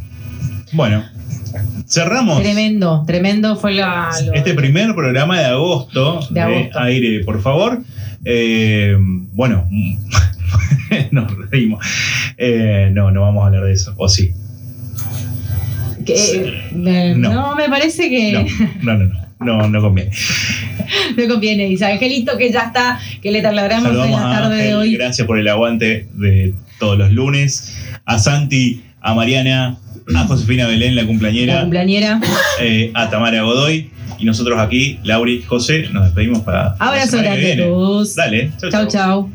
Bueno, 0.73 1.05
cerramos. 1.87 2.43
Tremendo, 2.43 3.05
tremendo 3.07 3.57
fue 3.57 3.75
la, 3.75 4.11
este 4.35 4.55
primer 4.55 4.93
programa 4.95 5.39
de 5.39 5.47
agosto 5.47 6.21
de, 6.31 6.71
aire, 6.75 7.25
por 7.25 7.41
favor. 7.41 7.81
Eh, 8.25 8.97
bueno, 9.33 9.69
nos 11.13 11.33
reímos. 11.49 11.85
Eh, 12.37 12.91
no, 12.93 13.13
no 13.13 13.21
vamos 13.23 13.45
a 13.45 13.47
hablar 13.47 13.63
de 13.63 13.73
eso, 13.73 13.95
o 13.97 14.09
sí. 14.09 14.33
Eh, 16.07 17.15
no. 17.17 17.55
me 17.55 17.69
parece 17.69 18.11
que. 18.11 18.47
no, 18.83 18.95
no. 18.95 19.05
no 19.05 19.21
no, 19.21 19.30
no 19.41 19.81
conviene. 19.81 20.11
no 21.17 21.29
conviene. 21.29 21.67
Dice 21.67 21.87
Angelito 21.87 22.37
que 22.37 22.53
ya 22.53 22.61
está, 22.61 23.01
que 23.23 23.31
le 23.31 23.41
trasladamos 23.41 24.07
en 24.07 24.13
la 24.13 24.19
tarde 24.19 24.63
de 24.63 24.75
hoy. 24.75 24.95
Gracias 24.95 25.27
por 25.27 25.39
el 25.39 25.49
aguante 25.49 26.09
de 26.13 26.55
todos 26.79 26.99
los 26.99 27.11
lunes. 27.13 27.77
A 28.05 28.19
Santi, 28.19 28.83
a 29.01 29.15
Mariana, 29.15 29.79
a 30.15 30.27
Josefina 30.27 30.67
Belén, 30.67 30.95
la 30.95 31.07
cumpleañera. 31.07 31.55
La 31.55 31.61
cumpleañera. 31.63 32.21
Eh, 32.61 32.91
a 32.95 33.09
Tamara 33.09 33.43
Godoy. 33.43 33.91
Y 34.19 34.27
nosotros 34.27 34.59
aquí, 34.59 34.99
Lauri, 35.03 35.41
José, 35.43 35.89
nos 35.91 36.05
despedimos 36.05 36.41
para. 36.41 36.75
Abrazo 36.79 37.19
grande 37.19 37.55
a 37.55 37.57
todos. 37.57 38.15
Dale. 38.15 38.53
chau. 38.71 38.87
chau. 38.87 39.31